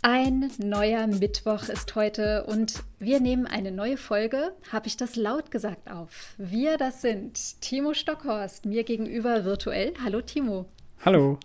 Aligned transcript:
Ein 0.00 0.52
neuer 0.58 1.08
Mittwoch 1.08 1.68
ist 1.68 1.96
heute 1.96 2.44
und 2.44 2.84
wir 3.00 3.18
nehmen 3.18 3.46
eine 3.46 3.72
neue 3.72 3.96
Folge, 3.96 4.52
habe 4.70 4.86
ich 4.86 4.96
das 4.96 5.16
laut 5.16 5.50
gesagt, 5.50 5.90
auf. 5.90 6.34
Wir, 6.38 6.76
das 6.78 7.02
sind 7.02 7.60
Timo 7.60 7.94
Stockhorst, 7.94 8.64
mir 8.64 8.84
gegenüber 8.84 9.44
virtuell. 9.44 9.94
Hallo 10.04 10.20
Timo. 10.20 10.66
Hallo. 11.04 11.40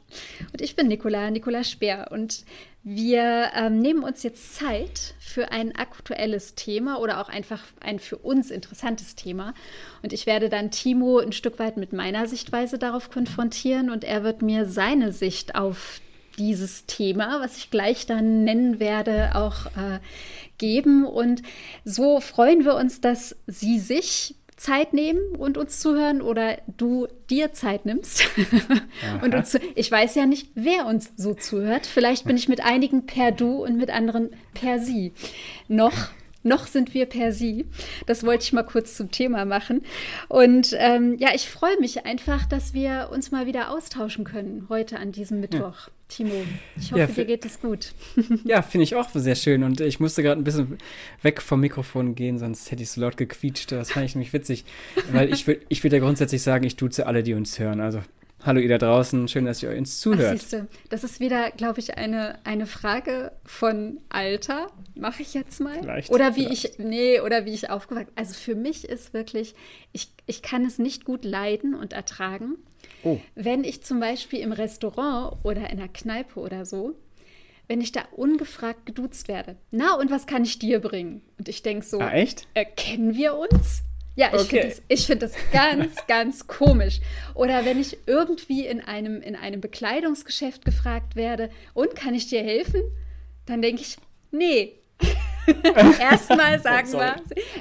Und 0.52 0.62
ich 0.62 0.76
bin 0.76 0.88
Nicola, 0.88 1.32
Nicola 1.32 1.64
Speer. 1.64 2.10
Und 2.12 2.46
wir 2.84 3.50
ähm, 3.56 3.80
nehmen 3.82 4.04
uns 4.04 4.22
jetzt 4.22 4.54
Zeit 4.54 5.16
für 5.20 5.52
ein 5.52 5.76
aktuelles 5.76 6.54
Thema 6.54 7.00
oder 7.00 7.22
auch 7.22 7.30
einfach 7.30 7.64
ein 7.80 7.98
für 7.98 8.18
uns 8.18 8.52
interessantes 8.52 9.16
Thema. 9.16 9.56
Und 10.04 10.14
ich 10.14 10.28
werde 10.28 10.50
dann 10.50 10.70
Timo 10.70 11.18
ein 11.18 11.32
Stück 11.32 11.58
weit 11.58 11.78
mit 11.78 11.92
meiner 11.92 12.28
Sichtweise 12.28 12.78
darauf 12.78 13.10
konfrontieren 13.10 13.90
und 13.90 14.04
er 14.04 14.24
wird 14.24 14.44
mir 14.44 14.68
seine 14.68 15.12
Sicht 15.12 15.56
auf 15.56 16.02
dieses 16.38 16.86
Thema, 16.86 17.42
was 17.42 17.58
ich 17.58 17.72
gleich 17.72 18.06
dann 18.06 18.44
nennen 18.44 18.80
werde, 18.80 19.32
auch 19.36 19.68
äh, 19.68 20.00
geben. 20.58 21.06
Und 21.06 21.44
so 21.86 22.20
freuen 22.20 22.66
wir 22.66 22.76
uns, 22.76 23.02
dass 23.02 23.36
Sie 23.48 23.80
sich 23.80 24.36
Zeit 24.56 24.94
nehmen 24.94 25.36
und 25.38 25.58
uns 25.58 25.80
zuhören 25.80 26.22
oder 26.22 26.58
du 26.78 27.08
dir 27.30 27.54
Zeit 27.54 27.86
nimmst. 27.86 28.24
und 29.22 29.36
uns 29.36 29.58
ich 29.76 29.92
weiß 29.92 30.16
ja 30.16 30.26
nicht, 30.26 30.50
wer 30.56 30.86
uns 30.86 31.12
so 31.18 31.34
zuhört. 31.34 31.86
Vielleicht 31.86 32.26
bin 32.26 32.38
ich 32.38 32.48
mit 32.48 32.64
einigen 32.64 33.06
per 33.06 33.32
Du 33.32 33.64
und 33.64 33.78
mit 33.78 33.90
anderen 33.90 34.30
per 34.54 34.80
Sie. 34.80 35.12
Noch 35.68 36.12
noch 36.44 36.68
sind 36.68 36.94
wir 36.94 37.06
per 37.06 37.32
Sie. 37.32 37.66
Das 38.06 38.26
wollte 38.26 38.44
ich 38.44 38.54
mal 38.54 38.64
kurz 38.64 38.96
zum 38.96 39.12
Thema 39.12 39.46
machen. 39.46 39.82
Und 40.28 40.76
ähm, 40.78 41.18
ja, 41.18 41.30
ich 41.34 41.50
freue 41.50 41.80
mich 41.80 42.06
einfach, 42.06 42.46
dass 42.46 42.74
wir 42.74 43.10
uns 43.12 43.32
mal 43.32 43.48
wieder 43.48 43.72
austauschen 43.72 44.26
können 44.26 44.68
heute 44.70 45.00
an 45.00 45.14
diesem 45.14 45.40
Mittwoch. 45.40 45.88
Ja. 45.88 45.93
Timo, 46.08 46.34
ich 46.78 46.92
hoffe, 46.92 47.00
ja, 47.00 47.08
dir 47.08 47.26
geht 47.26 47.46
es 47.46 47.60
gut. 47.60 47.94
ja, 48.44 48.62
finde 48.62 48.84
ich 48.84 48.96
auch 48.96 49.10
sehr 49.14 49.36
schön. 49.36 49.64
Und 49.64 49.82
ich 49.82 50.00
musste 50.00 50.22
gerade 50.22 50.40
ein 50.40 50.44
bisschen 50.44 50.78
weg 51.22 51.42
vom 51.42 51.60
Mikrofon 51.60 52.14
gehen, 52.16 52.38
sonst 52.38 52.72
hätte 52.72 52.84
ich 52.84 52.92
so 52.92 53.02
laut 53.02 53.18
gequietscht. 53.18 53.72
Das 53.72 53.92
fand 53.92 54.06
ich 54.06 54.16
nämlich 54.16 54.34
witzig. 54.34 54.66
Weil 55.12 55.34
ich 55.34 55.48
würde 55.48 55.62
ich 55.70 55.84
würd 55.84 55.94
ja 55.94 56.00
grundsätzlich 56.00 56.44
sagen, 56.44 56.66
ich 56.66 56.76
duze 56.76 57.08
alle, 57.08 57.24
die 57.24 57.34
uns 57.34 57.58
hören. 57.58 57.80
Also 57.80 58.02
Hallo 58.46 58.60
ihr 58.60 58.68
da 58.68 58.78
draußen, 58.78 59.30
schön, 59.30 59.46
dass 59.46 59.64
ihr 59.64 59.70
uns 59.72 60.02
zuhört. 60.02 60.34
Ach, 60.36 60.40
siehste, 60.40 60.68
das 60.90 61.06
ist 61.06 61.22
wieder, 61.22 61.52
glaube 61.52 61.80
ich, 61.80 61.98
eine, 61.98 62.40
eine 62.44 62.66
Frage 62.66 63.32
von 63.46 64.02
Alter, 64.10 64.68
mache 64.96 65.22
ich 65.22 65.34
jetzt 65.34 65.62
mal. 65.62 65.80
Vielleicht, 65.80 66.12
oder 66.12 66.36
wie 66.36 66.44
vielleicht. 66.44 66.66
ich, 66.78 66.80
nee, 66.80 67.22
oder 67.22 67.46
wie 67.46 67.54
ich 67.54 67.70
aufgewachsen 67.70 68.12
Also 68.16 68.34
für 68.34 68.56
mich 68.56 68.84
ist 68.84 69.14
wirklich, 69.14 69.56
ich, 69.94 70.10
ich 70.26 70.42
kann 70.42 70.66
es 70.66 70.78
nicht 70.78 71.06
gut 71.06 71.24
leiden 71.24 71.74
und 71.74 71.94
ertragen, 71.94 72.58
oh. 73.04 73.20
wenn 73.36 73.64
ich 73.64 73.84
zum 73.84 74.00
Beispiel 74.00 74.40
im 74.40 74.52
Restaurant 74.52 75.38
oder 75.44 75.70
in 75.70 75.80
einer 75.80 75.88
Kneipe 75.88 76.40
oder 76.40 76.66
so, 76.66 76.96
wenn 77.68 77.82
ich 77.82 77.92
da 77.92 78.04
ungefragt 78.12 78.86
geduzt 78.86 79.28
werde. 79.28 79.56
Na, 79.72 79.96
und 79.96 80.12
was 80.12 80.28
kann 80.28 80.44
ich 80.44 80.60
dir 80.60 80.80
bringen? 80.80 81.22
Und 81.38 81.48
ich 81.48 81.64
denke 81.64 81.86
so, 81.86 82.00
ah, 82.00 82.12
echt? 82.12 82.48
Äh, 82.54 82.66
kennen 82.66 83.16
wir 83.16 83.36
uns? 83.36 83.84
Ja, 84.16 84.28
ich 84.28 84.42
okay. 84.42 84.72
finde 84.72 84.76
das, 84.90 85.06
find 85.06 85.22
das 85.24 85.34
ganz, 85.52 85.96
ganz 86.08 86.48
komisch. 86.48 87.00
Oder 87.34 87.66
wenn 87.66 87.80
ich 87.80 87.98
irgendwie 88.06 88.66
in 88.68 88.82
einem, 88.82 89.22
in 89.22 89.36
einem 89.36 89.60
Bekleidungsgeschäft 89.60 90.66
gefragt 90.66 91.16
werde, 91.16 91.50
und 91.74 91.96
kann 91.96 92.14
ich 92.14 92.28
dir 92.28 92.44
helfen? 92.44 92.82
Dann 93.46 93.62
denke 93.62 93.82
ich, 93.82 93.98
nee. 94.32 94.74
Erstmal 96.00 96.60
sagen 96.60 96.90
oh, 96.94 97.00
wir, 97.00 97.16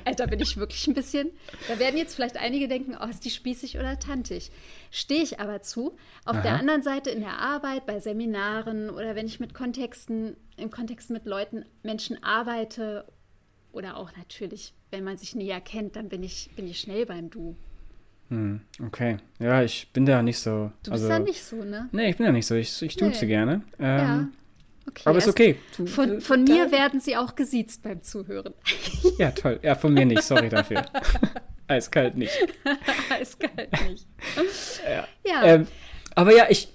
äh, 0.05 0.15
da 0.15 0.27
bin 0.27 0.41
ich 0.41 0.57
wirklich 0.57 0.87
ein 0.87 0.95
bisschen, 0.95 1.31
da 1.69 1.79
werden 1.79 1.97
jetzt 1.97 2.15
vielleicht 2.15 2.37
einige 2.37 2.69
denken, 2.69 2.97
oh, 3.01 3.07
ist 3.07 3.25
die 3.25 3.31
spießig 3.31 3.79
oder 3.79 3.99
tantig. 3.99 4.51
Stehe 4.91 5.23
ich 5.23 5.41
aber 5.41 5.63
zu. 5.63 5.97
Auf 6.25 6.37
Aha. 6.37 6.43
der 6.43 6.53
anderen 6.55 6.83
Seite 6.83 7.11
in 7.11 7.21
der 7.21 7.39
Arbeit, 7.39 7.87
bei 7.87 7.99
Seminaren 8.01 8.91
oder 8.91 9.15
wenn 9.15 9.27
ich 9.27 9.41
mit 9.41 9.55
Kontexten, 9.55 10.37
im 10.57 10.71
Kontext 10.71 11.11
mit 11.11 11.27
Leuten, 11.27 11.65
Menschen 11.83 12.23
arbeite 12.23 13.05
oder 13.73 13.97
auch 13.97 14.11
natürlich, 14.17 14.75
wenn 14.91 15.05
man 15.05 15.17
sich 15.17 15.35
näher 15.35 15.61
kennt, 15.61 15.97
dann 15.97 16.09
bin 16.09 16.23
ich, 16.23 16.51
bin 16.57 16.69
ich 16.69 16.81
schnell 16.81 17.07
beim 17.07 17.31
Du. 17.31 17.57
Hm, 18.29 18.61
okay. 18.87 19.19
Ja, 19.39 19.63
ich 19.63 19.91
bin 19.93 20.07
da 20.07 20.23
nicht 20.23 20.39
so. 20.39 20.73
Du 20.83 20.91
bist 20.91 21.05
also, 21.05 21.09
da 21.09 21.19
nicht 21.19 21.45
so, 21.45 21.65
ne? 21.65 21.89
Nee, 21.93 22.11
ich 22.11 22.17
bin 22.17 22.25
da 22.25 22.33
nicht 22.33 22.47
so. 22.47 22.55
Ich, 22.55 22.81
ich 22.81 22.97
tue 22.97 23.09
nee. 23.09 23.27
gerne. 23.27 23.63
Ähm, 23.79 23.99
ja. 23.99 24.29
Okay, 24.89 25.03
aber 25.05 25.19
ist 25.19 25.29
okay. 25.29 25.59
Du, 25.77 25.87
von, 25.87 26.21
von 26.21 26.45
mir 26.45 26.73
werden 26.73 27.01
sie 27.01 27.17
auch 27.17 27.35
gesiezt 27.35 27.83
beim 27.83 28.03
Zuhören. 28.03 28.55
ja, 29.19 29.31
toll. 29.31 29.61
Ja, 29.63 29.75
von 29.75 29.95
mir 29.95 30.05
nicht. 30.07 30.23
Sorry 30.23 30.49
dafür. 30.49 30.85
Eiskalt 31.69 32.17
nicht. 32.17 32.37
Eiskalt 33.09 33.71
nicht. 33.89 34.07
ja. 34.85 35.07
ja. 35.25 35.43
Ähm, 35.45 35.67
aber 36.15 36.35
ja, 36.35 36.47
ich, 36.51 36.69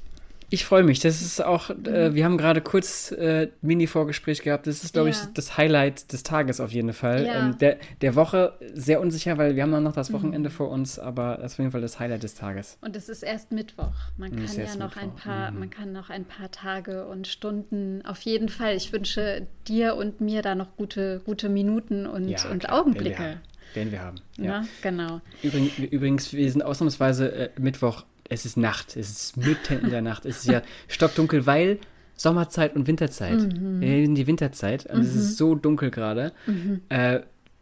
ich 0.50 0.64
freue 0.64 0.84
mich. 0.84 1.00
Das 1.00 1.22
ist 1.22 1.44
auch, 1.44 1.70
äh, 1.70 2.14
wir 2.14 2.24
haben 2.24 2.38
gerade 2.38 2.62
kurz 2.62 3.12
äh, 3.12 3.50
Mini-Vorgespräch 3.62 4.42
gehabt. 4.44 4.66
Das 4.66 4.84
ist, 4.84 4.94
glaube 4.94 5.10
ja. 5.10 5.16
ich, 5.16 5.34
das 5.34 5.58
Highlight 5.58 6.14
des 6.14 6.24
Tages 6.24 6.62
auf 6.62 6.72
jeden 6.72 6.94
Fall. 6.94 7.26
Ja. 7.26 7.48
Ähm, 7.48 7.58
der, 7.58 7.78
der 8.02 8.16
Woche 8.16 8.54
sehr 8.74 9.02
unsicher, 9.02 9.38
weil 9.38 9.56
wir 9.56 9.64
haben 9.64 9.84
noch 9.84 9.94
das 9.94 10.14
Wochenende 10.14 10.50
mhm. 10.50 10.54
vor 10.54 10.70
uns, 10.70 11.00
aber 11.00 11.38
das 11.42 11.52
ist 11.52 11.56
auf 11.56 11.60
jeden 11.60 11.72
Fall 11.72 11.82
das 11.82 12.00
Highlight 12.00 12.24
des 12.24 12.36
Tages. 12.36 12.78
Und 12.82 12.96
es 12.96 13.10
ist 13.10 13.24
erst 13.24 13.52
Mittwoch. 13.52 13.92
Man 14.18 14.32
kann 14.32 14.46
ja 14.56 14.76
noch 14.76 14.96
Mittwoch. 14.96 15.02
ein 15.02 15.16
paar, 15.16 15.52
mhm. 15.52 15.60
man 15.60 15.70
kann 15.70 15.92
noch 15.92 16.10
ein 16.10 16.24
paar 16.24 16.50
Tage 16.50 17.06
und 17.08 17.28
Stunden. 17.28 18.06
Auf 18.06 18.22
jeden 18.22 18.48
Fall. 18.48 18.76
Ich 18.76 18.94
wünsche 18.94 19.48
dir 19.68 19.96
und 19.96 20.22
mir 20.22 20.42
da 20.42 20.56
noch 20.56 20.78
gute, 20.78 21.22
gute 21.26 21.50
Minuten 21.50 22.06
und, 22.06 22.30
ja, 22.30 22.50
und 22.50 22.70
Augenblicke. 22.70 23.42
Den 23.76 23.92
wir 23.92 24.02
haben. 24.02 24.18
Ja, 24.38 24.64
genau. 24.82 25.20
Übrigens, 25.44 25.78
übrigens, 25.78 26.34
wir 26.34 26.50
sind 26.50 26.64
ausnahmsweise 26.64 27.32
äh, 27.32 27.50
Mittwoch 27.60 28.06
es 28.30 28.46
ist 28.46 28.58
Nacht, 28.58 28.96
es 28.96 29.10
ist 29.10 29.38
mitten 29.38 29.80
in 29.80 29.90
der 29.90 30.02
Nacht, 30.02 30.26
es 30.26 30.40
ist 30.40 30.48
ja 30.48 30.62
stockdunkel, 30.88 31.46
weil 31.46 31.80
Sommerzeit 32.16 32.76
und 32.76 32.88
Winterzeit. 32.88 33.40
Mhm. 33.40 33.80
Wir 33.80 34.04
in 34.04 34.16
die 34.16 34.28
Winterzeit 34.28 34.86
und 34.88 34.98
mhm. 34.98 35.06
es 35.06 35.16
ist 35.16 35.32
mhm. 35.32 35.36
so 35.36 35.56
dunkel 35.56 35.92
gerade. 35.92 36.34
Mhm. 36.48 36.82
Äh, 36.90 37.22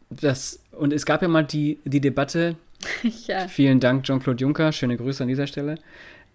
das, 0.10 0.60
und 0.72 0.94
es 0.94 1.06
gab 1.06 1.22
ja 1.22 1.28
mal 1.28 1.44
die, 1.44 1.80
die 1.84 2.00
Debatte, 2.00 2.56
ja. 3.28 3.48
vielen 3.48 3.80
Dank 3.80 4.04
Jean-Claude 4.04 4.42
Juncker, 4.42 4.72
schöne 4.72 4.98
Grüße 4.98 5.24
an 5.24 5.30
dieser 5.30 5.48
Stelle, 5.48 5.76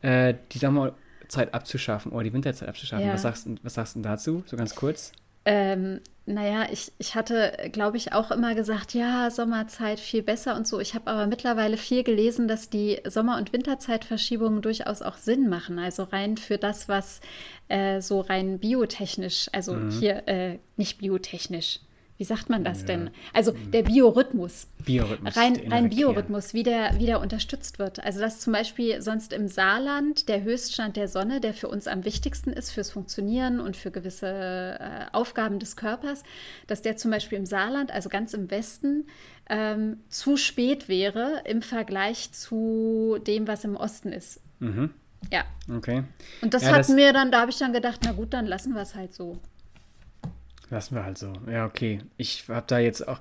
äh, 0.02 0.34
die 0.52 0.58
Sommerzeit 0.58 1.54
abzuschaffen 1.54 2.12
oder 2.12 2.24
die 2.24 2.32
Winterzeit 2.32 2.68
abzuschaffen. 2.68 3.06
Ja. 3.06 3.14
Was, 3.14 3.22
sagst, 3.22 3.48
was 3.62 3.74
sagst 3.74 3.96
du 3.96 4.00
dazu, 4.00 4.42
so 4.46 4.56
ganz 4.56 4.74
kurz? 4.74 5.12
Ähm, 5.44 6.00
naja, 6.26 6.66
ich, 6.70 6.92
ich 6.98 7.14
hatte, 7.14 7.70
glaube 7.72 7.96
ich, 7.96 8.12
auch 8.12 8.30
immer 8.30 8.54
gesagt, 8.54 8.94
ja, 8.94 9.30
Sommerzeit 9.30 9.98
viel 9.98 10.22
besser 10.22 10.54
und 10.54 10.66
so. 10.66 10.78
Ich 10.78 10.94
habe 10.94 11.10
aber 11.10 11.26
mittlerweile 11.26 11.76
viel 11.76 12.04
gelesen, 12.04 12.46
dass 12.46 12.70
die 12.70 13.00
Sommer- 13.04 13.36
und 13.36 13.52
Winterzeitverschiebungen 13.52 14.62
durchaus 14.62 15.02
auch 15.02 15.16
Sinn 15.16 15.48
machen. 15.48 15.78
Also 15.78 16.04
rein 16.04 16.36
für 16.36 16.56
das, 16.58 16.88
was 16.88 17.20
äh, 17.68 18.00
so 18.00 18.20
rein 18.20 18.58
biotechnisch, 18.58 19.48
also 19.52 19.74
mhm. 19.74 19.90
hier 19.90 20.28
äh, 20.28 20.58
nicht 20.76 20.98
biotechnisch, 20.98 21.80
wie 22.20 22.24
sagt 22.24 22.50
man 22.50 22.64
das 22.64 22.82
ja. 22.82 22.88
denn? 22.88 23.10
Also 23.32 23.52
der 23.72 23.82
Biorhythmus. 23.82 24.66
Biorhythmus. 24.84 25.38
Rein, 25.38 25.58
rein 25.70 25.88
Biorhythmus, 25.88 26.52
wie 26.52 26.62
der 26.62 26.98
wieder 26.98 27.18
unterstützt 27.18 27.78
wird. 27.78 28.04
Also 28.04 28.20
dass 28.20 28.40
zum 28.40 28.52
Beispiel 28.52 29.00
sonst 29.00 29.32
im 29.32 29.48
Saarland 29.48 30.28
der 30.28 30.42
Höchststand 30.42 30.98
der 30.98 31.08
Sonne, 31.08 31.40
der 31.40 31.54
für 31.54 31.68
uns 31.68 31.86
am 31.86 32.04
wichtigsten 32.04 32.52
ist, 32.52 32.72
fürs 32.72 32.90
Funktionieren 32.90 33.58
und 33.58 33.74
für 33.74 33.90
gewisse 33.90 34.26
äh, 34.78 35.06
Aufgaben 35.12 35.60
des 35.60 35.76
Körpers, 35.76 36.22
dass 36.66 36.82
der 36.82 36.98
zum 36.98 37.10
Beispiel 37.10 37.38
im 37.38 37.46
Saarland, 37.46 37.90
also 37.90 38.10
ganz 38.10 38.34
im 38.34 38.50
Westen, 38.50 39.06
ähm, 39.48 40.00
zu 40.10 40.36
spät 40.36 40.90
wäre 40.90 41.40
im 41.46 41.62
Vergleich 41.62 42.32
zu 42.32 43.16
dem, 43.26 43.48
was 43.48 43.64
im 43.64 43.76
Osten 43.76 44.12
ist. 44.12 44.42
Mhm. 44.58 44.90
Ja. 45.32 45.44
Okay. 45.74 46.04
Und 46.42 46.52
das 46.52 46.64
ja, 46.64 46.72
hat 46.72 46.80
das 46.80 46.90
mir 46.90 47.14
dann, 47.14 47.32
da 47.32 47.40
habe 47.40 47.50
ich 47.50 47.56
dann 47.56 47.72
gedacht, 47.72 48.00
na 48.04 48.12
gut, 48.12 48.34
dann 48.34 48.44
lassen 48.44 48.74
wir 48.74 48.82
es 48.82 48.94
halt 48.94 49.14
so. 49.14 49.38
Lassen 50.70 50.94
wir 50.94 51.04
halt 51.04 51.18
so. 51.18 51.32
Ja, 51.50 51.66
okay. 51.66 52.00
Ich 52.16 52.48
habe 52.48 52.64
da 52.66 52.78
jetzt 52.78 53.06
auch, 53.06 53.18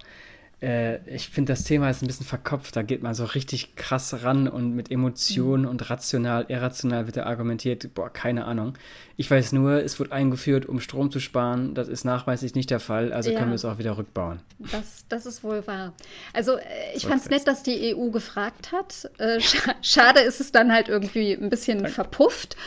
äh, 0.61 0.97
ich 1.07 1.29
finde, 1.29 1.53
das 1.53 1.63
Thema 1.63 1.89
ist 1.89 2.01
ein 2.01 2.07
bisschen 2.07 2.25
verkopft. 2.25 2.75
Da 2.75 2.81
geht 2.81 3.01
man 3.01 3.13
so 3.13 3.25
richtig 3.25 3.75
krass 3.75 4.23
ran 4.23 4.47
und 4.47 4.75
mit 4.75 4.91
Emotionen 4.91 5.63
mhm. 5.63 5.69
und 5.69 5.89
rational, 5.89 6.45
irrational 6.49 7.05
wird 7.05 7.17
da 7.17 7.23
argumentiert. 7.23 7.93
Boah, 7.93 8.11
keine 8.11 8.45
Ahnung. 8.45 8.77
Ich 9.15 9.29
weiß 9.29 9.51
nur, 9.51 9.83
es 9.83 9.99
wird 9.99 10.11
eingeführt, 10.11 10.65
um 10.65 10.79
Strom 10.79 11.11
zu 11.11 11.19
sparen. 11.19 11.75
Das 11.75 11.87
ist 11.87 12.05
nachweislich 12.05 12.55
nicht 12.55 12.69
der 12.69 12.79
Fall. 12.79 13.13
Also 13.13 13.31
ja. 13.31 13.37
können 13.37 13.51
wir 13.51 13.55
es 13.55 13.65
auch 13.65 13.77
wieder 13.77 13.97
rückbauen. 13.97 14.41
Das, 14.59 15.05
das 15.07 15.25
ist 15.25 15.43
wohl 15.43 15.65
wahr. 15.67 15.93
Also 16.33 16.57
äh, 16.57 16.61
ich 16.95 17.05
fand 17.05 17.21
es 17.21 17.29
nett, 17.29 17.47
dass 17.47 17.63
die 17.63 17.95
EU 17.95 18.09
gefragt 18.09 18.71
hat. 18.71 19.09
Äh, 19.17 19.39
scha 19.39 19.75
schade 19.81 20.19
ist 20.21 20.41
es 20.41 20.51
dann 20.51 20.71
halt 20.71 20.89
irgendwie 20.89 21.33
ein 21.33 21.49
bisschen 21.49 21.79
Danke. 21.79 21.93
verpufft. 21.93 22.57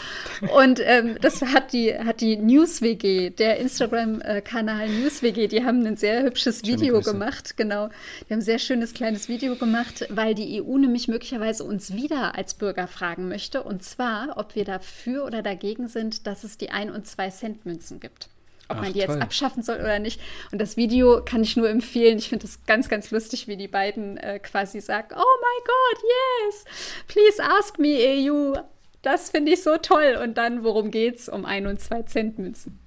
Und 0.54 0.80
ähm, 0.82 1.16
das 1.20 1.42
hat 1.42 1.72
die, 1.72 1.94
hat 1.94 2.20
die 2.20 2.36
NewsWG, 2.36 3.30
der 3.30 3.58
Instagram-Kanal 3.58 4.88
NewsWG, 4.88 5.48
die 5.48 5.64
haben 5.64 5.86
ein 5.86 5.96
sehr 5.96 6.22
hübsches 6.22 6.64
Video 6.64 7.00
gemacht. 7.00 7.56
Genau 7.56 7.81
genau. 7.88 8.00
Die 8.20 8.32
haben 8.32 8.38
ein 8.38 8.42
sehr 8.42 8.58
schönes 8.58 8.94
kleines 8.94 9.28
Video 9.28 9.56
gemacht, 9.56 10.06
weil 10.10 10.34
die 10.34 10.62
EU 10.62 10.78
nämlich 10.78 11.08
möglicherweise 11.08 11.64
uns 11.64 11.94
wieder 11.94 12.36
als 12.36 12.54
Bürger 12.54 12.86
fragen 12.88 13.28
möchte. 13.28 13.62
Und 13.62 13.82
zwar, 13.82 14.36
ob 14.36 14.54
wir 14.54 14.64
dafür 14.64 15.24
oder 15.24 15.42
dagegen 15.42 15.88
sind, 15.88 16.26
dass 16.26 16.44
es 16.44 16.58
die 16.58 16.70
1- 16.70 16.92
und 16.92 17.06
2-Cent-Münzen 17.06 18.00
gibt 18.00 18.28
ob 18.68 18.78
Ach, 18.78 18.82
man 18.82 18.92
die 18.92 19.00
toll. 19.00 19.14
jetzt 19.14 19.22
abschaffen 19.22 19.62
soll 19.62 19.76
oder 19.76 19.98
nicht. 19.98 20.20
Und 20.50 20.60
das 20.60 20.76
Video 20.76 21.22
kann 21.24 21.42
ich 21.42 21.56
nur 21.56 21.68
empfehlen. 21.68 22.18
Ich 22.18 22.28
finde 22.28 22.46
es 22.46 22.64
ganz, 22.64 22.88
ganz 22.88 23.10
lustig, 23.10 23.46
wie 23.46 23.56
die 23.56 23.68
beiden 23.68 24.16
äh, 24.16 24.38
quasi 24.38 24.80
sagen, 24.80 25.08
oh 25.14 25.18
my 25.18 25.64
God, 25.64 26.04
yes, 26.48 26.64
please 27.06 27.42
ask 27.42 27.78
me, 27.78 27.98
EU. 27.98 28.54
Das 29.02 29.30
finde 29.30 29.52
ich 29.52 29.62
so 29.62 29.76
toll. 29.76 30.18
Und 30.22 30.38
dann, 30.38 30.64
worum 30.64 30.90
geht's? 30.90 31.28
Um 31.28 31.44
1 31.44 31.68
und 31.68 31.80
2 31.80 32.02
Cent 32.04 32.38
Münzen. 32.38 32.78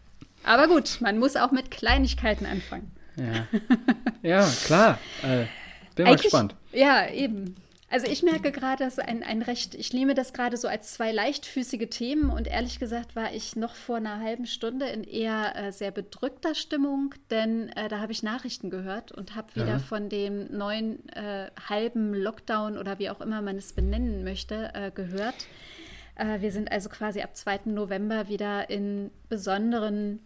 Aber 0.43 0.67
gut, 0.67 1.01
man 1.01 1.17
muss 1.17 1.35
auch 1.35 1.51
mit 1.51 1.71
Kleinigkeiten 1.71 2.45
anfangen. 2.45 2.94
Ja, 3.17 3.47
ja 4.21 4.51
klar. 4.65 4.99
Äh, 5.23 5.45
bin 5.95 6.05
mal 6.05 6.15
gespannt. 6.17 6.55
Ja, 6.71 7.07
eben. 7.09 7.55
Also 7.89 8.07
ich 8.07 8.23
merke 8.23 8.51
gerade, 8.51 8.83
dass 8.83 8.97
ein, 8.99 9.23
ein 9.23 9.41
Recht, 9.41 9.75
ich 9.75 9.93
nehme 9.93 10.15
das 10.15 10.33
gerade 10.33 10.57
so 10.57 10.67
als 10.67 10.93
zwei 10.93 11.11
leichtfüßige 11.11 11.87
Themen 11.89 12.29
und 12.29 12.47
ehrlich 12.47 12.79
gesagt 12.79 13.15
war 13.15 13.31
ich 13.31 13.55
noch 13.55 13.75
vor 13.75 13.97
einer 13.97 14.19
halben 14.19 14.47
Stunde 14.47 14.87
in 14.87 15.03
eher 15.03 15.55
äh, 15.55 15.71
sehr 15.71 15.91
bedrückter 15.91 16.55
Stimmung, 16.55 17.13
denn 17.29 17.69
äh, 17.69 17.87
da 17.87 17.99
habe 17.99 18.11
ich 18.11 18.23
Nachrichten 18.23 18.69
gehört 18.69 19.11
und 19.11 19.35
habe 19.35 19.55
wieder 19.55 19.67
ja. 19.67 19.79
von 19.79 20.09
dem 20.09 20.51
neuen 20.51 21.07
äh, 21.09 21.51
halben 21.69 22.13
Lockdown 22.13 22.77
oder 22.77 22.97
wie 22.97 23.09
auch 23.09 23.21
immer 23.21 23.41
man 23.41 23.55
es 23.55 23.71
benennen 23.71 24.23
möchte, 24.23 24.71
äh, 24.73 24.89
gehört. 24.89 25.47
Äh, 26.15 26.41
wir 26.41 26.51
sind 26.51 26.71
also 26.71 26.89
quasi 26.89 27.21
ab 27.21 27.35
2. 27.35 27.61
November 27.65 28.27
wieder 28.27 28.69
in 28.69 29.11
besonderen 29.29 30.19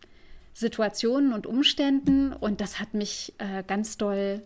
Situationen 0.60 1.34
und 1.34 1.48
Umständen 1.48 2.34
und 2.34 2.62
das 2.62 2.80
hat 2.80 2.94
mich 2.94 3.34
äh, 3.38 3.64
ganz 3.66 3.98
doll 3.98 4.42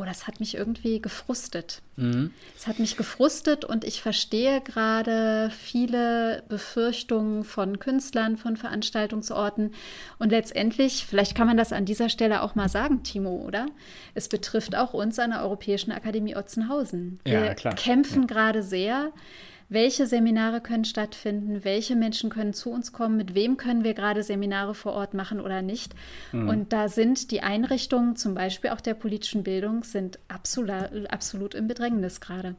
oh, 0.00 0.04
das 0.04 0.26
hat 0.26 0.40
mich 0.40 0.56
irgendwie 0.56 1.00
gefrustet. 1.00 1.82
Mhm. 1.96 2.32
Es 2.56 2.66
hat 2.66 2.78
mich 2.78 2.96
gefrustet 2.96 3.64
und 3.64 3.84
ich 3.84 4.00
verstehe 4.00 4.60
gerade 4.60 5.50
viele 5.50 6.42
Befürchtungen 6.48 7.44
von 7.44 7.78
Künstlern, 7.78 8.36
von 8.36 8.56
Veranstaltungsorten. 8.56 9.74
Und 10.18 10.30
letztendlich, 10.30 11.04
vielleicht 11.06 11.34
kann 11.34 11.46
man 11.46 11.56
das 11.56 11.72
an 11.72 11.84
dieser 11.84 12.08
Stelle 12.08 12.42
auch 12.42 12.54
mal 12.54 12.68
sagen, 12.68 13.02
Timo, 13.02 13.42
oder? 13.46 13.66
Es 14.14 14.28
betrifft 14.28 14.74
auch 14.74 14.94
uns 14.94 15.18
an 15.18 15.30
der 15.30 15.42
Europäischen 15.42 15.92
Akademie 15.92 16.36
Otzenhausen. 16.36 17.20
Wir 17.24 17.44
ja, 17.44 17.54
kämpfen 17.54 18.22
ja. 18.22 18.26
gerade 18.26 18.62
sehr 18.62 19.12
welche 19.70 20.06
Seminare 20.06 20.60
können 20.60 20.84
stattfinden, 20.84 21.64
welche 21.64 21.94
Menschen 21.96 22.28
können 22.28 22.52
zu 22.52 22.70
uns 22.70 22.92
kommen, 22.92 23.16
mit 23.16 23.34
wem 23.34 23.56
können 23.56 23.84
wir 23.84 23.94
gerade 23.94 24.22
Seminare 24.24 24.74
vor 24.74 24.92
Ort 24.92 25.14
machen 25.14 25.40
oder 25.40 25.62
nicht. 25.62 25.94
Mhm. 26.32 26.48
Und 26.48 26.72
da 26.72 26.88
sind 26.88 27.30
die 27.30 27.42
Einrichtungen, 27.42 28.16
zum 28.16 28.34
Beispiel 28.34 28.70
auch 28.70 28.80
der 28.80 28.94
politischen 28.94 29.44
Bildung, 29.44 29.84
sind 29.84 30.18
absolut, 30.28 30.70
absolut 31.08 31.54
im 31.54 31.68
Bedrängnis 31.68 32.20
gerade. 32.20 32.56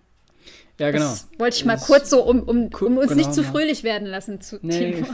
Ja, 0.80 0.90
genau. 0.90 1.04
Das 1.04 1.28
wollte 1.38 1.58
ich 1.58 1.66
mal 1.66 1.74
das 1.74 1.86
kurz 1.86 2.10
so, 2.10 2.24
um, 2.24 2.44
um, 2.44 2.70
um 2.80 2.98
uns 2.98 3.10
genau, 3.10 3.16
nicht 3.16 3.34
zu 3.34 3.44
fröhlich 3.44 3.84
werden 3.84 4.08
lassen 4.08 4.42
zu 4.42 4.58
nee, 4.62 4.94
Timo. 4.94 5.08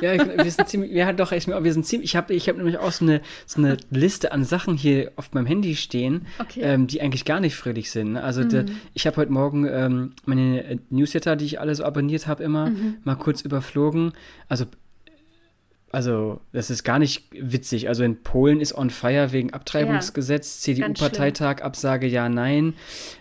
Ja, 0.00 0.12
wir 0.44 0.50
sind 0.50 0.68
ziemlich, 0.68 0.92
ja 0.92 1.12
doch, 1.12 1.32
ich, 1.32 1.46
wir 1.46 1.72
sind 1.72 1.86
ziemlich, 1.86 2.10
ich 2.10 2.16
habe 2.16 2.34
ich 2.34 2.48
hab 2.48 2.56
nämlich 2.56 2.78
auch 2.78 2.92
so 2.92 3.04
eine, 3.04 3.20
so 3.46 3.60
eine 3.60 3.76
Liste 3.90 4.32
an 4.32 4.44
Sachen 4.44 4.76
hier 4.76 5.12
auf 5.16 5.32
meinem 5.32 5.46
Handy 5.46 5.76
stehen, 5.76 6.26
okay. 6.38 6.60
ähm, 6.62 6.86
die 6.86 7.00
eigentlich 7.00 7.24
gar 7.24 7.40
nicht 7.40 7.56
fröhlich 7.56 7.90
sind. 7.90 8.16
Also 8.16 8.42
mhm. 8.42 8.48
de, 8.48 8.64
ich 8.94 9.06
habe 9.06 9.16
heute 9.16 9.32
Morgen 9.32 9.66
ähm, 9.66 10.12
meine 10.24 10.64
äh, 10.64 10.78
Newsletter, 10.90 11.36
die 11.36 11.44
ich 11.44 11.60
alle 11.60 11.74
so 11.74 11.84
abonniert 11.84 12.26
habe, 12.26 12.42
immer 12.44 12.70
mhm. 12.70 12.98
mal 13.04 13.16
kurz 13.16 13.42
überflogen. 13.42 14.12
Also 14.48 14.66
also, 15.90 16.40
das 16.52 16.68
ist 16.68 16.84
gar 16.84 16.98
nicht 16.98 17.24
witzig. 17.30 17.88
Also 17.88 18.04
in 18.04 18.22
Polen 18.22 18.60
ist 18.60 18.74
on 18.76 18.90
fire 18.90 19.32
wegen 19.32 19.54
Abtreibungsgesetz, 19.54 20.66
ja, 20.66 20.74
CDU-Parteitag, 20.74 21.62
Absage 21.62 22.06
ja, 22.06 22.28
nein. 22.28 22.74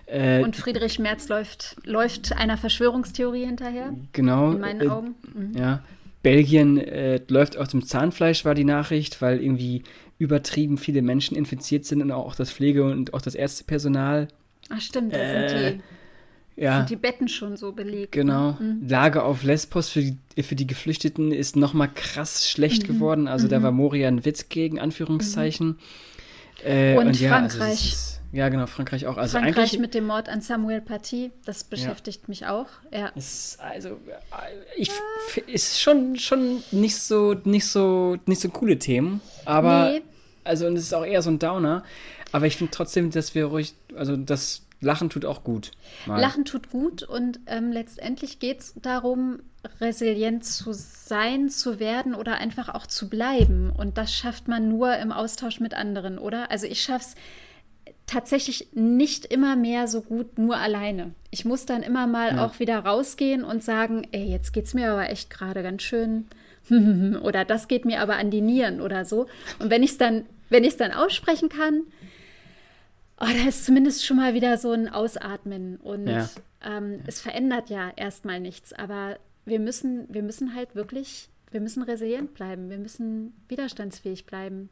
Äh, 0.06 0.44
Und 0.44 0.58
Friedrich 0.58 1.00
Merz 1.00 1.30
läuft, 1.30 1.78
läuft 1.86 2.34
einer 2.34 2.58
Verschwörungstheorie 2.58 3.46
hinterher. 3.46 3.94
Genau. 4.12 4.52
In 4.52 4.60
meinen 4.60 4.82
äh, 4.82 4.90
Augen. 4.90 5.16
Mhm. 5.34 5.58
Ja. 5.58 5.82
Belgien 6.28 6.78
äh, 6.78 7.22
läuft 7.30 7.56
aus 7.56 7.70
dem 7.70 7.86
Zahnfleisch, 7.86 8.44
war 8.44 8.54
die 8.54 8.66
Nachricht, 8.66 9.22
weil 9.22 9.42
irgendwie 9.42 9.84
übertrieben 10.20 10.78
viele 10.78 11.02
Menschen 11.02 11.38
infiziert 11.38 11.86
sind 11.86 12.02
und 12.02 12.12
auch 12.12 12.36
das 12.36 12.52
Pflege- 12.52 12.84
und 12.84 13.14
auch 13.14 13.22
das 13.22 13.34
Ärztepersonal. 13.34 14.28
Ach 14.68 14.82
stimmt, 14.82 15.14
da 15.14 15.18
äh, 15.20 15.50
sind, 15.50 15.82
die, 16.58 16.62
ja, 16.62 16.80
sind 16.80 16.90
die 16.90 16.98
Betten 16.98 17.30
schon 17.30 17.56
so 17.56 17.72
belegt. 17.72 18.14
Ne? 18.14 18.24
Genau. 18.24 18.58
Mhm. 18.60 18.86
Lage 18.90 19.24
auf 19.24 19.44
Lesbos 19.44 19.88
für 19.88 20.02
die, 20.02 20.44
für 20.44 20.56
die 20.56 20.68
Geflüchteten 20.68 21.32
ist 21.32 21.56
nochmal 21.56 21.90
krass 21.96 22.50
schlecht 22.50 22.84
mhm. 22.84 22.94
geworden. 22.94 23.28
Also 23.30 23.48
mhm. 23.48 23.52
da 23.52 23.64
war 23.64 23.72
Moria 23.72 24.10
ein 24.10 24.26
Witz 24.26 24.50
gegen, 24.50 24.80
Anführungszeichen. 24.80 25.68
Mhm. 25.68 25.76
Äh, 26.66 26.98
und, 26.98 27.08
und, 27.08 27.22
ja, 27.22 27.30
Frankreich. 27.30 27.94
Also 27.94 28.17
ja, 28.32 28.50
genau, 28.50 28.68
Frankreich 28.68 29.08
auch. 29.08 29.18
Also 29.18 29.38
Frankreich 29.38 29.80
mit 29.80 29.94
dem 29.94 30.08
Mord 30.08 30.30
an 30.30 30.42
Samuel 30.42 30.82
Paty, 30.82 31.32
das 31.46 31.64
beschäftigt 31.64 32.24
ja. 32.24 32.26
mich 32.28 32.46
auch. 32.46 32.68
Ja. 32.92 33.08
Ist, 33.10 33.60
also, 33.60 34.00
ich 34.76 34.92
ist 35.48 35.80
schon, 35.80 36.18
schon 36.18 36.64
nicht 36.72 36.98
so, 36.98 37.36
nicht 37.44 37.68
so, 37.68 38.18
nicht 38.26 38.42
so 38.42 38.50
coole 38.50 38.80
Themen, 38.80 39.22
aber 39.46 39.92
nee. 39.92 40.02
also 40.44 40.68
und 40.68 40.76
es 40.76 40.84
ist 40.84 40.94
auch 40.94 41.06
eher 41.06 41.22
so 41.22 41.30
ein 41.30 41.40
Downer. 41.40 41.84
Aber 42.32 42.46
ich 42.46 42.58
finde 42.58 42.72
trotzdem, 42.72 43.12
dass 43.12 43.36
wir 43.36 43.46
ruhig, 43.46 43.76
also 43.96 44.18
das 44.18 44.64
Lachen 44.80 45.10
tut 45.10 45.26
auch 45.26 45.44
gut. 45.44 45.72
Mal. 46.06 46.20
Lachen 46.20 46.46
tut 46.46 46.70
gut 46.70 47.04
und 47.04 47.40
ähm, 47.48 47.72
letztendlich 47.72 48.40
geht 48.40 48.60
es 48.60 48.74
darum, 48.76 49.40
resilient 49.82 50.46
zu 50.46 50.72
sein, 50.74 51.50
zu 51.50 51.80
werden 51.80 52.14
oder 52.14 52.36
einfach 52.36 52.70
auch 52.70 52.86
zu 52.86 53.10
bleiben. 53.10 53.72
Und 53.72 53.98
das 53.98 54.14
schafft 54.14 54.48
man 54.48 54.70
nur 54.70 54.96
im 54.98 55.12
Austausch 55.12 55.60
mit 55.60 55.74
anderen, 55.74 56.20
oder? 56.20 56.52
Also 56.52 56.68
ich 56.68 56.82
schaffe 56.82 57.06
es 57.06 57.16
tatsächlich 58.08 58.70
nicht 58.74 59.26
immer 59.26 59.56
mehr 59.56 59.88
so 59.88 60.02
gut 60.02 60.40
nur 60.40 60.58
alleine. 60.58 61.12
Ich 61.30 61.46
muss 61.46 61.66
dann 61.66 61.84
immer 61.84 62.08
mal 62.08 62.38
ja. 62.38 62.46
auch 62.46 62.60
wieder 62.60 62.80
rausgehen 62.80 63.44
und 63.44 63.64
sagen, 63.64 64.08
ey, 64.12 64.26
jetzt 64.26 64.54
geht 64.54 64.66
es 64.66 64.74
mir 64.74 64.92
aber 64.92 65.10
echt 65.10 65.30
gerade 65.30 65.62
ganz 65.62 65.84
schön 65.84 66.26
oder 66.70 67.46
das 67.46 67.68
geht 67.68 67.86
mir 67.86 68.02
aber 68.02 68.16
an 68.16 68.32
die 68.32 68.42
Nieren 68.42 68.82
oder 68.82 69.06
so. 69.06 69.28
Und 69.60 69.70
wenn 69.70 69.84
ich 69.84 69.92
es 69.92 69.98
dann, 69.98 70.26
wenn 70.50 70.64
ich 70.64 70.72
es 70.72 70.78
dann 70.78 70.94
aussprechen 70.94 71.50
kann, 71.50 71.84
oh, 73.20 73.26
da 73.26 73.48
ist 73.48 73.66
zumindest 73.66 74.06
schon 74.06 74.18
mal 74.18 74.34
wieder 74.34 74.58
so 74.58 74.72
ein 74.72 74.88
Ausatmen 74.88 75.76
und 75.78 76.08
ja. 76.08 76.30
ähm, 76.64 77.02
es 77.08 77.20
verändert 77.20 77.70
ja 77.70 77.92
erstmal 77.96 78.40
nichts, 78.40 78.72
aber 78.72 79.18
wir 79.46 79.60
müssen, 79.60 80.06
wir 80.10 80.24
müssen 80.24 80.56
halt 80.56 80.76
wirklich, 80.76 81.30
wir 81.52 81.60
müssen 81.62 81.84
resilient 81.84 82.34
bleiben, 82.34 82.70
wir 82.70 82.78
müssen 82.78 83.34
widerstandsfähig 83.50 84.26
bleiben. 84.26 84.70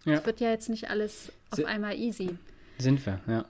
Es 0.00 0.12
ja. 0.12 0.26
wird 0.26 0.40
ja 0.40 0.50
jetzt 0.50 0.68
nicht 0.68 0.90
alles 0.90 1.32
auf 1.50 1.64
einmal 1.64 1.96
easy. 1.96 2.36
Sind 2.78 3.04
wir, 3.06 3.20
ja. 3.26 3.44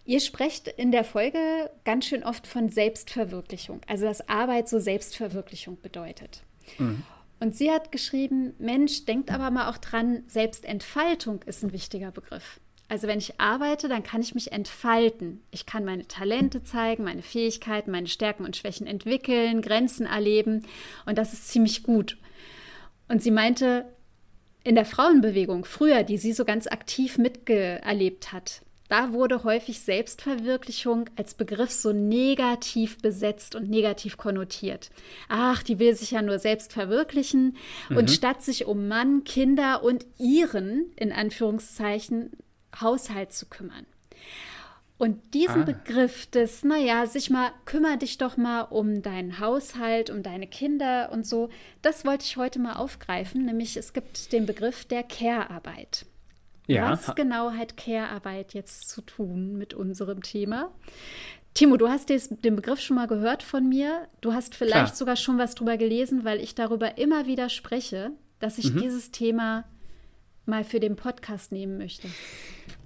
Ihr 0.06 0.20
sprecht 0.20 0.66
in 0.66 0.92
der 0.92 1.04
Folge 1.04 1.70
ganz 1.84 2.06
schön 2.06 2.24
oft 2.24 2.46
von 2.46 2.68
Selbstverwirklichung, 2.70 3.82
also 3.86 4.06
dass 4.06 4.28
Arbeit 4.28 4.68
so 4.68 4.78
Selbstverwirklichung 4.78 5.78
bedeutet. 5.80 6.42
Und 7.40 7.56
sie 7.56 7.70
hat 7.70 7.90
geschrieben, 7.90 8.54
Mensch, 8.58 9.06
denkt 9.06 9.30
aber 9.30 9.50
mal 9.50 9.70
auch 9.70 9.78
dran, 9.78 10.22
Selbstentfaltung 10.26 11.42
ist 11.44 11.64
ein 11.64 11.72
wichtiger 11.72 12.10
Begriff. 12.10 12.60
Also 12.88 13.06
wenn 13.06 13.18
ich 13.20 13.40
arbeite, 13.40 13.88
dann 13.88 14.02
kann 14.02 14.20
ich 14.20 14.34
mich 14.34 14.50
entfalten. 14.50 15.40
Ich 15.52 15.64
kann 15.64 15.84
meine 15.84 16.08
Talente 16.08 16.64
zeigen, 16.64 17.04
meine 17.04 17.22
Fähigkeiten, 17.22 17.92
meine 17.92 18.08
Stärken 18.08 18.44
und 18.44 18.56
Schwächen 18.56 18.86
entwickeln, 18.86 19.62
Grenzen 19.62 20.06
erleben. 20.06 20.66
Und 21.06 21.16
das 21.16 21.32
ist 21.32 21.48
ziemlich 21.48 21.84
gut. 21.84 22.18
Und 23.08 23.22
sie 23.22 23.30
meinte, 23.30 23.86
in 24.64 24.74
der 24.74 24.84
Frauenbewegung 24.84 25.64
früher, 25.64 26.02
die 26.02 26.18
sie 26.18 26.32
so 26.32 26.44
ganz 26.44 26.66
aktiv 26.66 27.16
miterlebt 27.16 28.32
hat, 28.32 28.62
da 28.90 29.12
wurde 29.12 29.44
häufig 29.44 29.80
Selbstverwirklichung 29.80 31.08
als 31.14 31.34
Begriff 31.34 31.70
so 31.70 31.92
negativ 31.92 32.98
besetzt 32.98 33.54
und 33.54 33.70
negativ 33.70 34.16
konnotiert. 34.16 34.90
Ach, 35.28 35.62
die 35.62 35.78
will 35.78 35.94
sich 35.94 36.10
ja 36.10 36.22
nur 36.22 36.40
selbst 36.40 36.72
verwirklichen. 36.72 37.56
Mhm. 37.88 37.96
Und 37.96 38.10
statt 38.10 38.42
sich 38.42 38.66
um 38.66 38.88
Mann, 38.88 39.22
Kinder 39.22 39.84
und 39.84 40.06
ihren, 40.18 40.90
in 40.96 41.12
Anführungszeichen, 41.12 42.32
Haushalt 42.80 43.32
zu 43.32 43.46
kümmern. 43.46 43.86
Und 44.98 45.34
diesen 45.34 45.62
ah. 45.62 45.66
Begriff 45.66 46.26
des, 46.26 46.64
naja, 46.64 47.06
sich 47.06 47.30
mal, 47.30 47.52
kümmere 47.66 47.96
dich 47.96 48.18
doch 48.18 48.36
mal 48.36 48.62
um 48.62 49.02
deinen 49.02 49.38
Haushalt, 49.38 50.10
um 50.10 50.24
deine 50.24 50.48
Kinder 50.48 51.10
und 51.12 51.24
so, 51.24 51.48
das 51.80 52.04
wollte 52.04 52.24
ich 52.24 52.36
heute 52.36 52.58
mal 52.58 52.74
aufgreifen, 52.74 53.44
nämlich 53.44 53.76
es 53.76 53.92
gibt 53.92 54.32
den 54.32 54.46
Begriff 54.46 54.84
der 54.84 55.04
Care-Arbeit. 55.04 56.06
Ja. 56.70 56.90
Was 56.90 57.14
genau 57.14 57.50
hat 57.50 57.76
Care-Arbeit 57.76 58.54
jetzt 58.54 58.88
zu 58.88 59.02
tun 59.02 59.56
mit 59.56 59.74
unserem 59.74 60.22
Thema? 60.22 60.70
Timo, 61.54 61.76
du 61.76 61.88
hast 61.88 62.08
den 62.08 62.56
Begriff 62.56 62.80
schon 62.80 62.96
mal 62.96 63.08
gehört 63.08 63.42
von 63.42 63.68
mir. 63.68 64.06
Du 64.20 64.32
hast 64.32 64.54
vielleicht 64.54 64.86
Klar. 64.86 64.94
sogar 64.94 65.16
schon 65.16 65.36
was 65.38 65.54
drüber 65.54 65.76
gelesen, 65.76 66.24
weil 66.24 66.40
ich 66.40 66.54
darüber 66.54 66.96
immer 66.96 67.26
wieder 67.26 67.48
spreche, 67.48 68.12
dass 68.38 68.58
ich 68.58 68.72
mhm. 68.72 68.82
dieses 68.82 69.10
Thema 69.10 69.64
mal 70.46 70.64
für 70.64 70.80
den 70.80 70.96
Podcast 70.96 71.50
nehmen 71.50 71.76
möchte. 71.76 72.08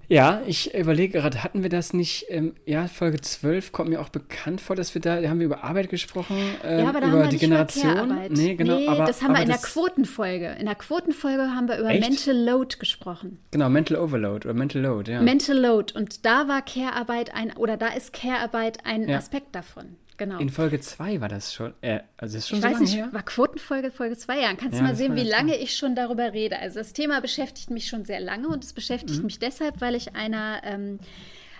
Ja, 0.08 0.42
ich 0.46 0.74
überlege 0.74 1.20
gerade, 1.20 1.42
hatten 1.42 1.62
wir 1.62 1.70
das 1.70 1.92
nicht, 1.92 2.26
ähm, 2.28 2.54
ja, 2.66 2.86
Folge 2.88 3.20
12 3.20 3.72
kommt 3.72 3.90
mir 3.90 4.00
auch 4.00 4.08
bekannt 4.08 4.60
vor, 4.60 4.76
dass 4.76 4.94
wir 4.94 5.00
da, 5.00 5.20
da 5.20 5.28
haben 5.28 5.38
wir 5.38 5.46
über 5.46 5.64
Arbeit 5.64 5.88
gesprochen, 5.88 6.36
ähm, 6.62 6.80
ja, 6.80 6.88
aber 6.88 7.00
da 7.00 7.08
über 7.08 7.16
haben 7.16 7.22
wir 7.22 7.28
die 7.28 7.38
Generation. 7.38 8.10
Über 8.10 8.28
nee, 8.28 8.54
genau, 8.54 8.76
nee, 8.76 8.88
aber, 8.88 9.06
das 9.06 9.22
haben 9.22 9.30
aber 9.30 9.38
wir 9.38 9.42
in 9.42 9.48
der 9.48 9.58
Quotenfolge. 9.58 10.56
In 10.58 10.66
der 10.66 10.74
Quotenfolge 10.74 11.42
haben 11.42 11.68
wir 11.68 11.78
über 11.78 11.90
echt? 11.90 12.08
Mental 12.08 12.36
Load 12.36 12.76
gesprochen. 12.78 13.38
Genau, 13.50 13.68
Mental 13.68 13.96
Overload 13.96 14.46
oder 14.46 14.54
Mental 14.54 14.82
Load, 14.82 15.10
ja. 15.10 15.20
Mental 15.20 15.58
Load 15.58 15.94
und 15.96 16.24
da 16.24 16.48
war 16.48 16.62
Care-Arbeit 16.62 17.34
ein, 17.34 17.56
oder 17.56 17.76
da 17.76 17.88
ist 17.88 18.12
Care-Arbeit 18.12 18.84
ein 18.84 19.08
ja. 19.08 19.18
Aspekt 19.18 19.54
davon. 19.54 19.96
Genau. 20.16 20.38
In 20.38 20.48
Folge 20.48 20.78
2 20.78 21.20
war 21.20 21.28
das 21.28 21.52
schon. 21.52 21.74
Äh, 21.80 22.00
also 22.16 22.38
ist 22.38 22.48
schon 22.48 22.58
ich 22.58 22.64
so 22.64 22.70
weiß 22.70 22.80
nicht, 22.80 22.94
her? 22.94 23.08
war 23.12 23.22
Quotenfolge 23.22 23.90
Folge 23.90 24.16
2? 24.16 24.40
Ja, 24.40 24.48
kannst 24.54 24.74
ja, 24.74 24.78
du 24.78 24.82
mal 24.84 24.94
sehen, 24.94 25.16
wie 25.16 25.24
lange 25.24 25.56
ich 25.56 25.76
schon 25.76 25.96
darüber 25.96 26.32
rede. 26.32 26.58
Also 26.58 26.78
das 26.78 26.92
Thema 26.92 27.20
beschäftigt 27.20 27.70
mich 27.70 27.88
schon 27.88 28.04
sehr 28.04 28.20
lange 28.20 28.48
und 28.48 28.62
es 28.62 28.72
beschäftigt 28.72 29.18
mhm. 29.18 29.26
mich 29.26 29.38
deshalb, 29.40 29.80
weil 29.80 29.94
ich 29.94 30.14
einer 30.14 30.60
ähm, 30.64 31.00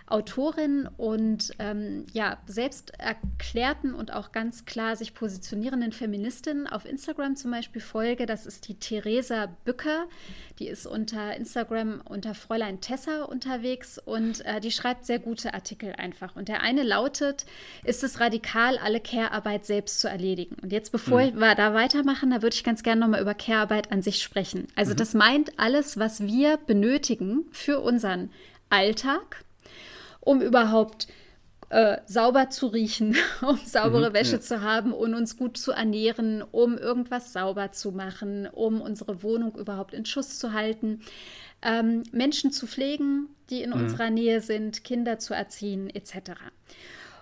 Autorin 0.07 0.87
und 0.99 1.53
ähm, 1.59 2.05
ja, 2.13 2.39
selbst 2.47 2.93
erklärten 2.99 3.95
und 3.95 4.13
auch 4.13 4.33
ganz 4.33 4.67
klar 4.67 4.97
sich 4.97 5.15
positionierenden 5.15 5.93
Feministin 5.93 6.67
auf 6.67 6.85
Instagram 6.85 7.37
zum 7.37 7.51
Beispiel 7.51 7.81
folge. 7.81 8.27
Das 8.27 8.45
ist 8.45 8.69
die 8.69 8.75
Theresa 8.75 9.47
Bücker. 9.65 10.05
Die 10.59 10.69
ist 10.69 10.87
unter 10.87 11.35
Instagram 11.35 12.03
unter 12.05 12.35
Fräulein 12.35 12.83
Tessa 12.83 13.25
unterwegs 13.25 13.99
und 13.99 14.45
äh, 14.45 14.61
die 14.61 14.71
schreibt 14.71 15.07
sehr 15.07 15.19
gute 15.19 15.55
Artikel 15.55 15.95
einfach. 15.95 16.37
Und 16.37 16.49
der 16.49 16.61
eine 16.61 16.83
lautet, 16.83 17.47
ist 17.83 18.05
es 18.05 18.21
radikal, 18.21 18.77
alle 18.77 19.01
Care-Arbeit 19.01 19.65
selbst 19.65 20.01
zu 20.01 20.09
erledigen? 20.09 20.57
Und 20.63 20.71
jetzt, 20.71 20.93
bevor 20.93 21.23
mhm. 21.23 21.39
wir 21.39 21.55
da 21.55 21.73
weitermachen, 21.73 22.31
da 22.31 22.43
würde 22.43 22.55
ich 22.55 22.63
ganz 22.63 22.83
gerne 22.83 23.01
nochmal 23.01 23.23
über 23.23 23.35
Care-Arbeit 23.35 23.91
an 23.91 24.03
sich 24.03 24.23
sprechen. 24.23 24.69
Also 24.77 24.93
mhm. 24.93 24.99
das 24.99 25.15
meint 25.15 25.59
alles, 25.59 25.99
was 25.99 26.23
wir 26.23 26.59
benötigen 26.59 27.47
für 27.53 27.81
unseren 27.81 28.31
Alltag 28.69 29.45
um 30.25 30.41
überhaupt 30.41 31.07
äh, 31.71 31.99
sauber 32.07 32.51
zu 32.51 32.69
riechen, 32.69 33.17
um 33.43 33.59
saubere 33.65 34.11
mhm, 34.11 34.15
Wäsche 34.15 34.37
ja. 34.37 34.41
zu 34.41 34.63
haben 34.63 34.93
und 34.93 35.15
uns 35.15 35.37
gut 35.37 35.57
zu 35.57 35.73
ernähren, 35.73 36.43
um 36.43 36.79
irgendwas 36.79 37.33
sauber 37.33 37.73
zu 37.73 37.93
machen, 37.93 38.47
um 38.47 38.81
unsere 38.81 39.23
Wohnung 39.23 39.57
überhaupt 39.57 39.95
in 39.95 40.05
Schuss 40.05 40.39
zu 40.39 40.53
halten, 40.53 41.01
ähm, 41.63 42.03
Menschen 42.13 42.53
zu 42.53 42.67
pflegen, 42.67 43.29
die 43.51 43.63
in 43.63 43.71
mhm. 43.71 43.77
unserer 43.77 44.11
Nähe 44.11 44.41
sind, 44.41 44.85
Kinder 44.85 45.19
zu 45.19 45.35
erziehen, 45.35 45.91
etc. 45.91 46.33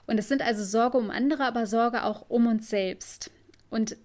Und 0.07 0.19
es 0.19 0.29
sind 0.29 0.43
also 0.43 0.65
Sorge 0.65 0.99
um 0.99 1.11
andere, 1.11 1.45
aber 1.45 1.67
Sorge 1.67 2.05
auch 2.05 2.27
um 2.29 2.47
uns 2.47 2.69
selbst. 2.69 3.31
Und 3.71 3.97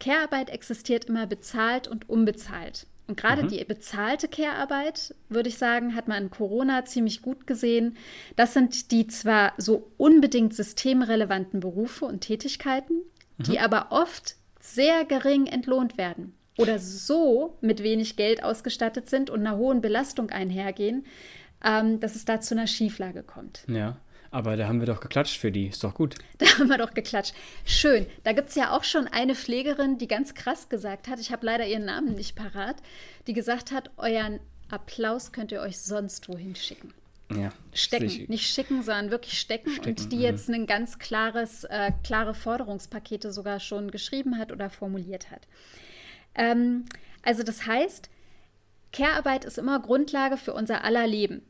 Care-Arbeit 0.00 0.50
existiert 0.50 1.06
immer 1.06 1.26
bezahlt 1.26 1.88
und 1.88 2.08
unbezahlt. 2.08 2.86
Und 3.06 3.18
gerade 3.18 3.42
mhm. 3.42 3.48
die 3.48 3.64
bezahlte 3.64 4.28
Care-Arbeit, 4.28 5.14
würde 5.28 5.48
ich 5.48 5.58
sagen, 5.58 5.94
hat 5.94 6.08
man 6.08 6.24
in 6.24 6.30
Corona 6.30 6.84
ziemlich 6.84 7.20
gut 7.20 7.46
gesehen. 7.46 7.96
Das 8.36 8.54
sind 8.54 8.90
die 8.92 9.06
zwar 9.06 9.52
so 9.58 9.90
unbedingt 9.98 10.54
systemrelevanten 10.54 11.60
Berufe 11.60 12.06
und 12.06 12.20
Tätigkeiten, 12.20 13.02
mhm. 13.36 13.42
die 13.44 13.60
aber 13.60 13.88
oft 13.90 14.36
sehr 14.60 15.04
gering 15.04 15.46
entlohnt 15.46 15.98
werden 15.98 16.34
oder 16.56 16.78
so 16.78 17.58
mit 17.60 17.82
wenig 17.82 18.16
Geld 18.16 18.42
ausgestattet 18.42 19.10
sind 19.10 19.28
und 19.28 19.40
einer 19.40 19.56
hohen 19.56 19.80
Belastung 19.80 20.30
einhergehen, 20.30 21.04
ähm, 21.64 22.00
dass 22.00 22.14
es 22.14 22.24
da 22.24 22.40
zu 22.40 22.54
einer 22.54 22.66
Schieflage 22.66 23.22
kommt. 23.22 23.64
Ja. 23.66 23.98
Aber 24.34 24.56
da 24.56 24.66
haben 24.66 24.80
wir 24.80 24.86
doch 24.86 24.98
geklatscht 24.98 25.38
für 25.38 25.52
die. 25.52 25.68
Ist 25.68 25.84
doch 25.84 25.94
gut. 25.94 26.16
Da 26.38 26.46
haben 26.58 26.66
wir 26.66 26.76
doch 26.76 26.92
geklatscht. 26.92 27.34
Schön. 27.64 28.06
Da 28.24 28.32
gibt 28.32 28.48
es 28.48 28.56
ja 28.56 28.76
auch 28.76 28.82
schon 28.82 29.06
eine 29.06 29.36
Pflegerin, 29.36 29.96
die 29.96 30.08
ganz 30.08 30.34
krass 30.34 30.68
gesagt 30.68 31.06
hat, 31.06 31.20
ich 31.20 31.30
habe 31.30 31.46
leider 31.46 31.64
ihren 31.68 31.84
Namen 31.84 32.14
nicht 32.14 32.34
parat, 32.34 32.74
die 33.28 33.32
gesagt 33.32 33.70
hat, 33.70 33.92
euren 33.96 34.40
Applaus 34.70 35.30
könnt 35.30 35.52
ihr 35.52 35.60
euch 35.60 35.78
sonst 35.78 36.28
wohin 36.28 36.56
schicken. 36.56 36.92
Ja, 37.32 37.50
stecken, 37.72 38.08
sich. 38.08 38.28
nicht 38.28 38.52
schicken, 38.52 38.82
sondern 38.82 39.12
wirklich 39.12 39.38
stecken, 39.38 39.70
stecken 39.70 39.88
und 39.90 40.10
die 40.10 40.18
jetzt 40.20 40.48
ein 40.50 40.66
ganz 40.66 40.98
klares, 40.98 41.62
äh, 41.64 41.92
klare 42.02 42.34
Forderungspakete 42.34 43.32
sogar 43.32 43.60
schon 43.60 43.92
geschrieben 43.92 44.36
hat 44.36 44.50
oder 44.50 44.68
formuliert 44.68 45.30
hat. 45.30 45.46
Ähm, 46.34 46.86
also 47.22 47.44
das 47.44 47.66
heißt, 47.66 48.10
Care-Arbeit 48.92 49.44
ist 49.44 49.58
immer 49.58 49.78
Grundlage 49.78 50.36
für 50.36 50.54
unser 50.54 50.82
aller 50.82 51.06
Leben. 51.06 51.42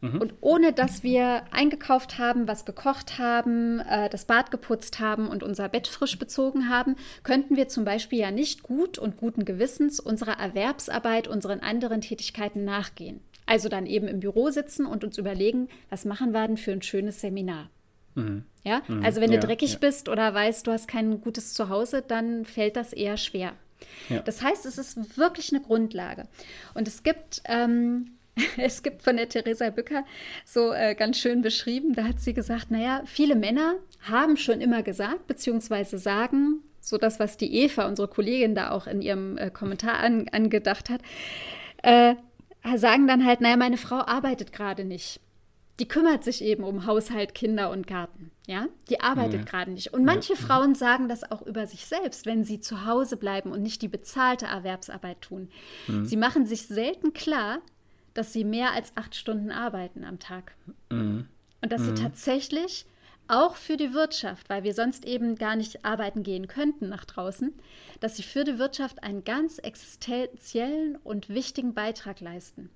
Mhm. 0.00 0.20
Und 0.20 0.34
ohne 0.40 0.72
dass 0.72 1.02
wir 1.02 1.42
eingekauft 1.50 2.18
haben, 2.18 2.46
was 2.46 2.64
gekocht 2.64 3.18
haben, 3.18 3.80
äh, 3.80 4.08
das 4.08 4.26
Bad 4.26 4.50
geputzt 4.50 5.00
haben 5.00 5.28
und 5.28 5.42
unser 5.42 5.68
Bett 5.68 5.88
frisch 5.88 6.18
bezogen 6.18 6.68
haben, 6.68 6.96
könnten 7.24 7.56
wir 7.56 7.68
zum 7.68 7.84
Beispiel 7.84 8.20
ja 8.20 8.30
nicht 8.30 8.62
gut 8.62 8.98
und 8.98 9.16
guten 9.16 9.44
Gewissens 9.44 9.98
unserer 9.98 10.38
Erwerbsarbeit, 10.38 11.26
unseren 11.26 11.60
anderen 11.60 12.00
Tätigkeiten 12.00 12.64
nachgehen. 12.64 13.20
Also 13.46 13.68
dann 13.68 13.86
eben 13.86 14.06
im 14.08 14.20
Büro 14.20 14.50
sitzen 14.50 14.86
und 14.86 15.04
uns 15.04 15.18
überlegen, 15.18 15.68
was 15.90 16.04
machen 16.04 16.32
wir 16.32 16.46
denn 16.46 16.58
für 16.58 16.72
ein 16.72 16.82
schönes 16.82 17.20
Seminar. 17.20 17.70
Mhm. 18.14 18.44
Ja, 18.62 18.82
mhm. 18.86 19.04
also 19.04 19.20
wenn 19.20 19.30
du 19.30 19.36
ja, 19.36 19.42
dreckig 19.42 19.72
ja. 19.72 19.78
bist 19.78 20.08
oder 20.08 20.32
weißt, 20.32 20.66
du 20.66 20.72
hast 20.72 20.86
kein 20.86 21.20
gutes 21.20 21.54
Zuhause, 21.54 22.02
dann 22.06 22.44
fällt 22.44 22.76
das 22.76 22.92
eher 22.92 23.16
schwer. 23.16 23.54
Ja. 24.08 24.20
Das 24.20 24.42
heißt, 24.42 24.66
es 24.66 24.76
ist 24.76 25.16
wirklich 25.16 25.52
eine 25.52 25.62
Grundlage. 25.62 26.28
Und 26.74 26.88
es 26.88 27.02
gibt 27.02 27.42
ähm, 27.46 28.17
es 28.56 28.82
gibt 28.82 29.02
von 29.02 29.16
der 29.16 29.28
Theresa 29.28 29.70
Bücker 29.70 30.04
so 30.44 30.72
äh, 30.72 30.94
ganz 30.94 31.18
schön 31.18 31.42
beschrieben, 31.42 31.94
da 31.94 32.04
hat 32.04 32.20
sie 32.20 32.34
gesagt, 32.34 32.70
naja, 32.70 33.02
viele 33.06 33.36
Männer 33.36 33.74
haben 34.02 34.36
schon 34.36 34.60
immer 34.60 34.82
gesagt, 34.82 35.26
beziehungsweise 35.26 35.98
sagen, 35.98 36.62
so 36.80 36.98
das, 36.98 37.20
was 37.20 37.36
die 37.36 37.54
Eva, 37.54 37.86
unsere 37.86 38.08
Kollegin, 38.08 38.54
da 38.54 38.70
auch 38.70 38.86
in 38.86 39.02
ihrem 39.02 39.36
äh, 39.36 39.50
Kommentar 39.50 39.98
an, 39.98 40.28
angedacht 40.28 40.90
hat, 40.90 41.02
äh, 41.82 42.14
sagen 42.76 43.06
dann 43.06 43.24
halt, 43.24 43.40
naja, 43.40 43.56
meine 43.56 43.76
Frau 43.76 43.96
arbeitet 43.96 44.52
gerade 44.52 44.84
nicht. 44.84 45.20
Die 45.80 45.86
kümmert 45.86 46.24
sich 46.24 46.42
eben 46.42 46.64
um 46.64 46.86
Haushalt, 46.86 47.34
Kinder 47.34 47.70
und 47.70 47.86
Garten. 47.86 48.32
Ja, 48.48 48.66
die 48.88 49.00
arbeitet 49.00 49.40
ja. 49.40 49.44
gerade 49.44 49.70
nicht. 49.70 49.92
Und 49.92 50.04
manche 50.04 50.32
ja. 50.32 50.38
Frauen 50.38 50.74
sagen 50.74 51.08
das 51.08 51.30
auch 51.30 51.42
über 51.42 51.66
sich 51.66 51.86
selbst, 51.86 52.26
wenn 52.26 52.44
sie 52.44 52.60
zu 52.60 52.84
Hause 52.86 53.16
bleiben 53.16 53.52
und 53.52 53.62
nicht 53.62 53.82
die 53.82 53.88
bezahlte 53.88 54.46
Erwerbsarbeit 54.46 55.20
tun. 55.20 55.50
Mhm. 55.86 56.06
Sie 56.06 56.16
machen 56.16 56.46
sich 56.46 56.66
selten 56.66 57.12
klar, 57.12 57.58
dass 58.18 58.32
sie 58.32 58.44
mehr 58.44 58.72
als 58.72 58.96
acht 58.96 59.14
Stunden 59.14 59.52
arbeiten 59.52 60.04
am 60.04 60.18
Tag. 60.18 60.54
Mhm. 60.90 61.28
Und 61.62 61.72
dass 61.72 61.82
mhm. 61.82 61.96
sie 61.96 62.02
tatsächlich 62.02 62.84
auch 63.28 63.56
für 63.56 63.76
die 63.76 63.94
Wirtschaft, 63.94 64.48
weil 64.48 64.64
wir 64.64 64.74
sonst 64.74 65.04
eben 65.04 65.36
gar 65.36 65.54
nicht 65.54 65.84
arbeiten 65.84 66.22
gehen 66.22 66.48
könnten 66.48 66.88
nach 66.88 67.04
draußen, 67.04 67.52
dass 68.00 68.16
sie 68.16 68.22
für 68.22 68.42
die 68.42 68.58
Wirtschaft 68.58 69.02
einen 69.02 69.22
ganz 69.22 69.58
existenziellen 69.58 70.96
und 70.96 71.28
wichtigen 71.28 71.74
Beitrag 71.74 72.20
leisten. 72.20 72.70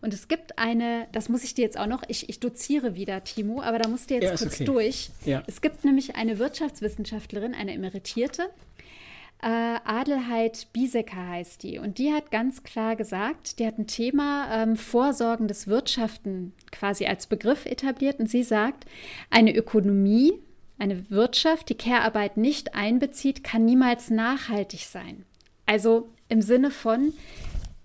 Und 0.00 0.12
es 0.12 0.26
gibt 0.26 0.58
eine, 0.58 1.06
das 1.12 1.28
muss 1.28 1.44
ich 1.44 1.54
dir 1.54 1.62
jetzt 1.62 1.78
auch 1.78 1.86
noch, 1.86 2.02
ich, 2.08 2.28
ich 2.28 2.40
doziere 2.40 2.96
wieder, 2.96 3.22
Timo, 3.22 3.62
aber 3.62 3.78
da 3.78 3.88
musst 3.88 4.10
du 4.10 4.14
jetzt 4.14 4.24
ja, 4.24 4.30
kurz 4.30 4.54
okay. 4.54 4.64
durch. 4.64 5.10
Ja. 5.24 5.44
Es 5.46 5.60
gibt 5.60 5.84
nämlich 5.84 6.16
eine 6.16 6.40
Wirtschaftswissenschaftlerin, 6.40 7.54
eine 7.54 7.72
Emeritierte, 7.72 8.50
äh, 9.42 9.78
Adelheid 9.84 10.68
Biesecker 10.72 11.28
heißt 11.28 11.62
die. 11.62 11.78
Und 11.78 11.98
die 11.98 12.12
hat 12.12 12.30
ganz 12.30 12.62
klar 12.62 12.96
gesagt, 12.96 13.58
die 13.58 13.66
hat 13.66 13.78
ein 13.78 13.86
Thema 13.86 14.62
ähm, 14.62 14.76
vorsorgendes 14.76 15.66
Wirtschaften 15.66 16.52
quasi 16.70 17.06
als 17.06 17.26
Begriff 17.26 17.66
etabliert. 17.66 18.20
Und 18.20 18.30
sie 18.30 18.42
sagt, 18.42 18.84
eine 19.30 19.54
Ökonomie, 19.54 20.32
eine 20.78 21.10
Wirtschaft, 21.10 21.68
die 21.68 21.76
Care-Arbeit 21.76 22.36
nicht 22.36 22.74
einbezieht, 22.74 23.44
kann 23.44 23.64
niemals 23.64 24.10
nachhaltig 24.10 24.86
sein. 24.86 25.24
Also 25.66 26.08
im 26.28 26.40
Sinne 26.40 26.70
von, 26.70 27.12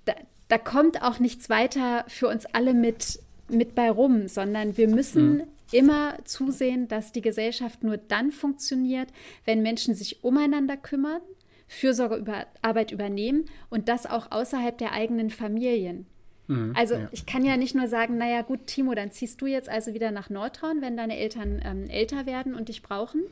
da, 0.05 0.13
da 0.47 0.57
kommt 0.57 1.01
auch 1.01 1.19
nichts 1.19 1.49
weiter 1.49 2.05
für 2.07 2.27
uns 2.27 2.45
alle 2.45 2.73
mit 2.73 3.19
mit 3.49 3.75
bei 3.75 3.89
rum, 3.89 4.27
sondern 4.27 4.77
wir 4.77 4.87
müssen 4.87 5.37
mhm. 5.37 5.43
immer 5.71 6.17
zusehen, 6.25 6.87
dass 6.87 7.11
die 7.11 7.21
Gesellschaft 7.21 7.83
nur 7.83 7.97
dann 7.97 8.31
funktioniert, 8.31 9.09
wenn 9.45 9.61
Menschen 9.61 9.95
sich 9.95 10.23
umeinander 10.23 10.77
kümmern, 10.77 11.21
Fürsorgearbeit 11.67 12.91
übernehmen 12.91 13.45
und 13.69 13.89
das 13.89 14.05
auch 14.05 14.31
außerhalb 14.31 14.77
der 14.77 14.93
eigenen 14.93 15.29
Familien. 15.29 16.05
Mhm, 16.47 16.73
also 16.75 16.95
ja. 16.95 17.09
ich 17.11 17.25
kann 17.25 17.43
ja 17.45 17.57
nicht 17.57 17.75
nur 17.75 17.87
sagen, 17.87 18.17
naja 18.17 18.41
gut, 18.41 18.67
Timo, 18.67 18.95
dann 18.95 19.11
ziehst 19.11 19.41
du 19.41 19.45
jetzt 19.45 19.69
also 19.69 19.93
wieder 19.93 20.11
nach 20.11 20.29
Nordhorn, 20.29 20.81
wenn 20.81 20.97
deine 20.97 21.17
Eltern 21.17 21.61
ähm, 21.63 21.89
älter 21.89 22.25
werden 22.25 22.55
und 22.55 22.69
dich 22.69 22.81
brauchen. 22.81 23.23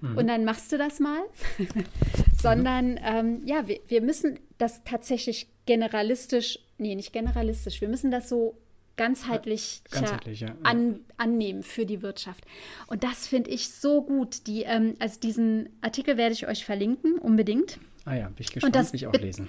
Mhm. 0.00 0.16
Und 0.16 0.26
dann 0.28 0.44
machst 0.44 0.72
du 0.72 0.78
das 0.78 1.00
mal. 1.00 1.20
Sondern 2.40 2.98
ähm, 3.04 3.42
ja, 3.44 3.66
wir, 3.68 3.80
wir 3.88 4.00
müssen 4.00 4.38
das 4.56 4.82
tatsächlich 4.84 5.48
generalistisch, 5.66 6.60
nee, 6.78 6.94
nicht 6.94 7.12
generalistisch, 7.12 7.80
wir 7.80 7.88
müssen 7.88 8.10
das 8.10 8.28
so 8.28 8.56
ganzheitlich, 8.98 9.80
ganzheitlich 9.90 10.40
ja. 10.40 10.54
an, 10.62 11.00
annehmen 11.16 11.62
für 11.62 11.86
die 11.86 12.02
Wirtschaft. 12.02 12.44
Und 12.88 13.02
das 13.04 13.26
finde 13.26 13.48
ich 13.48 13.70
so 13.70 14.02
gut. 14.02 14.46
Die, 14.46 14.64
ähm, 14.64 14.96
also 14.98 15.18
diesen 15.18 15.70
Artikel 15.80 16.18
werde 16.18 16.34
ich 16.34 16.46
euch 16.46 16.66
verlinken, 16.66 17.18
unbedingt. 17.18 17.78
Ah 18.04 18.14
ja, 18.14 18.26
bin 18.26 18.36
ich 18.40 18.52
gespannt, 18.52 18.74
das 18.74 18.92
will 18.92 19.00
ich 19.00 19.06
auch 19.06 19.12
lesen. 19.14 19.48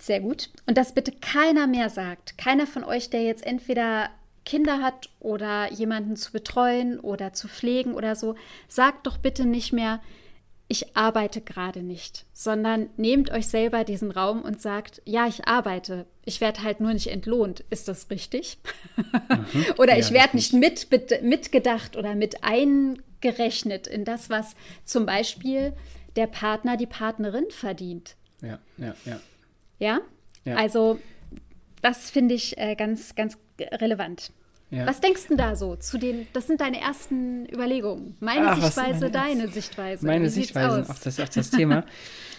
Sehr 0.00 0.18
gut. 0.18 0.50
Und 0.66 0.76
dass 0.76 0.94
bitte 0.94 1.12
keiner 1.12 1.68
mehr 1.68 1.88
sagt. 1.88 2.36
Keiner 2.36 2.66
von 2.66 2.82
euch, 2.82 3.10
der 3.10 3.22
jetzt 3.22 3.46
entweder 3.46 4.10
Kinder 4.44 4.82
hat 4.82 5.08
oder 5.20 5.70
jemanden 5.72 6.16
zu 6.16 6.32
betreuen 6.32 6.98
oder 6.98 7.32
zu 7.32 7.46
pflegen 7.46 7.94
oder 7.94 8.16
so, 8.16 8.34
sagt 8.66 9.06
doch 9.06 9.18
bitte 9.18 9.44
nicht 9.44 9.72
mehr, 9.72 10.00
ich 10.72 10.96
arbeite 10.96 11.42
gerade 11.42 11.82
nicht, 11.82 12.24
sondern 12.32 12.88
nehmt 12.96 13.30
euch 13.30 13.46
selber 13.46 13.84
diesen 13.84 14.10
Raum 14.10 14.40
und 14.40 14.62
sagt, 14.62 15.02
ja, 15.04 15.26
ich 15.26 15.46
arbeite, 15.46 16.06
ich 16.24 16.40
werde 16.40 16.62
halt 16.62 16.80
nur 16.80 16.94
nicht 16.94 17.08
entlohnt. 17.08 17.62
Ist 17.68 17.88
das 17.88 18.08
richtig? 18.08 18.56
Mhm. 18.96 19.66
oder 19.76 19.92
ja, 19.92 19.98
ich 19.98 20.12
werde 20.12 20.34
nicht 20.34 20.54
mit, 20.54 20.88
mitgedacht 21.22 21.94
oder 21.94 22.14
mit 22.14 22.42
eingerechnet 22.42 23.86
in 23.86 24.06
das, 24.06 24.30
was 24.30 24.56
zum 24.86 25.04
Beispiel 25.04 25.74
der 26.16 26.26
Partner, 26.26 26.78
die 26.78 26.86
Partnerin 26.86 27.50
verdient. 27.50 28.16
Ja, 28.40 28.58
ja, 28.78 28.94
ja. 29.04 29.20
Ja, 29.78 30.00
ja. 30.46 30.54
also 30.56 30.98
das 31.82 32.08
finde 32.10 32.34
ich 32.34 32.56
äh, 32.56 32.76
ganz, 32.76 33.14
ganz 33.14 33.36
relevant. 33.60 34.32
Ja. 34.72 34.86
Was 34.86 35.00
denkst 35.00 35.28
du 35.28 35.36
da 35.36 35.54
so 35.54 35.76
zu 35.76 35.98
den, 35.98 36.26
das 36.32 36.46
sind 36.46 36.62
deine 36.62 36.80
ersten 36.80 37.46
Überlegungen. 37.52 38.16
Meine 38.20 38.48
Ach, 38.48 38.60
Sichtweise, 38.60 39.10
deine 39.10 39.48
Sichtweise. 39.48 40.06
Meine 40.06 40.30
Sichtweise 40.30 40.88
auf 40.88 40.98
das, 40.98 41.20
auf 41.20 41.28
das 41.28 41.50
Thema. 41.50 41.84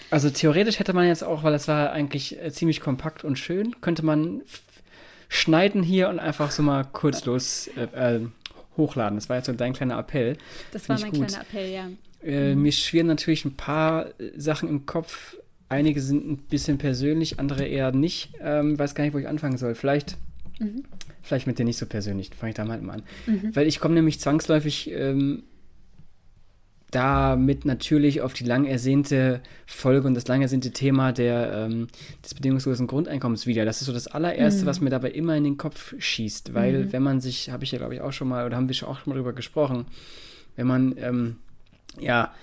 Also 0.09 0.31
theoretisch 0.31 0.79
hätte 0.79 0.93
man 0.93 1.07
jetzt 1.07 1.23
auch, 1.23 1.43
weil 1.43 1.53
es 1.53 1.67
war 1.67 1.91
eigentlich 1.91 2.41
äh, 2.41 2.51
ziemlich 2.51 2.81
kompakt 2.81 3.23
und 3.23 3.37
schön, 3.37 3.79
könnte 3.81 4.03
man 4.03 4.41
schneiden 5.29 5.83
hier 5.83 6.09
und 6.09 6.19
einfach 6.19 6.49
so 6.49 6.63
mal 6.63 6.83
kurzlos 6.85 7.69
äh, 7.77 8.15
äh, 8.15 8.21
hochladen. 8.77 9.15
Das 9.15 9.29
war 9.29 9.37
jetzt 9.37 9.45
so 9.45 9.53
dein 9.53 9.73
kleiner 9.73 9.99
Appell. 9.99 10.35
Das 10.71 10.89
war 10.89 10.99
mein 10.99 11.11
gut. 11.11 11.27
kleiner 11.27 11.43
Appell, 11.43 11.71
ja. 11.71 11.89
Äh, 12.23 12.55
mhm. 12.55 12.63
Mir 12.63 12.71
schwirren 12.71 13.07
natürlich 13.07 13.45
ein 13.45 13.55
paar 13.55 14.07
äh, 14.19 14.31
Sachen 14.37 14.69
im 14.69 14.87
Kopf. 14.87 15.37
Einige 15.69 16.01
sind 16.01 16.27
ein 16.27 16.37
bisschen 16.37 16.79
persönlich, 16.79 17.39
andere 17.39 17.65
eher 17.65 17.91
nicht. 17.91 18.33
Ähm, 18.41 18.77
weiß 18.77 18.95
gar 18.95 19.03
nicht, 19.03 19.13
wo 19.13 19.19
ich 19.19 19.27
anfangen 19.27 19.57
soll. 19.57 19.75
Vielleicht 19.75 20.17
Mhm. 20.63 20.83
Vielleicht 21.21 21.47
mit 21.47 21.59
dir 21.59 21.65
nicht 21.65 21.77
so 21.77 21.85
persönlich, 21.85 22.31
fange 22.35 22.51
ich 22.51 22.55
da 22.55 22.65
mal 22.65 22.77
an. 22.77 23.03
Mhm. 23.25 23.55
Weil 23.55 23.67
ich 23.67 23.79
komme 23.79 23.95
nämlich 23.95 24.19
zwangsläufig 24.19 24.91
ähm, 24.91 25.43
damit 26.93 27.65
natürlich 27.65 28.21
auf 28.21 28.33
die 28.33 28.43
lang 28.43 28.65
ersehnte 28.65 29.41
Folge 29.65 30.07
und 30.07 30.13
das 30.13 30.27
lang 30.27 30.41
ersehnte 30.41 30.71
Thema 30.71 31.11
der, 31.11 31.51
ähm, 31.53 31.87
des 32.23 32.35
bedingungslosen 32.35 32.85
Grundeinkommens 32.87 33.47
wieder. 33.47 33.65
Das 33.65 33.81
ist 33.81 33.87
so 33.87 33.93
das 33.93 34.07
allererste, 34.07 34.63
mhm. 34.63 34.65
was 34.67 34.81
mir 34.81 34.89
dabei 34.89 35.11
immer 35.11 35.35
in 35.35 35.43
den 35.43 35.57
Kopf 35.57 35.95
schießt. 35.97 36.53
Weil, 36.53 36.85
mhm. 36.85 36.93
wenn 36.93 37.03
man 37.03 37.21
sich, 37.21 37.49
habe 37.49 37.63
ich 37.63 37.71
ja 37.71 37.79
glaube 37.79 37.95
ich 37.95 38.01
auch 38.01 38.13
schon 38.13 38.27
mal, 38.27 38.45
oder 38.45 38.57
haben 38.57 38.67
wir 38.67 38.75
schon 38.75 38.89
auch 38.89 38.99
schon 38.99 39.11
mal 39.11 39.17
drüber 39.17 39.33
gesprochen, 39.33 39.85
wenn 40.55 40.67
man 40.67 40.95
ähm, 40.97 41.37
ja 41.99 42.33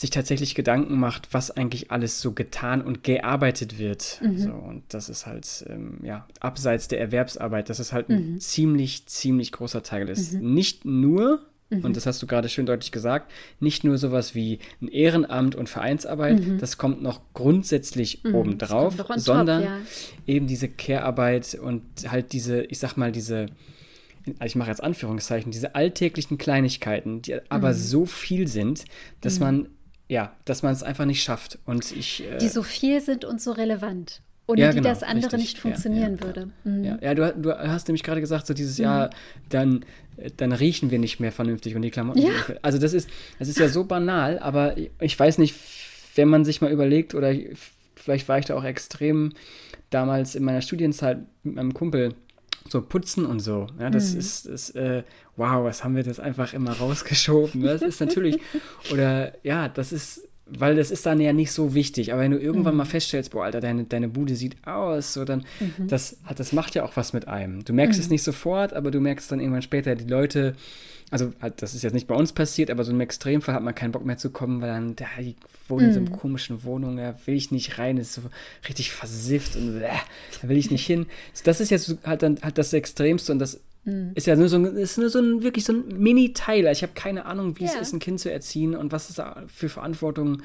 sich 0.00 0.08
tatsächlich 0.08 0.54
Gedanken 0.54 0.98
macht, 0.98 1.28
was 1.34 1.50
eigentlich 1.50 1.90
alles 1.90 2.22
so 2.22 2.32
getan 2.32 2.80
und 2.80 3.04
gearbeitet 3.04 3.78
wird. 3.78 4.18
Mhm. 4.22 4.38
So, 4.38 4.50
und 4.50 4.82
das 4.88 5.10
ist 5.10 5.26
halt, 5.26 5.66
ähm, 5.68 5.98
ja, 6.02 6.26
abseits 6.40 6.88
der 6.88 7.00
Erwerbsarbeit, 7.00 7.68
das 7.68 7.80
ist 7.80 7.92
halt 7.92 8.08
ein 8.08 8.32
mhm. 8.32 8.40
ziemlich, 8.40 9.04
ziemlich 9.04 9.52
großer 9.52 9.82
Teil. 9.82 10.06
Das 10.06 10.18
ist 10.18 10.32
mhm. 10.32 10.54
nicht 10.54 10.86
nur, 10.86 11.42
mhm. 11.68 11.84
und 11.84 11.98
das 11.98 12.06
hast 12.06 12.22
du 12.22 12.26
gerade 12.26 12.48
schön 12.48 12.64
deutlich 12.64 12.92
gesagt, 12.92 13.30
nicht 13.60 13.84
nur 13.84 13.98
sowas 13.98 14.34
wie 14.34 14.60
ein 14.80 14.88
Ehrenamt 14.88 15.54
und 15.54 15.68
Vereinsarbeit, 15.68 16.40
mhm. 16.40 16.56
das 16.56 16.78
kommt 16.78 17.02
noch 17.02 17.20
grundsätzlich 17.34 18.24
mhm. 18.24 18.34
obendrauf, 18.36 18.94
sondern 19.16 19.64
top, 19.64 19.70
ja. 19.70 20.34
eben 20.34 20.46
diese 20.46 20.70
Care-Arbeit 20.70 21.58
und 21.62 21.82
halt 22.08 22.32
diese, 22.32 22.62
ich 22.62 22.78
sag 22.78 22.96
mal, 22.96 23.12
diese 23.12 23.48
ich 24.44 24.54
mache 24.54 24.68
jetzt 24.68 24.82
Anführungszeichen, 24.82 25.50
diese 25.50 25.74
alltäglichen 25.74 26.36
Kleinigkeiten, 26.36 27.22
die 27.22 27.38
aber 27.50 27.72
so 27.72 28.04
viel 28.04 28.48
sind, 28.48 28.84
dass 29.22 29.40
man 29.40 29.68
ja, 30.10 30.32
dass 30.44 30.64
man 30.64 30.72
es 30.72 30.82
einfach 30.82 31.04
nicht 31.04 31.22
schafft. 31.22 31.60
Und 31.64 31.92
ich, 31.92 32.24
äh, 32.24 32.38
die 32.38 32.48
so 32.48 32.64
viel 32.64 33.00
sind 33.00 33.24
und 33.24 33.40
so 33.40 33.52
relevant. 33.52 34.22
Ohne 34.48 34.60
ja, 34.60 34.70
genau, 34.70 34.82
die 34.82 34.88
das 34.88 35.04
andere 35.04 35.26
richtig. 35.26 35.38
nicht 35.38 35.58
funktionieren 35.58 36.16
ja, 36.16 36.24
würde. 36.24 36.50
Mhm. 36.64 36.84
Ja, 36.84 36.98
ja 37.00 37.14
du, 37.14 37.32
du, 37.32 37.56
hast 37.56 37.86
nämlich 37.86 38.02
gerade 38.02 38.20
gesagt, 38.20 38.48
so 38.48 38.52
dieses 38.52 38.78
mhm. 38.78 38.84
Jahr, 38.84 39.10
dann, 39.50 39.84
dann 40.36 40.50
riechen 40.50 40.90
wir 40.90 40.98
nicht 40.98 41.20
mehr 41.20 41.30
vernünftig 41.30 41.76
und 41.76 41.82
die 41.82 41.92
Klamotten. 41.92 42.22
Ja. 42.22 42.32
Also 42.60 42.78
das 42.78 42.92
ist, 42.92 43.08
das 43.38 43.46
ist 43.46 43.60
ja 43.60 43.68
so 43.68 43.84
banal, 43.84 44.40
aber 44.40 44.74
ich 44.98 45.16
weiß 45.16 45.38
nicht, 45.38 45.54
wenn 46.16 46.26
man 46.26 46.44
sich 46.44 46.60
mal 46.60 46.72
überlegt, 46.72 47.14
oder 47.14 47.32
vielleicht 47.94 48.28
war 48.28 48.40
ich 48.40 48.46
da 48.46 48.56
auch 48.56 48.64
extrem 48.64 49.32
damals 49.90 50.34
in 50.34 50.42
meiner 50.42 50.60
Studienzeit 50.60 51.18
mit 51.44 51.54
meinem 51.54 51.72
Kumpel 51.72 52.14
so 52.68 52.82
putzen 52.82 53.26
und 53.26 53.40
so. 53.40 53.66
Ja, 53.78 53.90
das 53.90 54.12
mhm. 54.12 54.20
ist, 54.20 54.46
ist 54.46 54.76
äh, 54.76 55.02
wow, 55.36 55.64
was 55.64 55.84
haben 55.84 55.96
wir 55.96 56.02
das 56.02 56.20
einfach 56.20 56.52
immer 56.52 56.72
rausgeschoben. 56.72 57.62
Das 57.62 57.82
ist 57.82 58.00
natürlich, 58.00 58.40
oder 58.92 59.32
ja, 59.42 59.68
das 59.68 59.92
ist, 59.92 60.28
weil 60.46 60.76
das 60.76 60.90
ist 60.90 61.06
dann 61.06 61.20
ja 61.20 61.32
nicht 61.32 61.52
so 61.52 61.74
wichtig. 61.74 62.12
Aber 62.12 62.22
wenn 62.22 62.32
du 62.32 62.38
irgendwann 62.38 62.74
mhm. 62.74 62.78
mal 62.78 62.84
feststellst, 62.84 63.30
boah, 63.30 63.44
Alter, 63.44 63.60
deine, 63.60 63.84
deine 63.84 64.08
Bude 64.08 64.34
sieht 64.34 64.56
aus, 64.66 65.14
so 65.14 65.24
dann, 65.24 65.44
mhm. 65.60 65.88
das, 65.88 66.18
das 66.36 66.52
macht 66.52 66.74
ja 66.74 66.84
auch 66.84 66.96
was 66.96 67.12
mit 67.12 67.28
einem. 67.28 67.64
Du 67.64 67.72
merkst 67.72 67.98
es 67.98 68.06
mhm. 68.06 68.12
nicht 68.12 68.22
sofort, 68.22 68.72
aber 68.72 68.90
du 68.90 69.00
merkst 69.00 69.30
dann 69.30 69.40
irgendwann 69.40 69.62
später, 69.62 69.94
die 69.94 70.08
Leute 70.08 70.54
also 71.10 71.32
halt, 71.40 71.60
das 71.60 71.74
ist 71.74 71.82
jetzt 71.82 71.92
nicht 71.92 72.06
bei 72.06 72.14
uns 72.14 72.32
passiert, 72.32 72.70
aber 72.70 72.84
so 72.84 72.92
im 72.92 73.00
Extremfall 73.00 73.54
hat 73.54 73.62
man 73.62 73.74
keinen 73.74 73.90
Bock 73.90 74.04
mehr 74.04 74.16
zu 74.16 74.30
kommen, 74.30 74.60
weil 74.60 74.68
dann, 74.68 74.94
da, 74.94 75.06
die 75.18 75.34
wohnen 75.68 75.88
in 75.88 75.92
so 75.92 76.00
einer 76.00 76.10
mhm. 76.10 76.14
komischen 76.14 76.62
Wohnung, 76.62 76.96
da 76.96 77.14
will 77.26 77.34
ich 77.34 77.50
nicht 77.50 77.78
rein, 77.78 77.96
ist 77.96 78.14
so 78.14 78.22
richtig 78.68 78.92
versifft 78.92 79.56
und 79.56 79.80
äh, 79.80 79.88
da 80.40 80.48
will 80.48 80.56
ich 80.56 80.70
nicht 80.70 80.86
hin. 80.86 81.06
Das 81.44 81.60
ist 81.60 81.70
jetzt 81.70 81.96
halt 82.04 82.22
dann 82.22 82.38
halt 82.42 82.58
das 82.58 82.72
Extremste 82.72 83.32
und 83.32 83.40
das 83.40 83.60
mhm. 83.84 84.12
ist 84.14 84.28
ja 84.28 84.36
nur 84.36 84.48
so 84.48 84.56
ein, 84.56 84.76
ist 84.76 84.98
nur 84.98 85.10
so 85.10 85.18
ein 85.18 85.42
wirklich 85.42 85.64
so 85.64 85.72
ein 85.72 85.88
Mini-Teil. 85.88 86.66
Ich 86.66 86.82
habe 86.82 86.92
keine 86.94 87.26
Ahnung, 87.26 87.58
wie 87.58 87.64
ja. 87.64 87.70
es 87.74 87.80
ist, 87.80 87.92
ein 87.92 87.98
Kind 87.98 88.20
zu 88.20 88.30
erziehen 88.30 88.76
und 88.76 88.92
was 88.92 89.10
es 89.10 89.16
da 89.16 89.42
für 89.48 89.68
Verantwortung 89.68 90.42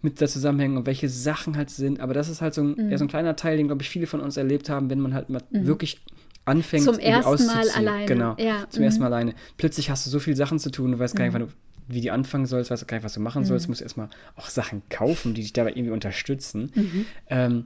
mit 0.00 0.22
der 0.22 0.28
Zusammenhängen 0.28 0.78
und 0.78 0.86
welche 0.86 1.10
Sachen 1.10 1.58
halt 1.58 1.68
sind. 1.68 2.00
Aber 2.00 2.14
das 2.14 2.30
ist 2.30 2.40
halt 2.40 2.54
so 2.54 2.62
ein, 2.62 2.74
mhm. 2.74 2.90
eher 2.90 2.96
so 2.96 3.04
ein 3.04 3.08
kleiner 3.08 3.36
Teil, 3.36 3.58
den, 3.58 3.66
glaube 3.66 3.82
ich, 3.82 3.90
viele 3.90 4.06
von 4.06 4.20
uns 4.20 4.38
erlebt 4.38 4.70
haben, 4.70 4.88
wenn 4.88 5.00
man 5.00 5.12
halt 5.12 5.28
mal 5.28 5.42
mhm. 5.50 5.66
wirklich 5.66 6.00
anfängt, 6.46 6.84
zum 6.84 6.98
ersten 6.98 7.46
Mal 7.46 7.68
alleine. 7.70 8.06
Genau, 8.06 8.34
ja. 8.38 8.66
zum 8.70 8.80
mhm. 8.80 8.86
ersten 8.86 9.00
Mal 9.00 9.12
alleine. 9.12 9.34
Plötzlich 9.58 9.90
hast 9.90 10.06
du 10.06 10.10
so 10.10 10.18
viele 10.18 10.36
Sachen 10.36 10.58
zu 10.58 10.70
tun, 10.70 10.92
du 10.92 10.98
weißt 10.98 11.14
gar 11.14 11.26
nicht, 11.26 11.38
mhm. 11.38 11.48
wie 11.88 12.00
die 12.00 12.10
anfangen 12.10 12.46
sollst, 12.46 12.70
weißt 12.70 12.88
gar 12.88 12.96
nicht, 12.96 13.04
was 13.04 13.14
du 13.14 13.20
machen 13.20 13.42
mhm. 13.42 13.46
sollst. 13.46 13.66
Du 13.66 13.70
musst 13.70 13.82
erstmal 13.82 14.08
auch 14.36 14.48
Sachen 14.48 14.82
kaufen, 14.88 15.34
die 15.34 15.42
dich 15.42 15.52
dabei 15.52 15.70
irgendwie 15.70 15.90
unterstützen. 15.90 16.72
Mhm. 16.74 17.06
Ähm, 17.28 17.64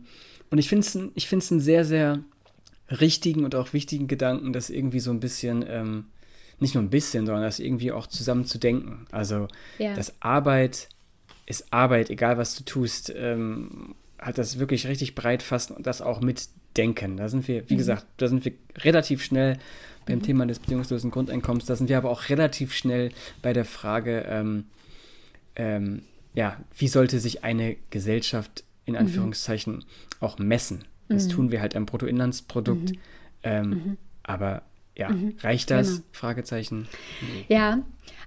und 0.51 0.59
ich 0.59 0.69
finde 0.69 0.87
es 0.87 0.99
ich 1.15 1.29
find's 1.29 1.53
einen 1.53 1.61
sehr, 1.61 1.85
sehr 1.85 2.19
richtigen 2.91 3.45
und 3.45 3.55
auch 3.55 3.73
wichtigen 3.73 4.09
Gedanken, 4.09 4.53
das 4.53 4.71
irgendwie 4.71 5.01
so 5.01 5.13
ein 5.13 5.21
bisschen, 5.21 5.65
ähm, 5.69 6.07
nicht 6.59 6.75
nur 6.75 6.83
ein 6.83 6.91
bisschen, 6.91 7.25
sondern 7.27 7.45
das 7.45 7.61
irgendwie 7.61 7.93
auch 7.93 8.07
zusammen 8.07 8.45
zu 8.45 8.59
denken. 8.59 9.07
Also, 9.13 9.47
ja. 9.79 9.95
dass 9.95 10.21
Arbeit 10.21 10.89
ist 11.47 11.73
Arbeit, 11.73 12.11
egal 12.11 12.39
was 12.39 12.55
du 12.55 12.65
tust, 12.65 13.13
ähm, 13.17 13.95
hat 14.21 14.39
das 14.39 14.59
wirklich 14.59 14.87
richtig 14.87 15.15
breit 15.15 15.43
fassen 15.43 15.75
und 15.75 15.87
das 15.87 16.03
auch 16.03 16.21
mit 16.21 16.49
denken. 16.77 17.17
Da 17.17 17.29
sind 17.29 17.49
wir, 17.49 17.69
wie 17.69 17.75
mhm. 17.75 17.79
gesagt, 17.79 18.07
da 18.19 18.29
sind 18.29 18.45
wir 18.45 18.53
relativ 18.79 19.23
schnell 19.23 19.59
beim 20.07 20.19
mhm. 20.19 20.23
Thema 20.23 20.47
des 20.47 20.59
bedingungslosen 20.59 21.11
Grundeinkommens. 21.11 21.67
Da 21.67 21.77
sind 21.77 21.89
wir 21.89 21.97
aber 21.97 22.11
auch 22.11 22.29
relativ 22.29 22.75
schnell 22.75 23.11
bei 23.43 23.53
der 23.53 23.65
Frage, 23.65 24.25
ähm, 24.29 24.65
ähm, 25.57 26.03
ja, 26.35 26.59
wie 26.77 26.89
sollte 26.89 27.19
sich 27.19 27.45
eine 27.45 27.77
Gesellschaft 27.91 28.65
in 28.85 28.95
mhm. 28.95 29.01
Anführungszeichen 29.01 29.77
mhm. 29.77 29.85
auch 30.21 30.39
messen? 30.39 30.85
Das 31.09 31.27
mhm. 31.27 31.31
tun 31.31 31.51
wir 31.51 31.61
halt 31.61 31.75
am 31.75 31.87
Bruttoinlandsprodukt. 31.87 32.91
Mhm. 32.91 32.99
Ähm, 33.43 33.97
aber 34.23 34.63
ja, 34.97 35.11
reicht 35.41 35.71
das? 35.71 35.89
Genau. 35.89 36.03
Fragezeichen. 36.13 36.89
Ja, 37.49 37.83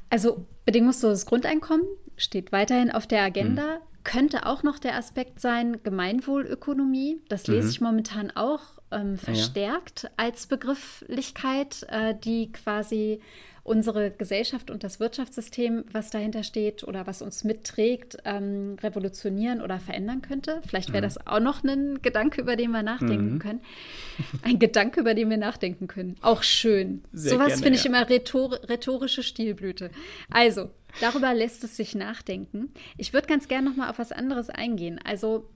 also 0.09 0.45
bedingungsloses 0.65 1.25
Grundeinkommen 1.25 1.85
steht 2.17 2.51
weiterhin 2.51 2.91
auf 2.91 3.07
der 3.07 3.21
Agenda 3.21 3.79
könnte 4.03 4.45
auch 4.45 4.63
noch 4.63 4.79
der 4.79 4.95
Aspekt 4.95 5.39
sein, 5.39 5.81
Gemeinwohlökonomie. 5.83 7.21
Das 7.29 7.47
lese 7.47 7.63
mhm. 7.63 7.69
ich 7.69 7.81
momentan 7.81 8.31
auch 8.31 8.61
ähm, 8.91 9.17
verstärkt 9.17 10.03
ja. 10.03 10.09
als 10.17 10.47
Begrifflichkeit, 10.47 11.85
äh, 11.89 12.15
die 12.15 12.51
quasi 12.51 13.21
unsere 13.63 14.11
Gesellschaft 14.11 14.69
und 14.69 14.83
das 14.83 14.99
Wirtschaftssystem, 14.99 15.85
was 15.91 16.09
dahinter 16.09 16.43
steht 16.43 16.83
oder 16.83 17.07
was 17.07 17.21
uns 17.21 17.45
mitträgt, 17.45 18.17
ähm, 18.25 18.75
revolutionieren 18.83 19.61
oder 19.61 19.79
verändern 19.79 20.21
könnte. 20.21 20.61
Vielleicht 20.67 20.89
wäre 20.89 21.01
mhm. 21.01 21.05
das 21.05 21.27
auch 21.27 21.39
noch 21.39 21.63
ein 21.63 22.01
Gedanke, 22.01 22.41
über 22.41 22.57
den 22.57 22.71
wir 22.71 22.83
nachdenken 22.83 23.35
mhm. 23.35 23.39
können. 23.39 23.61
Ein 24.41 24.59
Gedanke, 24.59 24.99
über 24.99 25.13
den 25.13 25.29
wir 25.29 25.37
nachdenken 25.37 25.87
können. 25.87 26.17
Auch 26.21 26.43
schön. 26.43 27.03
Sehr 27.13 27.33
Sowas 27.33 27.61
finde 27.61 27.75
ich 27.75 27.85
ja. 27.85 27.89
immer 27.89 28.09
rhetor 28.09 28.59
rhetorische 28.67 29.23
Stilblüte. 29.23 29.91
Also, 30.29 30.69
darüber 30.99 31.33
lässt 31.33 31.63
es 31.63 31.77
sich 31.77 31.95
nachdenken. 31.95 32.73
Ich 32.97 33.13
würde 33.13 33.27
ganz 33.27 33.47
gerne 33.47 33.69
noch 33.69 33.77
mal 33.77 33.89
auf 33.89 33.97
was 33.97 34.11
anderes 34.11 34.49
eingehen. 34.49 34.99
Also, 35.03 35.49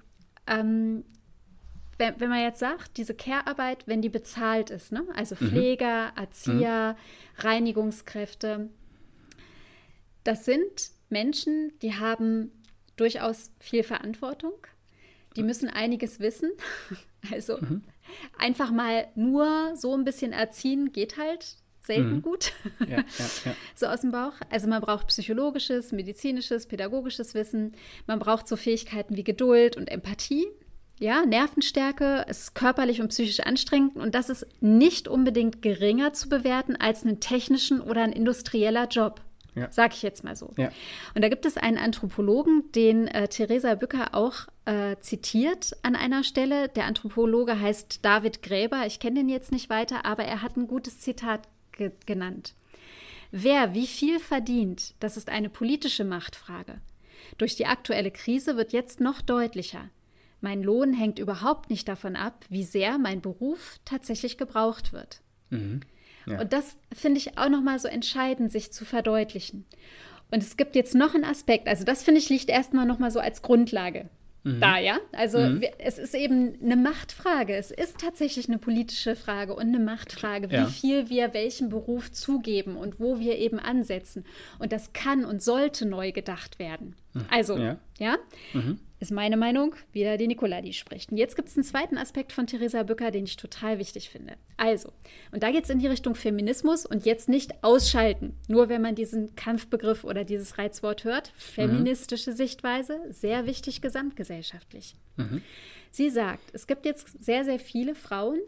ähm, 0.48 1.04
wenn, 1.97 2.19
wenn 2.19 2.29
man 2.29 2.41
jetzt 2.41 2.60
sagt, 2.60 2.97
diese 2.97 3.13
Care-Arbeit, 3.13 3.88
wenn 3.88 4.01
die 4.01 4.10
bezahlt 4.10 4.69
ist, 4.69 4.91
ne? 4.91 5.05
also 5.15 5.36
mhm. 5.39 5.49
Pfleger, 5.49 6.12
Erzieher, 6.15 6.93
mhm. 6.93 7.41
Reinigungskräfte, 7.41 8.69
das 10.23 10.45
sind 10.45 10.91
Menschen, 11.10 11.71
die 11.81 11.95
haben 11.95 12.51
durchaus 12.97 13.51
viel 13.60 13.83
Verantwortung. 13.83 14.53
Die 15.36 15.43
müssen 15.43 15.69
einiges 15.69 16.19
wissen. 16.19 16.51
Also 17.31 17.57
mhm. 17.57 17.81
einfach 18.38 18.71
mal 18.71 19.07
nur 19.15 19.75
so 19.75 19.93
ein 19.93 20.05
bisschen 20.05 20.31
erziehen 20.31 20.93
geht 20.93 21.17
halt 21.17 21.57
selten 21.81 22.17
mhm. 22.17 22.21
gut. 22.21 22.53
Ja, 22.79 22.97
ja, 22.97 23.03
ja. 23.45 23.55
so 23.75 23.88
aus 23.88 24.01
dem 24.01 24.12
Bauch. 24.12 24.33
Also 24.49 24.67
man 24.67 24.81
braucht 24.81 25.07
psychologisches, 25.07 25.91
medizinisches, 25.91 26.67
pädagogisches 26.67 27.33
Wissen. 27.33 27.73
Man 28.05 28.19
braucht 28.19 28.47
so 28.47 28.55
Fähigkeiten 28.55 29.17
wie 29.17 29.23
Geduld 29.23 29.75
und 29.75 29.89
Empathie. 29.89 30.47
Ja, 30.99 31.25
Nervenstärke 31.25 32.25
ist 32.27 32.55
körperlich 32.55 33.01
und 33.01 33.10
psychisch 33.10 33.41
anstrengend 33.41 33.97
und 33.97 34.15
das 34.15 34.29
ist 34.29 34.47
nicht 34.62 35.07
unbedingt 35.07 35.62
geringer 35.62 36.13
zu 36.13 36.27
bewerten 36.27 36.75
als 36.75 37.03
einen 37.03 37.19
technischen 37.19 37.81
oder 37.81 38.01
ein 38.01 38.12
industrieller 38.12 38.88
Job. 38.88 39.21
Ja. 39.53 39.71
Sag 39.71 39.93
ich 39.95 40.03
jetzt 40.03 40.23
mal 40.23 40.36
so. 40.36 40.53
Ja. 40.57 40.71
Und 41.15 41.23
da 41.23 41.29
gibt 41.29 41.45
es 41.45 41.57
einen 41.57 41.77
Anthropologen, 41.77 42.71
den 42.73 43.07
äh, 43.07 43.27
Theresa 43.27 43.73
Bücker 43.73 44.13
auch 44.13 44.47
äh, 44.65 44.97
zitiert 44.99 45.75
an 45.81 45.95
einer 45.95 46.23
Stelle. 46.23 46.69
Der 46.69 46.86
Anthropologe 46.86 47.60
heißt 47.60 48.05
David 48.05 48.43
Gräber. 48.43 48.86
Ich 48.86 48.99
kenne 48.99 49.15
den 49.15 49.29
jetzt 49.29 49.51
nicht 49.51 49.71
weiter, 49.71 50.05
aber 50.05 50.25
er 50.25 50.43
hat 50.43 50.57
ein 50.57 50.67
gutes 50.67 50.99
Zitat 50.99 51.47
ge 51.71 51.91
genannt. 52.05 52.53
Wer 53.31 53.73
wie 53.73 53.88
viel 53.88 54.19
verdient, 54.19 54.93
das 54.99 55.17
ist 55.17 55.29
eine 55.29 55.49
politische 55.49 56.05
Machtfrage. 56.05 56.75
Durch 57.38 57.55
die 57.55 57.65
aktuelle 57.65 58.12
Krise 58.12 58.57
wird 58.57 58.73
jetzt 58.73 59.01
noch 59.01 59.21
deutlicher. 59.21 59.89
Mein 60.41 60.62
Lohn 60.63 60.93
hängt 60.93 61.19
überhaupt 61.19 61.69
nicht 61.69 61.88
davon 61.88 62.15
ab, 62.15 62.45
wie 62.50 62.63
sehr 62.63 62.97
mein 62.97 63.21
Beruf 63.21 63.78
tatsächlich 63.86 64.38
gebraucht 64.38 64.93
wird. 64.93 65.21
Mhm. 65.50 65.82
Ja. 66.26 66.41
Und 66.41 66.54
das 66.54 66.76
finde 66.93 67.19
ich 67.19 67.38
auch 67.38 67.50
nochmal 67.50 67.80
so 67.80 67.88
entscheidend, 67.88 68.52
sich 68.52 68.71
zu 68.71 68.86
verdeutlichen. 68.86 69.65
Und 70.30 70.43
es 70.43 70.58
gibt 70.58 70.76
jetzt 70.76 70.93
noch 70.93 71.15
einen 71.15 71.23
Aspekt, 71.23 71.67
also 71.67 71.86
das 71.86 72.04
finde 72.04 72.19
ich 72.19 72.30
liegt 72.30 72.50
erstmal 72.50 72.86
nochmal 72.86 73.12
so 73.12 73.19
als 73.19 73.41
Grundlage 73.41 74.10
mhm. 74.47 74.60
da, 74.60 74.80
ja. 74.80 75.00
Also 75.12 75.39
mhm. 75.39 75.63
es 75.78 75.97
ist 75.97 76.15
eben 76.15 76.58
eine 76.62 76.76
Machtfrage. 76.76 77.56
Es 77.56 77.71
ist 77.71 78.00
tatsächlich 78.00 78.47
eine 78.47 78.58
politische 78.58 79.15
Frage 79.15 79.54
und 79.54 79.67
eine 79.67 79.80
Machtfrage, 79.80 80.47
ja. 80.52 80.65
wie 80.67 80.71
viel 80.71 81.10
wir 81.10 81.34
welchem 81.34 81.69
Beruf 81.69 82.12
zugeben 82.12 82.76
und 82.78 83.00
wo 83.00 83.19
wir 83.19 83.38
eben 83.38 83.60
ansetzen. 83.60 84.26
Und 84.60 84.71
das 84.71 84.93
kann 84.93 85.26
und 85.26 85.43
sollte 85.43 85.86
neu 85.86 86.12
gedacht 86.12 86.60
werden. 86.60 86.95
Mhm. 87.17 87.25
Also, 87.30 87.58
ja, 87.58 87.77
ja? 87.99 88.17
Mhm 88.53 88.80
ist 88.99 89.12
meine 89.12 89.38
Meinung, 89.38 89.75
wieder 89.91 90.17
die 90.17 90.27
Nicola, 90.27 90.62
die 90.62 90.73
spricht. 90.73 91.12
Und 91.12 91.17
jetzt 91.17 91.36
gibt 91.36 91.49
es 91.49 91.56
einen 91.56 91.63
zweiten 91.63 91.97
Aspekt 91.97 92.32
von 92.32 92.47
Theresa 92.47 92.82
Bücker, 92.82 93.12
den 93.12 93.25
ich 93.25 93.36
total 93.36 93.77
wichtig 93.77 94.10
finde. 94.10 94.34
Also, 94.58 94.91
und 95.32 95.43
da 95.43 95.51
geht 95.51 95.65
es 95.65 95.69
in 95.69 95.80
die 95.80 95.88
Richtung 95.88 96.15
Feminismus 96.15 96.86
und 96.86 97.06
jetzt 97.06 97.30
nicht 97.30 97.63
ausschalten. 97.63 98.34
Nur 98.47 98.69
wenn 98.69 98.82
man 98.82 98.95
diesen 98.95 99.36
Kampfbegriff 99.36 100.03
oder 100.03 100.23
dieses 100.23 100.58
Reizwort 100.58 101.03
hört. 101.03 101.32
Feministische 101.36 102.32
mhm. 102.32 102.36
Sichtweise, 102.36 102.99
sehr 103.10 103.45
wichtig 103.45 103.82
gesamtgesellschaftlich. 103.82 104.95
Mhm. 105.17 105.43
Sie 105.91 106.10
sagt, 106.10 106.49
es 106.53 106.65
gibt 106.65 106.86
jetzt 106.86 107.23
sehr, 107.23 107.45
sehr 107.45 107.60
viele 107.60 107.93
Frauen, 107.93 108.39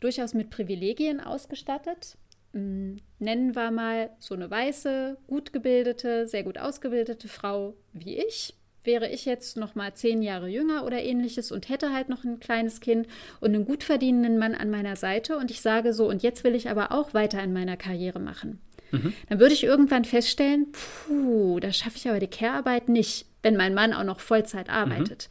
durchaus 0.00 0.32
mit 0.34 0.50
Privilegien 0.50 1.20
ausgestattet. 1.20 2.16
Hm, 2.54 2.96
nennen 3.18 3.54
wir 3.54 3.70
mal 3.70 4.10
so 4.18 4.34
eine 4.34 4.50
weiße, 4.50 5.18
gut 5.26 5.52
gebildete, 5.52 6.26
sehr 6.26 6.44
gut 6.44 6.56
ausgebildete 6.56 7.28
Frau 7.28 7.74
wie 7.92 8.16
ich 8.16 8.54
wäre 8.84 9.08
ich 9.08 9.24
jetzt 9.24 9.56
noch 9.56 9.74
mal 9.74 9.94
zehn 9.94 10.22
Jahre 10.22 10.48
jünger 10.48 10.84
oder 10.84 11.02
ähnliches 11.02 11.50
und 11.50 11.68
hätte 11.68 11.92
halt 11.92 12.08
noch 12.08 12.24
ein 12.24 12.38
kleines 12.38 12.80
Kind 12.80 13.08
und 13.40 13.54
einen 13.54 13.64
gut 13.64 13.82
verdienenden 13.82 14.38
Mann 14.38 14.54
an 14.54 14.70
meiner 14.70 14.96
Seite 14.96 15.36
und 15.36 15.50
ich 15.50 15.60
sage 15.62 15.92
so, 15.92 16.08
und 16.08 16.22
jetzt 16.22 16.44
will 16.44 16.54
ich 16.54 16.68
aber 16.68 16.92
auch 16.92 17.14
weiter 17.14 17.42
in 17.42 17.52
meiner 17.52 17.76
Karriere 17.76 18.20
machen. 18.20 18.60
Mhm. 18.92 19.14
Dann 19.28 19.40
würde 19.40 19.54
ich 19.54 19.64
irgendwann 19.64 20.04
feststellen, 20.04 20.66
puh, 20.72 21.58
da 21.60 21.72
schaffe 21.72 21.96
ich 21.96 22.08
aber 22.08 22.20
die 22.20 22.28
Care-Arbeit 22.28 22.88
nicht, 22.88 23.26
wenn 23.42 23.56
mein 23.56 23.74
Mann 23.74 23.92
auch 23.92 24.04
noch 24.04 24.20
Vollzeit 24.20 24.68
arbeitet. 24.68 25.28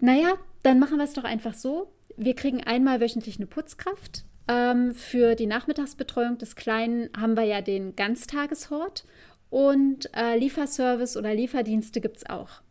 Mhm. 0.00 0.06
Naja, 0.06 0.34
dann 0.62 0.78
machen 0.78 0.96
wir 0.96 1.04
es 1.04 1.12
doch 1.12 1.24
einfach 1.24 1.54
so. 1.54 1.92
Wir 2.16 2.34
kriegen 2.34 2.64
einmal 2.64 3.00
wöchentlich 3.00 3.36
eine 3.36 3.46
Putzkraft. 3.46 4.24
Ähm, 4.48 4.94
für 4.94 5.34
die 5.34 5.46
Nachmittagsbetreuung 5.46 6.38
des 6.38 6.56
Kleinen 6.56 7.10
haben 7.16 7.36
wir 7.36 7.44
ja 7.44 7.60
den 7.60 7.94
Ganztageshort 7.94 9.04
und 9.50 10.10
äh, 10.16 10.38
Lieferservice 10.38 11.16
oder 11.16 11.34
Lieferdienste 11.34 12.00
gibt 12.00 12.18
es 12.18 12.26
auch. 12.26 12.62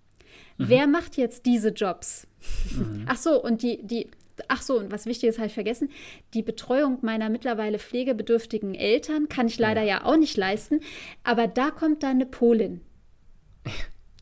Mhm. 0.58 0.70
Wer 0.70 0.88
macht 0.88 1.18
jetzt 1.18 1.46
diese 1.46 1.70
Jobs? 1.70 2.28
Mhm. 2.72 3.06
Ach 3.08 3.18
so, 3.18 3.42
und 3.42 3.62
die, 3.62 3.86
die, 3.86 4.10
ach 4.48 4.62
so, 4.62 4.80
und 4.80 4.92
was 4.92 5.06
Wichtiges 5.06 5.38
habe 5.38 5.48
ich 5.48 5.54
vergessen, 5.54 5.90
die 6.34 6.42
Betreuung 6.42 6.98
meiner 7.02 7.30
mittlerweile 7.30 7.78
pflegebedürftigen 7.78 8.74
Eltern 8.74 9.30
kann 9.30 9.48
ich 9.48 9.60
leider 9.60 9.82
ja, 9.82 10.00
ja 10.00 10.06
auch 10.06 10.18
nicht 10.18 10.36
leisten, 10.36 10.82
aber 11.24 11.48
da 11.48 11.70
kommt 11.70 12.04
dann 12.04 12.12
eine 12.12 12.26
Polin. 12.26 12.82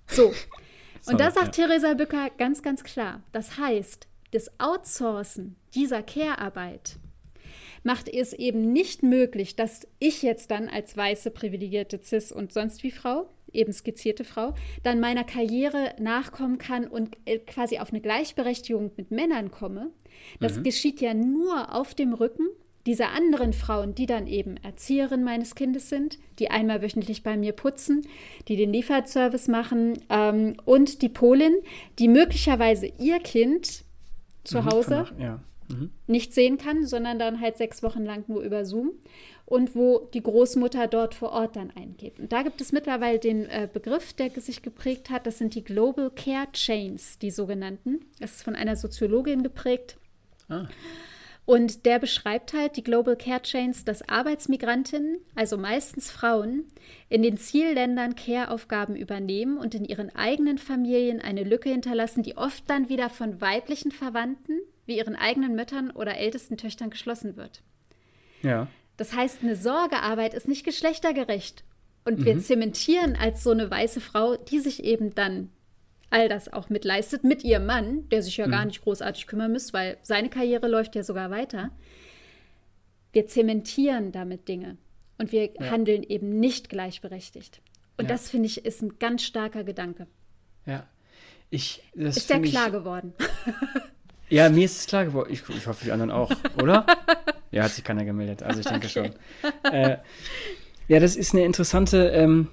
So. 0.08 0.34
und 1.08 1.20
da 1.20 1.32
sagt 1.32 1.58
ja. 1.58 1.68
Theresa 1.68 1.94
Bücker 1.94 2.30
ganz, 2.38 2.62
ganz 2.62 2.84
klar, 2.84 3.24
das 3.32 3.58
heißt, 3.58 4.08
das 4.32 4.60
Outsourcen 4.60 5.56
dieser 5.74 6.04
Care-Arbeit 6.04 6.98
macht 7.86 8.10
es 8.10 8.34
eben 8.34 8.74
nicht 8.74 9.04
möglich, 9.04 9.56
dass 9.56 9.88
ich 10.00 10.24
jetzt 10.24 10.50
dann 10.52 10.68
als 10.68 10.98
weiße, 10.98 11.30
privilegierte 11.32 12.00
Cis 12.02 12.32
und 12.32 12.52
sonst 12.52 12.84
wie 12.84 12.92
Frau, 12.92 13.30
eben 13.54 13.72
skizzierte 13.72 14.24
Frau, 14.24 14.56
dann 14.84 15.00
meiner 15.00 15.24
Karriere 15.24 15.94
nachkommen 16.00 16.58
kann 16.58 16.88
und 16.88 17.16
äh, 17.26 17.38
quasi 17.38 17.78
auf 17.78 17.92
eine 17.92 18.02
Gleichberechtigung 18.02 18.92
mit 18.98 19.12
Männern 19.12 19.52
komme. 19.52 19.92
Das 20.40 20.58
mhm. 20.58 20.64
geschieht 20.64 21.00
ja 21.00 21.14
nur 21.14 21.74
auf 21.74 21.94
dem 21.94 22.14
Rücken 22.14 22.48
dieser 22.88 23.12
anderen 23.12 23.54
Frauen, 23.54 23.94
die 23.96 24.08
dann 24.08 24.28
eben 24.28 24.58
Erzieherin 24.58 25.24
meines 25.24 25.56
Kindes 25.56 25.90
sind, 25.90 26.18
die 26.40 26.50
einmal 26.50 26.82
wöchentlich 26.82 27.24
bei 27.24 27.38
mir 27.38 27.54
putzen, 27.54 28.06
die 28.48 28.58
den 28.58 28.74
Lieferservice 28.74 29.48
machen 29.48 30.00
ähm, 30.10 30.58
und 30.66 31.02
die 31.02 31.10
Polin, 31.10 31.56
die 32.00 32.08
möglicherweise 32.08 32.92
ihr 33.00 33.20
Kind 33.20 33.84
zu 34.44 34.62
mhm, 34.62 34.66
Hause 34.66 35.06
ja 35.20 35.40
mhm. 35.70 35.92
nicht 36.08 36.34
sehen 36.34 36.58
kann, 36.58 36.86
sondern 36.86 37.20
dann 37.20 37.42
halt 37.42 37.58
sechs 37.58 37.84
Wochen 37.84 38.04
lang 38.04 38.26
nur 38.28 38.42
über 38.42 38.66
Zoom 38.66 38.92
und 39.46 39.76
wo 39.76 40.10
die 40.14 40.24
Großmutter 40.24 40.88
dort 40.88 41.14
vor 41.14 41.32
Ort 41.32 41.56
dann 41.56 41.72
eingeht. 41.72 42.20
Und 42.20 42.32
da 42.32 42.42
gibt 42.42 42.62
es 42.62 42.72
mittlerweile 42.72 43.20
den 43.20 43.46
äh, 43.46 43.70
Begriff, 43.72 44.14
der 44.14 44.32
sich 44.32 44.62
geprägt 44.62 45.10
hat, 45.10 45.28
das 45.28 45.38
sind 45.38 45.56
die 45.56 45.64
Global 45.64 46.10
Care 46.10 46.52
Chains, 46.52 47.20
die 47.20 47.32
sogenannten. 47.32 48.06
Das 48.20 48.38
ist 48.38 48.44
von 48.44 48.56
einer 48.56 48.76
Soziologin 48.76 49.44
geprägt. 49.44 49.98
Ah. 50.50 50.68
Und 51.46 51.86
der 51.86 52.00
beschreibt 52.00 52.54
halt 52.54 52.76
die 52.76 52.84
Global 52.84 53.16
Care 53.16 53.44
Chains, 53.44 53.86
dass 53.86 54.10
Arbeitsmigrantinnen, 54.10 55.20
also 55.36 55.58
meistens 55.58 56.10
Frauen, 56.10 56.66
in 57.08 57.22
den 57.22 57.38
Zielländern 57.38 58.16
Care-Aufgaben 58.16 58.96
übernehmen 58.96 59.60
und 59.60 59.76
in 59.76 59.86
ihren 59.86 60.14
eigenen 60.16 60.58
Familien 60.58 61.22
eine 61.22 61.44
Lücke 61.44 61.70
hinterlassen, 61.70 62.24
die 62.24 62.36
oft 62.36 62.68
dann 62.68 62.90
wieder 62.90 63.12
von 63.12 63.42
weiblichen 63.42 63.92
Verwandten 63.92 64.60
wie 64.86 64.98
ihren 64.98 65.16
eigenen 65.16 65.56
Müttern 65.56 65.92
oder 65.92 66.18
ältesten 66.18 66.58
Töchtern 66.58 66.90
geschlossen 66.90 67.36
wird. 67.38 67.62
Ja. 68.42 68.68
Das 68.98 69.14
heißt, 69.14 69.44
eine 69.44 69.56
Sorgearbeit 69.56 70.34
ist 70.34 70.48
nicht 70.48 70.64
geschlechtergerecht. 70.64 71.64
Und 72.06 72.20
mhm. 72.20 72.26
wir 72.26 72.40
zementieren 72.40 73.16
als 73.16 73.44
so 73.44 73.52
eine 73.52 73.70
weiße 73.70 74.00
Frau, 74.00 74.36
die 74.36 74.60
sich 74.60 74.84
eben 74.84 75.16
dann 75.16 75.50
all 76.12 76.30
das 76.30 76.54
auch 76.54 76.70
mitleistet, 76.70 77.24
mit 77.24 77.44
ihrem 77.44 77.66
Mann, 77.66 78.08
der 78.10 78.22
sich 78.22 78.38
ja 78.38 78.48
mhm. 78.48 78.52
gar 78.52 78.66
nicht 78.66 78.84
großartig 78.84 79.28
kümmern 79.28 79.52
müsste, 79.52 79.74
weil 79.74 79.98
seine 80.02 80.30
Karriere 80.30 80.68
läuft 80.68 80.96
ja 80.96 81.04
sogar 81.04 81.32
weiter. 81.32 81.72
Wir 83.12 83.28
zementieren 83.28 84.12
damit 84.12 84.48
Dinge 84.48 84.78
und 85.18 85.32
wir 85.32 85.54
ja. 85.54 85.72
handeln 85.72 86.04
eben 86.04 86.40
nicht 86.40 86.70
gleichberechtigt. 86.70 87.62
Und 87.98 88.06
ja. 88.06 88.10
das, 88.10 88.30
finde 88.30 88.48
ich, 88.48 88.66
ist 88.66 88.82
ein 88.82 89.00
ganz 89.00 89.24
starker 89.24 89.64
Gedanke. 89.64 90.08
Ja. 90.66 90.88
Ich, 91.50 91.84
ist 91.94 92.30
der 92.30 92.42
klar 92.42 92.72
geworden? 92.72 93.14
Ja, 94.30 94.50
mir 94.50 94.66
ist 94.66 94.80
es 94.80 94.88
klar 94.88 95.06
geworden. 95.06 95.30
Ich, 95.32 95.44
ich 95.50 95.68
hoffe, 95.68 95.86
die 95.86 95.92
anderen 95.92 96.12
auch, 96.12 96.32
oder? 96.62 96.86
ja, 97.52 97.64
hat 97.64 97.72
sich 97.72 97.84
keiner 97.84 98.06
gemeldet. 98.06 98.44
Also 98.44 98.60
ich 98.60 98.66
denke 98.66 98.88
okay. 98.88 99.12
schon. 99.44 99.72
Äh, 99.72 99.98
ja, 100.88 101.00
das 101.00 101.16
ist 101.16 101.34
eine 101.34 101.46
interessante, 101.46 102.10
ähm, 102.10 102.48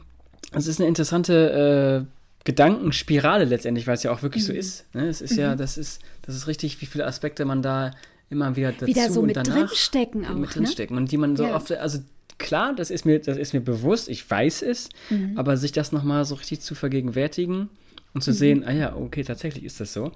das 0.52 0.66
ist 0.66 0.80
eine 0.80 0.88
interessante 0.88 2.06
äh, 2.08 2.44
Gedankenspirale 2.44 3.44
letztendlich, 3.44 3.86
weil 3.86 3.94
es 3.94 4.02
ja 4.02 4.12
auch 4.12 4.22
wirklich 4.22 4.42
mhm. 4.44 4.48
so 4.48 4.52
ist. 4.52 4.94
Ne? 4.94 5.06
Es 5.06 5.20
ist 5.20 5.32
mhm. 5.32 5.40
ja, 5.40 5.54
das 5.56 5.78
ist, 5.78 6.02
das 6.22 6.34
ist 6.34 6.46
richtig, 6.46 6.80
wie 6.80 6.86
viele 6.86 7.06
Aspekte 7.06 7.44
man 7.44 7.62
da 7.62 7.92
immer 8.30 8.56
wieder 8.56 8.72
dazu 8.72 8.86
wieder 8.86 9.10
so 9.10 9.20
und 9.20 9.26
mit 9.26 9.36
danach 9.36 9.68
drinstecken 9.68 10.26
auch, 10.26 10.34
mit 10.34 10.54
drinstecken 10.54 10.96
ne? 10.96 11.02
und 11.02 11.12
die 11.12 11.18
man 11.18 11.36
so 11.36 11.44
ja. 11.44 11.54
oft, 11.54 11.70
also 11.72 11.98
klar, 12.38 12.74
das 12.74 12.90
ist 12.90 13.04
mir, 13.04 13.20
das 13.20 13.36
ist 13.36 13.52
mir 13.52 13.60
bewusst, 13.60 14.08
ich 14.08 14.28
weiß 14.28 14.62
es, 14.62 14.88
Mhm. 15.10 15.36
aber 15.36 15.56
sich 15.56 15.72
das 15.72 15.92
nochmal 15.92 16.24
so 16.24 16.34
richtig 16.34 16.60
zu 16.60 16.74
vergegenwärtigen 16.74 17.68
und 18.14 18.22
zu 18.22 18.32
sehen, 18.32 18.64
ah 18.64 18.72
ja, 18.72 18.96
okay, 18.96 19.22
tatsächlich 19.22 19.64
ist 19.64 19.80
das 19.80 19.92
so. 19.92 20.12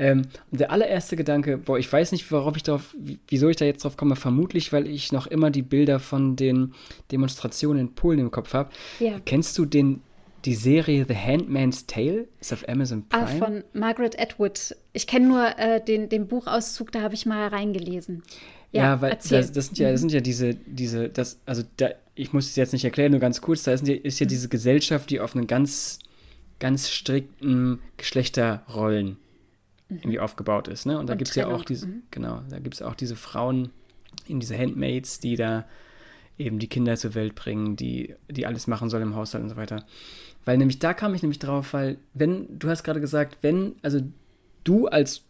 Ähm, 0.00 0.22
und 0.50 0.58
der 0.60 0.70
allererste 0.72 1.14
Gedanke, 1.14 1.58
boah, 1.58 1.78
ich 1.78 1.92
weiß 1.92 2.12
nicht, 2.12 2.32
worauf 2.32 2.56
ich 2.56 2.62
darauf, 2.62 2.94
wie- 2.98 3.18
wieso 3.28 3.48
ich 3.50 3.56
da 3.56 3.66
jetzt 3.66 3.84
drauf 3.84 3.96
komme, 3.98 4.16
vermutlich, 4.16 4.72
weil 4.72 4.86
ich 4.88 5.12
noch 5.12 5.26
immer 5.26 5.50
die 5.50 5.60
Bilder 5.62 6.00
von 6.00 6.36
den 6.36 6.72
Demonstrationen 7.12 7.80
in 7.88 7.94
Polen 7.94 8.18
im 8.18 8.30
Kopf 8.30 8.54
habe. 8.54 8.70
Ja. 8.98 9.20
Kennst 9.26 9.58
du 9.58 9.66
den, 9.66 10.00
die 10.46 10.54
Serie 10.54 11.04
The 11.06 11.14
Handmaid's 11.14 11.86
Tale? 11.86 12.26
Ist 12.40 12.52
auf 12.54 12.66
Amazon 12.66 13.04
Prime. 13.10 13.24
Ah, 13.26 13.44
von 13.46 13.64
Margaret 13.74 14.18
Atwood. 14.18 14.74
Ich 14.94 15.06
kenne 15.06 15.28
nur 15.28 15.58
äh, 15.58 15.84
den, 15.84 16.08
den 16.08 16.26
Buchauszug, 16.28 16.90
da 16.92 17.02
habe 17.02 17.12
ich 17.14 17.26
mal 17.26 17.48
reingelesen. 17.48 18.22
Ja, 18.72 19.02
weil 19.02 19.10
erzähl. 19.10 19.38
Mhm. 19.38 19.42
das, 19.42 19.52
das 19.52 19.66
sind 19.66 19.78
ja, 19.80 19.92
das 19.92 20.00
sind 20.00 20.12
ja 20.12 20.20
diese, 20.20 20.54
diese, 20.54 21.10
das, 21.10 21.40
also 21.44 21.62
da, 21.76 21.90
ich 22.14 22.32
muss 22.32 22.46
es 22.46 22.56
jetzt 22.56 22.72
nicht 22.72 22.84
erklären, 22.84 23.10
nur 23.10 23.20
ganz 23.20 23.42
kurz, 23.42 23.64
da 23.64 23.72
ist, 23.72 23.86
ja- 23.86 23.96
ist 23.96 24.18
ja 24.18 24.24
Mhm. 24.24 24.28
diese 24.30 24.48
Gesellschaft, 24.48 25.10
die 25.10 25.20
auf 25.20 25.36
einen 25.36 25.46
ganz, 25.46 25.98
ganz 26.58 26.88
strikten 26.88 27.80
Geschlechterrollen 27.98 29.18
irgendwie 29.90 30.20
aufgebaut 30.20 30.68
ist, 30.68 30.86
ne? 30.86 30.98
Und 30.98 31.08
da 31.08 31.14
Mhm. 31.14 31.18
Gibt 31.18 31.30
es 31.30 31.36
ja 31.36 31.48
auch 31.48 31.64
diese, 31.64 31.86
mhm. 31.86 32.02
genau, 32.10 32.42
da 32.48 32.58
gibt 32.58 32.74
es 32.74 32.82
auch 32.82 32.94
diese 32.94 33.16
Frauen 33.16 33.70
in 34.26 34.40
diese 34.40 34.56
Handmaids, 34.56 35.20
die 35.20 35.36
da 35.36 35.66
eben 36.38 36.58
die 36.58 36.68
Kinder 36.68 36.96
zur 36.96 37.14
Welt 37.14 37.34
bringen, 37.34 37.76
die, 37.76 38.14
die 38.28 38.46
alles 38.46 38.66
machen 38.66 38.88
sollen 38.88 39.02
im 39.02 39.14
Haushalt 39.16 39.44
und 39.44 39.50
so 39.50 39.56
weiter. 39.56 39.84
Weil 40.44 40.56
nämlich 40.56 40.78
da 40.78 40.94
kam 40.94 41.14
ich 41.14 41.22
nämlich 41.22 41.38
drauf, 41.38 41.74
weil, 41.74 41.98
wenn, 42.14 42.58
du 42.58 42.68
hast 42.68 42.82
gerade 42.82 43.00
gesagt, 43.00 43.38
wenn, 43.42 43.74
also 43.82 44.00
du 44.64 44.86
als, 44.86 45.24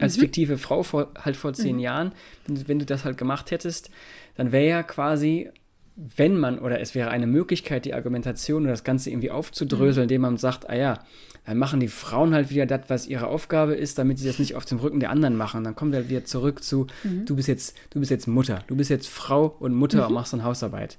als 0.00 0.16
fiktive 0.16 0.58
Frau 0.58 0.82
vor, 0.82 1.12
halt 1.16 1.36
vor 1.36 1.52
zehn 1.52 1.78
Jahren, 1.78 2.12
wenn, 2.46 2.68
wenn 2.68 2.78
du 2.80 2.84
das 2.84 3.04
halt 3.04 3.18
gemacht 3.18 3.50
hättest, 3.52 3.90
dann 4.34 4.50
wäre 4.50 4.66
ja 4.66 4.82
quasi, 4.82 5.50
wenn 5.94 6.36
man, 6.36 6.58
oder 6.58 6.80
es 6.80 6.94
wäre 6.94 7.10
eine 7.10 7.26
Möglichkeit, 7.26 7.84
die 7.84 7.94
Argumentation 7.94 8.62
oder 8.62 8.72
das 8.72 8.84
Ganze 8.84 9.10
irgendwie 9.10 9.30
aufzudröseln, 9.30 10.04
indem 10.04 10.22
man 10.22 10.38
sagt, 10.38 10.68
ah 10.68 10.74
ja, 10.74 11.04
dann 11.44 11.58
machen 11.58 11.80
die 11.80 11.88
Frauen 11.88 12.34
halt 12.34 12.50
wieder 12.50 12.66
das, 12.66 12.82
was 12.88 13.06
ihre 13.06 13.26
Aufgabe 13.26 13.74
ist, 13.74 13.98
damit 13.98 14.18
sie 14.18 14.26
das 14.26 14.38
nicht 14.38 14.54
auf 14.54 14.64
dem 14.64 14.78
Rücken 14.78 15.00
der 15.00 15.10
anderen 15.10 15.36
machen. 15.36 15.64
Dann 15.64 15.74
kommen 15.74 15.92
wir 15.92 16.08
wieder 16.08 16.24
zurück 16.24 16.62
zu, 16.62 16.86
du 17.24 17.34
bist 17.34 17.48
jetzt, 17.48 17.76
du 17.90 17.98
bist 17.98 18.10
jetzt 18.10 18.28
Mutter, 18.28 18.62
du 18.68 18.76
bist 18.76 18.90
jetzt 18.90 19.08
Frau 19.08 19.56
und 19.58 19.74
Mutter 19.74 20.06
und 20.06 20.14
machst 20.14 20.32
dann 20.32 20.44
Hausarbeit. 20.44 20.98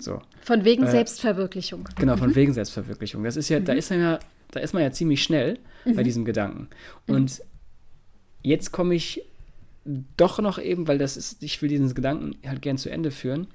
So. 0.00 0.20
Von 0.42 0.64
wegen 0.64 0.84
Äh, 0.84 0.90
Selbstverwirklichung. 0.90 1.84
Genau, 1.98 2.16
von 2.16 2.34
wegen 2.34 2.52
Selbstverwirklichung. 2.52 3.22
Das 3.24 3.36
ist 3.36 3.48
ja, 3.48 3.60
da 3.60 3.72
ist 3.74 3.90
man 3.90 4.00
ja, 4.00 4.18
da 4.50 4.60
ist 4.60 4.72
man 4.72 4.82
ja 4.82 4.90
ziemlich 4.92 5.22
schnell 5.22 5.58
bei 5.94 6.02
diesem 6.02 6.24
Gedanken. 6.24 6.68
Und 7.06 7.42
jetzt 8.42 8.72
komme 8.72 8.94
ich 8.94 9.22
doch 10.16 10.38
noch 10.38 10.58
eben, 10.58 10.86
weil 10.88 10.98
das 10.98 11.16
ist, 11.16 11.42
ich 11.42 11.60
will 11.62 11.68
diesen 11.68 11.94
Gedanken 11.94 12.36
halt 12.46 12.60
gern 12.62 12.76
zu 12.78 12.90
Ende 12.90 13.10
führen, 13.10 13.46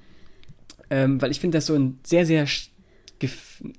ähm, 0.89 1.21
weil 1.21 1.31
ich 1.31 1.39
finde 1.39 1.57
das 1.57 1.67
so 1.67 1.75
ein 1.75 1.99
sehr, 2.03 2.25
sehr, 2.25 2.47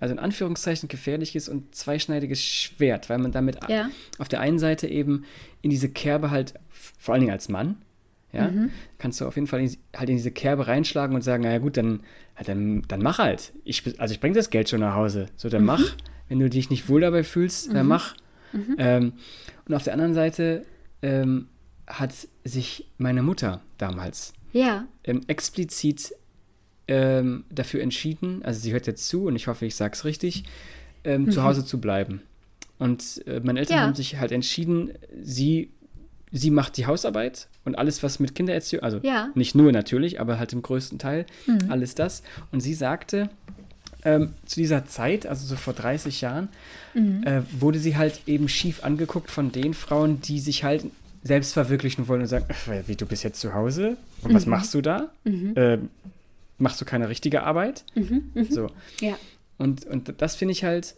also 0.00 0.12
in 0.12 0.18
Anführungszeichen 0.18 0.88
gefährliches 0.88 1.48
und 1.48 1.74
zweischneidiges 1.74 2.42
Schwert, 2.42 3.08
weil 3.10 3.18
man 3.18 3.32
damit 3.32 3.58
Ja. 3.68 3.88
auf 4.18 4.28
der 4.28 4.40
einen 4.40 4.58
Seite 4.58 4.86
eben 4.88 5.24
in 5.62 5.70
diese 5.70 5.88
Kerbe 5.88 6.30
halt, 6.30 6.54
vor 6.98 7.14
allen 7.14 7.20
Dingen 7.22 7.32
als 7.32 7.48
Mann, 7.48 7.76
ja, 8.32 8.50
kannst 8.98 9.20
du 9.20 9.26
auf 9.26 9.36
jeden 9.36 9.46
Fall 9.46 9.60
in, 9.60 9.76
halt 9.96 10.10
in 10.10 10.16
diese 10.16 10.32
Kerbe 10.32 10.66
reinschlagen 10.66 11.14
und 11.14 11.22
sagen, 11.22 11.44
naja 11.44 11.58
gut, 11.58 11.76
dann, 11.76 12.00
halt, 12.34 12.48
dann, 12.48 12.82
dann 12.88 13.00
mach 13.00 13.18
halt. 13.18 13.52
Ich, 13.64 13.84
also 14.00 14.12
ich 14.12 14.18
bringe 14.18 14.34
das 14.34 14.50
Geld 14.50 14.68
schon 14.68 14.80
nach 14.80 14.94
Hause. 14.96 15.26
So, 15.36 15.48
dann 15.48 15.64
mach. 15.64 15.80
Wenn 16.28 16.40
du 16.40 16.50
dich 16.50 16.68
nicht 16.68 16.88
wohl 16.88 17.00
dabei 17.02 17.22
fühlst, 17.22 17.72
dann 17.72 17.86
mach. 17.86 18.16
Ähm, 18.78 19.12
und 19.66 19.74
auf 19.74 19.84
der 19.84 19.92
anderen 19.92 20.14
Seite 20.14 20.64
ähm, 21.02 21.46
hat 21.86 22.12
sich 22.44 22.88
meine 22.98 23.22
Mutter 23.22 23.60
damals 23.78 24.32
Ja. 24.52 24.86
ähm, 25.04 25.20
explizit 25.28 26.12
ähm, 26.88 27.44
dafür 27.50 27.82
entschieden, 27.82 28.42
also 28.44 28.60
sie 28.60 28.72
hört 28.72 28.86
jetzt 28.86 29.08
zu 29.08 29.24
und 29.26 29.36
ich 29.36 29.46
hoffe, 29.46 29.66
ich 29.66 29.74
sage 29.76 29.94
es 29.94 30.04
richtig, 30.04 30.44
ähm, 31.04 31.30
zu 31.30 31.42
Hause 31.42 31.64
zu 31.64 31.80
bleiben. 31.80 32.22
Und 32.78 33.22
äh, 33.26 33.40
meine 33.42 33.60
Eltern 33.60 33.76
Ja. 33.78 33.82
haben 33.84 33.94
sich 33.94 34.18
halt 34.18 34.32
entschieden, 34.32 34.90
sie, 35.22 35.70
sie 36.32 36.50
macht 36.50 36.76
die 36.76 36.86
Hausarbeit 36.86 37.48
und 37.64 37.76
alles, 37.78 38.02
was 38.02 38.18
mit 38.20 38.34
Kindererziehung, 38.34 38.82
also 38.82 38.98
Ja. 39.02 39.30
nicht 39.34 39.54
nur 39.54 39.72
natürlich, 39.72 40.20
aber 40.20 40.38
halt 40.38 40.52
im 40.52 40.62
größten 40.62 40.98
Teil, 40.98 41.24
alles 41.68 41.94
das. 41.94 42.22
Und 42.52 42.60
sie 42.60 42.74
sagte, 42.74 43.30
ähm, 44.04 44.34
zu 44.44 44.56
dieser 44.60 44.84
Zeit, 44.84 45.26
also 45.26 45.46
so 45.46 45.56
vor 45.56 45.72
30 45.72 46.20
Jahren, 46.20 46.48
äh, 47.24 47.40
wurde 47.58 47.78
sie 47.78 47.96
halt 47.96 48.20
eben 48.26 48.48
schief 48.48 48.84
angeguckt 48.84 49.30
von 49.30 49.50
den 49.52 49.72
Frauen, 49.72 50.20
die 50.20 50.38
sich 50.40 50.62
halt 50.64 50.84
selbst 51.22 51.54
verwirklichen 51.54 52.06
wollen 52.06 52.20
und 52.20 52.26
sagen, 52.28 52.44
"Ach, 52.50 52.68
wie, 52.86 52.96
du 52.96 53.06
bist 53.06 53.24
jetzt 53.24 53.40
zu 53.40 53.54
Hause? 53.54 53.96
Und 54.22 54.34
was 54.34 54.44
machst 54.44 54.74
du 54.74 54.82
da? 54.82 55.08
Ähm, 55.24 55.88
machst 56.58 56.80
du 56.80 56.84
keine 56.84 57.08
richtige 57.08 57.42
Arbeit? 57.42 57.84
So. 58.48 58.70
Ja. 59.00 59.18
Und, 59.58 59.86
und 59.86 60.14
das 60.20 60.36
finde 60.36 60.52
ich 60.52 60.64
halt, 60.64 60.94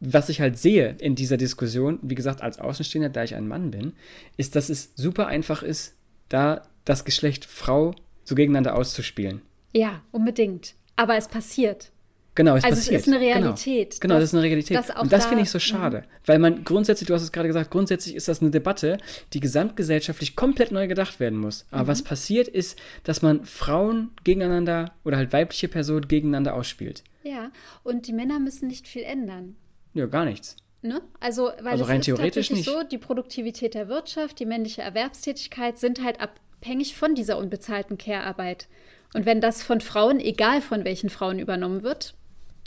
was 0.00 0.28
ich 0.28 0.40
halt 0.40 0.58
sehe 0.58 0.96
in 1.00 1.14
dieser 1.14 1.36
Diskussion, 1.36 1.98
wie 2.02 2.14
gesagt, 2.14 2.42
als 2.42 2.58
Außenstehender, 2.58 3.08
da 3.08 3.24
ich 3.24 3.34
ein 3.34 3.48
Mann 3.48 3.70
bin, 3.70 3.94
ist, 4.36 4.56
dass 4.56 4.68
es 4.68 4.92
super 4.94 5.26
einfach 5.26 5.62
ist, 5.62 5.94
da 6.28 6.68
das 6.84 7.04
Geschlecht 7.04 7.44
Frau 7.44 7.94
so 8.24 8.34
gegeneinander 8.34 8.76
auszuspielen. 8.76 9.42
Ja, 9.72 10.02
unbedingt. 10.12 10.74
Aber 10.96 11.16
es 11.16 11.28
passiert. 11.28 11.90
Genau, 12.38 12.54
es 12.54 12.62
Also 12.62 12.74
es 12.78 12.84
passiert. 12.84 13.00
ist 13.00 13.08
eine 13.08 13.18
Realität, 13.18 14.00
Genau, 14.00 14.00
genau 14.00 14.14
dass- 14.14 14.22
das 14.22 14.30
ist 14.30 14.34
eine 14.34 14.42
Realität. 14.44 14.76
und 15.00 15.10
das 15.12 15.24
da- 15.24 15.28
finde 15.28 15.42
ich 15.42 15.50
so 15.50 15.58
schade. 15.58 16.04
Weil 16.24 16.38
man 16.38 16.62
grundsätzlich, 16.62 17.08
du 17.08 17.14
hast 17.14 17.22
es 17.22 17.32
gerade 17.32 17.48
gesagt, 17.48 17.72
grundsätzlich 17.72 18.14
ist 18.14 18.28
das 18.28 18.40
eine 18.40 18.52
Debatte, 18.52 18.98
die 19.32 19.40
gesamtgesellschaftlich 19.40 20.36
komplett 20.36 20.70
neu 20.70 20.86
gedacht 20.86 21.18
werden 21.18 21.36
muss. 21.40 21.66
Aber 21.72 21.82
Mhm. 21.82 21.88
was 21.88 22.02
passiert 22.02 22.46
ist, 22.46 22.78
dass 23.02 23.22
man 23.22 23.44
Frauen 23.44 24.10
gegeneinander 24.22 24.92
oder 25.04 25.16
halt 25.16 25.32
weibliche 25.32 25.66
Personen 25.66 26.06
gegeneinander 26.06 26.54
ausspielt. 26.54 27.02
Ja. 27.24 27.50
Und 27.82 28.06
die 28.06 28.12
Männer 28.12 28.38
müssen 28.38 28.68
nicht 28.68 28.86
viel 28.86 29.02
ändern. 29.02 29.56
Ja, 29.94 30.06
gar 30.06 30.24
nichts. 30.24 30.54
Ne? 30.80 31.00
Also, 31.18 31.50
weil 31.60 31.72
Also 31.72 31.82
es 31.84 31.90
rein 31.90 31.98
ist 31.98 32.06
theoretisch 32.06 32.48
tatsächlich 32.50 32.66
nicht. 32.68 32.70
so, 32.82 32.84
die 32.88 32.98
Produktivität 32.98 33.74
der 33.74 33.88
Wirtschaft, 33.88 34.38
die 34.38 34.46
männliche 34.46 34.82
Erwerbstätigkeit 34.82 35.76
sind 35.76 36.04
halt 36.04 36.18
abhängig 36.20 36.94
von 36.94 37.16
dieser 37.16 37.36
unbezahlten 37.36 37.98
Care-Arbeit. 37.98 38.68
Und 39.12 39.26
wenn 39.26 39.40
das 39.40 39.62
von 39.64 39.80
Frauen, 39.80 40.20
egal 40.20 40.60
von 40.62 40.84
welchen 40.84 41.08
Frauen 41.10 41.40
übernommen 41.40 41.82
wird, 41.82 42.14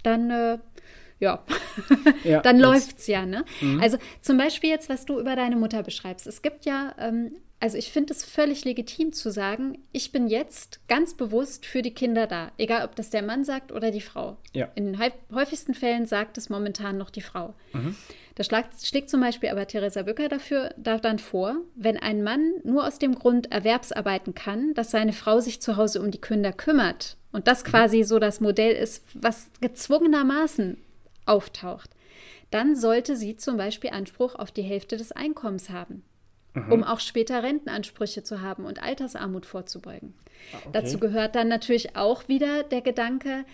dann, 0.03 0.29
äh, 0.31 0.57
ja, 1.19 1.43
Ja, 2.23 2.41
dann 2.41 2.57
Mhm. 2.57 2.61
läuft's 2.63 3.07
ja, 3.07 3.25
ne? 3.25 3.45
Also 3.79 3.97
zum 4.21 4.37
Beispiel 4.37 4.69
jetzt, 4.69 4.89
was 4.89 5.05
du 5.05 5.19
über 5.19 5.35
deine 5.35 5.55
Mutter 5.55 5.83
beschreibst. 5.83 6.27
Es 6.27 6.41
gibt 6.41 6.65
ja, 6.65 6.93
ähm, 6.99 7.33
also 7.61 7.77
ich 7.77 7.91
finde 7.91 8.11
es 8.11 8.25
völlig 8.25 8.65
legitim 8.65 9.13
zu 9.13 9.31
sagen, 9.31 9.77
ich 9.91 10.11
bin 10.11 10.27
jetzt 10.27 10.79
ganz 10.87 11.13
bewusst 11.13 11.65
für 11.65 11.81
die 11.81 11.93
Kinder 11.93 12.27
da. 12.27 12.51
Egal, 12.57 12.83
ob 12.83 12.95
das 12.95 13.11
der 13.11 13.21
Mann 13.21 13.45
sagt 13.45 13.71
oder 13.71 13.91
die 13.91 14.01
Frau. 14.01 14.37
Ja. 14.53 14.69
In 14.75 14.85
den 14.87 14.99
häu- 14.99 15.11
häufigsten 15.31 15.73
Fällen 15.73 16.07
sagt 16.07 16.37
es 16.37 16.49
momentan 16.49 16.97
noch 16.97 17.11
die 17.11 17.21
Frau. 17.21 17.53
Mhm. 17.71 17.95
Da 18.35 18.43
schlägt, 18.43 18.85
schlägt 18.85 19.09
zum 19.09 19.21
Beispiel 19.21 19.49
aber 19.49 19.67
Theresa 19.67 20.01
Bücker 20.01 20.27
dafür 20.27 20.73
da 20.77 20.97
dann 20.97 21.19
vor, 21.19 21.57
wenn 21.75 21.97
ein 21.97 22.23
Mann 22.23 22.53
nur 22.63 22.87
aus 22.87 22.97
dem 22.97 23.13
Grund 23.13 23.51
Erwerbsarbeiten 23.51 24.33
kann, 24.33 24.73
dass 24.73 24.89
seine 24.89 25.13
Frau 25.13 25.39
sich 25.39 25.61
zu 25.61 25.77
Hause 25.77 26.01
um 26.01 26.11
die 26.11 26.21
Kinder 26.21 26.51
kümmert 26.53 27.17
und 27.31 27.47
das 27.47 27.63
quasi 27.63 28.03
so 28.03 28.19
das 28.19 28.41
Modell 28.41 28.73
ist, 28.73 29.05
was 29.13 29.51
gezwungenermaßen 29.61 30.77
auftaucht, 31.25 31.91
dann 32.49 32.75
sollte 32.75 33.15
sie 33.15 33.35
zum 33.35 33.57
Beispiel 33.57 33.91
Anspruch 33.91 34.35
auf 34.35 34.51
die 34.51 34.63
Hälfte 34.63 34.97
des 34.97 35.11
Einkommens 35.11 35.69
haben, 35.69 36.03
um 36.53 36.83
auch 36.83 36.99
später 36.99 37.43
Rentenansprüche 37.43 38.23
zu 38.23 38.41
haben 38.41 38.65
und 38.65 38.83
Altersarmut 38.83 39.45
vorzubeugen. 39.45 40.13
Dazu 40.73 40.99
gehört 40.99 41.35
dann 41.35 41.47
natürlich 41.47 41.95
auch 41.95 42.27
wieder 42.27 42.63
der 42.63 42.81
Gedanke, 42.81 43.45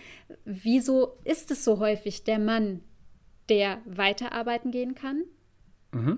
wieso 0.44 1.16
ist 1.24 1.50
es 1.50 1.64
so 1.64 1.78
häufig 1.78 2.24
der 2.24 2.38
Mann, 2.38 2.82
der 3.48 3.78
weiterarbeiten 3.86 4.70
gehen 4.70 4.94
kann 4.94 5.22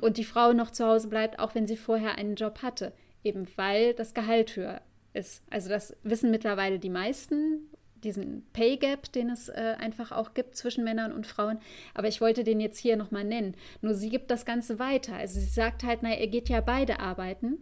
und 0.00 0.16
die 0.16 0.24
Frau 0.24 0.52
noch 0.52 0.70
zu 0.70 0.86
Hause 0.86 1.08
bleibt, 1.08 1.38
auch 1.38 1.54
wenn 1.54 1.66
sie 1.66 1.76
vorher 1.76 2.16
einen 2.16 2.34
Job 2.34 2.62
hatte, 2.62 2.92
eben 3.22 3.46
weil 3.56 3.94
das 3.94 4.14
Gehalt 4.14 4.56
höher 4.56 4.80
ist. 5.12 5.44
Also 5.50 5.68
das 5.68 5.96
wissen 6.02 6.30
mittlerweile 6.30 6.78
die 6.78 6.90
meisten, 6.90 7.69
diesen 8.04 8.44
Pay 8.52 8.76
Gap, 8.76 9.12
den 9.12 9.30
es 9.30 9.48
äh, 9.48 9.76
einfach 9.78 10.12
auch 10.12 10.34
gibt 10.34 10.56
zwischen 10.56 10.84
Männern 10.84 11.12
und 11.12 11.26
Frauen. 11.26 11.58
Aber 11.94 12.08
ich 12.08 12.20
wollte 12.20 12.44
den 12.44 12.60
jetzt 12.60 12.78
hier 12.78 12.96
nochmal 12.96 13.24
nennen. 13.24 13.54
Nur 13.82 13.94
sie 13.94 14.08
gibt 14.08 14.30
das 14.30 14.44
Ganze 14.44 14.78
weiter. 14.78 15.16
Also 15.16 15.40
sie 15.40 15.46
sagt 15.46 15.84
halt, 15.84 16.02
naja, 16.02 16.20
ihr 16.20 16.28
geht 16.28 16.48
ja 16.48 16.60
beide 16.60 17.00
arbeiten. 17.00 17.58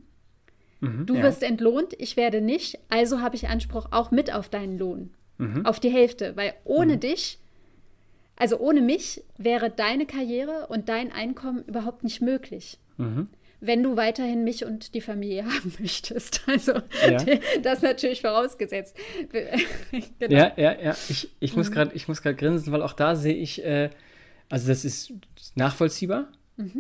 Du 0.81 1.17
ja. 1.17 1.25
wirst 1.25 1.43
entlohnt, 1.43 1.95
ich 1.99 2.17
werde 2.17 2.41
nicht. 2.41 2.79
Also 2.89 3.21
habe 3.21 3.35
ich 3.35 3.49
Anspruch 3.49 3.89
auch 3.91 4.13
mit 4.13 4.33
auf 4.33 4.49
deinen 4.49 4.79
Lohn. 4.79 5.11
Mhm. 5.39 5.67
Auf 5.67 5.81
die 5.81 5.91
Hälfte. 5.91 6.37
Weil 6.37 6.55
ohne 6.65 6.99
dich, 6.99 7.41
also 8.37 8.59
ohne 8.59 8.81
mich, 8.81 9.25
wäre 9.37 9.71
deine 9.71 10.07
Karriere 10.07 10.69
und 10.69 10.89
dein 10.89 11.11
Einkommen 11.11 11.65
überhaupt 11.65 12.05
nicht 12.05 12.21
möglich. 12.21 12.79
Mhm. 12.97 13.29
Wenn 13.61 13.83
du 13.83 13.97
weiterhin 13.97 14.45
mich 14.45 14.65
und 14.65 14.95
die 14.95 15.01
Familie 15.01 15.45
haben 15.47 15.73
möchtest. 15.79 16.43
Also 16.47 16.73
Ja. 17.09 17.19
das 17.63 17.83
natürlich 17.83 18.21
vorausgesetzt. 18.21 18.97
genau. 20.19 20.37
Ja, 20.37 20.53
ja, 20.57 20.81
ja. 20.81 20.97
Ich, 21.09 21.29
ich 21.41 21.57
muss 21.57 21.71
gerade, 21.71 21.95
gerade 21.95 22.35
grinsen, 22.37 22.73
weil 22.73 22.83
auch 22.83 22.93
da 22.93 23.17
sehe 23.17 23.35
ich, 23.35 23.65
äh, 23.65 23.91
also 24.49 24.69
das 24.69 24.85
ist 24.85 25.13
nachvollziehbar. 25.55 26.29
ist 26.57 26.71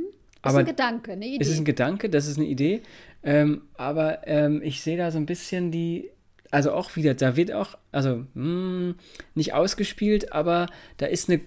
Aber 0.43 0.59
ein 0.59 0.67
Gedanke, 0.67 1.13
eine 1.13 1.27
Idee. 1.27 1.43
es 1.43 1.49
ist 1.49 1.59
ein 1.59 1.65
Gedanke, 1.65 2.09
das 2.09 2.27
ist 2.27 2.39
eine 2.39 2.47
Idee. 2.47 2.83
Ähm, 3.23 3.63
aber 3.75 4.27
ähm, 4.27 4.63
ich 4.63 4.81
sehe 4.81 4.97
da 4.97 5.11
so 5.11 5.19
ein 5.19 5.27
bisschen 5.27 5.71
die, 5.71 6.11
also 6.51 6.73
auch 6.73 6.97
wieder, 6.97 7.15
da 7.15 7.37
wird 7.37 7.53
auch, 7.53 7.77
also 7.91 8.25
mh, 8.35 8.35
hm, 8.35 8.95
nicht 9.35 9.55
ausgespielt, 9.55 10.33
aber 10.33 10.67
da 10.97 11.07
ist 11.07 11.29
eine 11.29 11.41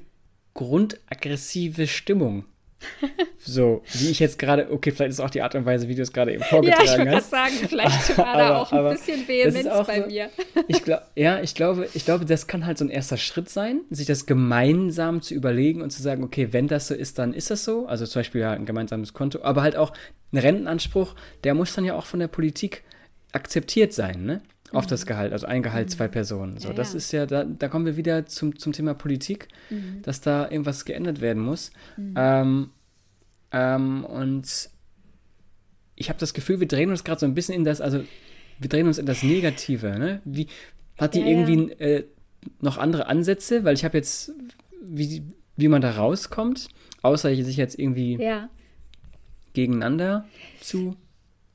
grundaggressive 0.53 1.87
Stimmung. 1.87 2.45
So, 3.43 3.83
wie 3.93 4.11
ich 4.11 4.19
jetzt 4.19 4.37
gerade, 4.37 4.71
okay, 4.71 4.91
vielleicht 4.91 5.11
ist 5.11 5.19
auch 5.19 5.29
die 5.29 5.41
Art 5.41 5.55
und 5.55 5.65
Weise, 5.65 5.87
wie 5.87 5.95
du 5.95 6.01
es 6.01 6.13
gerade 6.13 6.33
eben 6.33 6.43
vorgetragen 6.43 6.81
hast. 6.85 6.97
Ja, 6.97 7.03
ich 7.03 7.09
würde 7.09 7.21
sagen, 7.21 7.67
vielleicht 7.67 8.17
war 8.17 8.37
da 8.37 8.57
auch 8.61 8.71
ein 8.71 8.89
bisschen 8.91 9.27
Vehemenz 9.27 9.67
bei 9.87 10.01
so, 10.01 10.07
mir. 10.07 10.29
Ich 10.67 10.83
glaub, 10.83 11.01
ja, 11.15 11.41
ich 11.41 11.55
glaube, 11.55 11.87
ich 11.93 12.05
glaube, 12.05 12.25
das 12.25 12.47
kann 12.47 12.65
halt 12.65 12.77
so 12.77 12.85
ein 12.85 12.89
erster 12.89 13.17
Schritt 13.17 13.49
sein, 13.49 13.81
sich 13.89 14.05
das 14.07 14.25
gemeinsam 14.25 15.21
zu 15.21 15.33
überlegen 15.33 15.81
und 15.81 15.89
zu 15.89 16.01
sagen, 16.01 16.23
okay, 16.23 16.49
wenn 16.51 16.67
das 16.67 16.87
so 16.87 16.93
ist, 16.93 17.17
dann 17.19 17.33
ist 17.33 17.49
das 17.49 17.63
so. 17.63 17.87
Also 17.87 18.05
zum 18.05 18.19
Beispiel 18.19 18.41
ja 18.41 18.51
ein 18.51 18.65
gemeinsames 18.65 19.13
Konto, 19.13 19.41
aber 19.41 19.63
halt 19.63 19.75
auch 19.75 19.93
ein 20.31 20.37
Rentenanspruch, 20.37 21.15
der 21.43 21.53
muss 21.55 21.73
dann 21.73 21.85
ja 21.85 21.95
auch 21.95 22.05
von 22.05 22.19
der 22.19 22.27
Politik 22.27 22.83
akzeptiert 23.31 23.93
sein, 23.93 24.25
ne? 24.25 24.41
Auf 24.71 24.85
mhm. 24.85 24.89
das 24.89 25.05
Gehalt, 25.05 25.33
also 25.33 25.47
ein 25.47 25.63
Gehalt, 25.63 25.87
mhm. 25.87 25.91
zwei 25.91 26.07
Personen. 26.07 26.57
So, 26.57 26.69
ja, 26.69 26.73
das 26.73 26.93
ja. 26.93 26.97
ist 26.97 27.11
ja, 27.11 27.25
da, 27.25 27.43
da 27.43 27.67
kommen 27.67 27.85
wir 27.85 27.97
wieder 27.97 28.25
zum, 28.25 28.57
zum 28.57 28.73
Thema 28.73 28.93
Politik, 28.93 29.47
mhm. 29.69 30.01
dass 30.03 30.21
da 30.21 30.49
irgendwas 30.49 30.85
geändert 30.85 31.21
werden 31.21 31.43
muss. 31.43 31.71
Mhm. 31.97 32.13
Ähm, 32.15 32.69
ähm, 33.51 34.05
und 34.05 34.69
ich 35.95 36.09
habe 36.09 36.19
das 36.19 36.33
Gefühl, 36.33 36.59
wir 36.59 36.67
drehen 36.67 36.89
uns 36.89 37.03
gerade 37.03 37.19
so 37.19 37.25
ein 37.25 37.33
bisschen 37.33 37.55
in 37.55 37.63
das, 37.63 37.81
also 37.81 38.03
wir 38.59 38.69
drehen 38.69 38.87
uns 38.87 38.97
in 38.97 39.05
das 39.05 39.23
Negative. 39.23 39.97
Ne? 39.99 40.21
Wie, 40.23 40.47
hat 40.97 41.15
die 41.15 41.19
ja, 41.19 41.25
irgendwie 41.27 41.71
äh, 41.73 42.05
noch 42.59 42.77
andere 42.77 43.07
Ansätze? 43.07 43.63
Weil 43.63 43.73
ich 43.73 43.83
habe 43.83 43.97
jetzt, 43.97 44.31
wie, 44.81 45.23
wie 45.57 45.67
man 45.67 45.81
da 45.81 45.91
rauskommt, 45.91 46.69
außer 47.01 47.35
sich 47.35 47.57
jetzt 47.57 47.77
irgendwie 47.77 48.17
gegeneinander 49.53 50.25
zu 50.61 50.95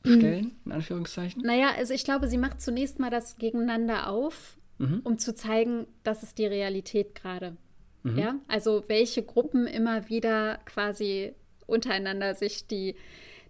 stellen, 0.07 0.57
in 0.64 0.73
Anführungszeichen? 0.73 1.42
Naja, 1.42 1.71
also 1.77 1.95
ich 1.95 2.05
glaube, 2.05 2.29
sie 2.29 2.38
macht 2.38 2.61
zunächst 2.61 2.99
mal 2.99 3.11
das 3.11 3.37
Gegeneinander 3.38 4.09
auf, 4.09 4.57
mhm. 4.79 5.01
um 5.05 5.19
zu 5.19 5.35
zeigen, 5.35 5.87
das 6.03 6.23
ist 6.23 6.38
die 6.38 6.47
Realität 6.47 7.14
gerade. 7.14 7.57
Mhm. 8.03 8.19
Ja, 8.19 8.35
also 8.49 8.85
welche 8.87 9.23
Gruppen 9.23 9.66
immer 9.66 10.09
wieder 10.09 10.59
quasi 10.64 11.35
untereinander 11.66 12.35
sich 12.35 12.66
die, 12.66 12.95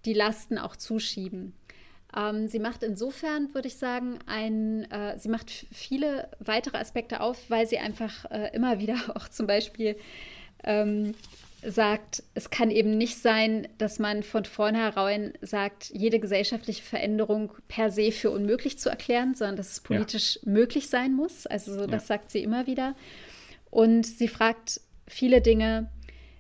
die 0.05 0.15
Lasten 0.15 0.59
auch 0.59 0.77
zuschieben. 0.77 1.53
Ähm, 2.17 2.49
sie 2.49 2.61
macht 2.61 2.83
insofern, 2.83 3.53
würde 3.55 3.69
ich 3.69 3.77
sagen, 3.77 4.19
ein, 4.27 4.91
äh, 4.91 5.19
sie 5.19 5.29
macht 5.29 5.51
viele 5.51 6.31
weitere 6.39 6.79
Aspekte 6.79 7.21
auf, 7.21 7.51
weil 7.51 7.67
sie 7.67 7.79
einfach 7.79 8.25
äh, 8.31 8.55
immer 8.55 8.79
wieder 8.79 8.97
auch 9.15 9.29
zum 9.29 9.47
Beispiel 9.47 9.97
ähm, 10.65 11.15
sagt, 11.63 12.23
es 12.35 12.51
kann 12.51 12.71
eben 12.71 12.91
nicht 12.91 13.19
sein, 13.19 13.69
dass 13.79 13.99
man 13.99 14.23
von 14.23 14.45
vornherein 14.45 15.33
sagt, 15.41 15.91
jede 15.93 16.21
gesellschaftliche 16.21 16.83
Veränderung 16.83 17.53
per 17.69 17.91
se 17.91 18.13
für 18.13 18.31
unmöglich 18.31 18.79
zu 18.79 18.89
erklären, 18.89 19.35
sondern 19.35 19.57
dass 19.57 19.73
es 19.73 19.81
politisch 19.81 20.39
ja. 20.43 20.53
möglich 20.53 20.89
sein 20.89 21.15
muss. 21.15 21.47
Also 21.47 21.75
so, 21.75 21.87
das 21.87 22.05
ja. 22.05 22.17
sagt 22.17 22.31
sie 22.31 22.43
immer 22.43 22.67
wieder. 22.67 22.95
Und 23.71 24.07
sie 24.07 24.29
fragt 24.29 24.81
viele 25.07 25.41
Dinge 25.41 25.91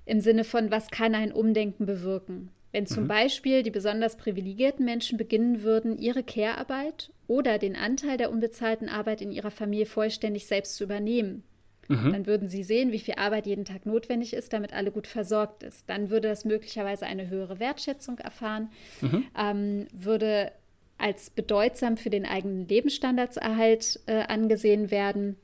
im 0.05 0.21
Sinne 0.21 0.45
von, 0.45 0.71
was 0.71 0.91
kann 0.91 1.15
ein 1.15 1.33
Umdenken 1.33 1.87
bewirken? 1.87 2.51
Wenn 2.73 2.87
zum 2.87 3.05
mhm. 3.05 3.09
Beispiel 3.09 3.63
die 3.63 3.71
besonders 3.71 4.17
privilegierten 4.17 4.85
Menschen 4.85 5.17
beginnen 5.17 5.63
würden, 5.63 5.99
ihre 5.99 6.23
Care-Arbeit 6.23 7.11
oder 7.27 7.59
den 7.59 7.75
Anteil 7.75 8.19
der 8.19 8.31
unbezahlten 8.31 8.89
Arbeit 8.89 9.23
in 9.23 9.33
ihrer 9.33 9.51
Familie 9.51 9.87
vollständig 9.87 10.47
selbst 10.47 10.77
zu 10.77 10.85
übernehmen, 10.85 11.43
Mhm. 11.88 12.12
Dann 12.12 12.27
würden 12.27 12.49
sie 12.49 12.62
sehen, 12.62 12.92
wie 12.92 12.99
viel 12.99 13.14
Arbeit 13.14 13.46
jeden 13.46 13.64
Tag 13.64 13.87
notwendig 13.87 14.33
ist, 14.33 14.53
damit 14.53 14.72
alle 14.72 14.90
gut 14.90 15.07
versorgt 15.07 15.62
ist. 15.62 15.88
Dann 15.88 16.11
würde 16.11 16.29
das 16.29 16.44
möglicherweise 16.44 17.07
eine 17.07 17.29
höhere 17.29 17.59
Wertschätzung 17.59 18.18
erfahren, 18.18 18.70
mhm. 19.01 19.25
ähm, 19.38 19.87
würde 19.92 20.53
als 20.99 21.31
bedeutsam 21.31 21.96
für 21.96 22.11
den 22.11 22.25
eigenen 22.25 22.66
Lebensstandardserhalt 22.68 24.01
äh, 24.07 24.22
angesehen 24.22 24.90
werden. 24.90 25.37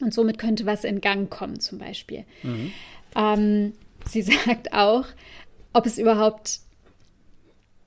Und 0.00 0.14
somit 0.14 0.38
könnte 0.38 0.66
was 0.66 0.84
in 0.84 1.00
Gang 1.00 1.28
kommen, 1.28 1.58
zum 1.58 1.78
Beispiel. 1.78 2.24
Mhm. 2.42 2.72
Ähm, 3.16 3.72
sie 4.06 4.22
sagt 4.46 4.72
auch, 4.72 5.04
ob 5.72 5.86
es 5.86 5.98
überhaupt 5.98 6.60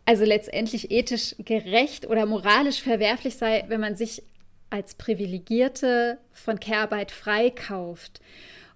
also 0.05 0.25
letztendlich 0.25 0.91
ethisch 0.91 1.35
gerecht 1.39 2.07
oder 2.07 2.25
moralisch 2.25 2.81
verwerflich 2.81 3.35
sei, 3.37 3.63
wenn 3.67 3.79
man 3.79 3.95
sich 3.95 4.23
als 4.71 4.95
Privilegierte 4.95 6.17
von 6.31 6.59
Care-Arbeit 6.59 7.11
freikauft. 7.11 8.21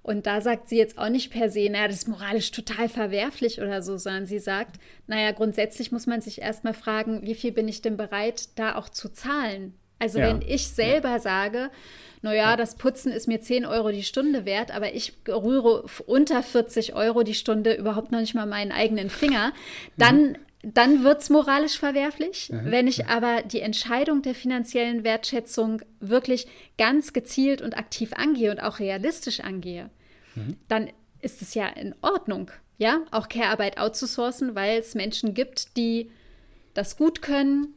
Und 0.04 0.28
da 0.28 0.40
sagt 0.40 0.70
sie 0.70 0.78
jetzt 0.78 1.00
auch 1.00 1.10
nicht 1.10 1.32
per 1.32 1.50
se, 1.50 1.68
naja, 1.68 1.88
das 1.88 1.98
ist 1.98 2.08
moralisch 2.08 2.52
total 2.52 2.90
verwerflich 2.90 3.60
oder 3.60 3.82
so, 3.82 3.98
sondern 3.98 4.28
sie 4.28 4.38
sagt, 4.38 4.76
naja, 5.08 5.32
grundsätzlich 5.32 5.92
muss 5.92 6.06
man 6.06 6.22
sich 6.22 6.42
erstmal 6.42 6.76
fragen, 6.76 7.24
wie 7.24 7.34
viel 7.34 7.52
bin 7.52 7.68
ich 7.68 7.82
denn 7.82 7.98
bereit, 7.98 8.50
da 8.56 8.76
auch 8.76 8.88
zu 8.88 9.10
zahlen? 9.10 9.74
Also 9.98 10.20
ja. 10.20 10.28
wenn 10.28 10.44
ich 10.48 10.68
selber 10.68 11.10
ja. 11.10 11.20
sage, 11.20 11.72
naja, 12.22 12.52
ja. 12.52 12.56
das 12.56 12.76
Putzen 12.76 13.12
ist 13.12 13.28
mir 13.28 13.42
10 13.42 13.66
Euro 13.66 13.90
die 13.90 14.04
Stunde 14.04 14.46
wert, 14.46 14.70
aber 14.70 14.94
ich 14.94 15.14
rühre 15.28 15.86
unter 16.06 16.44
40 16.44 16.94
Euro 16.94 17.24
die 17.24 17.34
Stunde 17.34 17.74
überhaupt 17.74 18.12
noch 18.12 18.20
nicht 18.20 18.36
mal 18.36 18.46
meinen 18.46 18.72
eigenen 18.72 19.10
Finger, 19.10 19.54
dann 19.98 20.34
mhm 20.34 20.38
dann 20.74 21.04
wird 21.04 21.22
es 21.22 21.30
moralisch 21.30 21.78
verwerflich. 21.78 22.50
Mhm. 22.50 22.72
Wenn 22.72 22.88
ich 22.88 23.08
aber 23.08 23.44
die 23.44 23.62
Entscheidung 23.62 24.22
der 24.22 24.34
finanziellen 24.34 25.04
Wertschätzung 25.04 25.82
wirklich 26.00 26.48
ganz 26.78 27.14
gezielt 27.14 27.62
und 27.62 27.78
aktiv 27.78 28.14
angehe 28.14 28.52
und 28.52 28.60
auch 28.60 28.80
realistisch 28.80 29.42
angehe, 29.42 29.90
mhm. 30.34 30.58
dann 30.68 30.90
ist 31.22 31.42
es 31.42 31.54
ja 31.54 31.68
in 31.68 31.94
Ordnung, 32.02 32.52
ja, 32.78 33.02
auch 33.12 33.30
Care-Arbeit 33.30 33.78
outzusourcen, 33.78 34.56
weil 34.56 34.80
es 34.80 34.96
Menschen 34.96 35.34
gibt, 35.34 35.78
die 35.78 36.12
das 36.74 36.98
gut 36.98 37.22
können, 37.22 37.74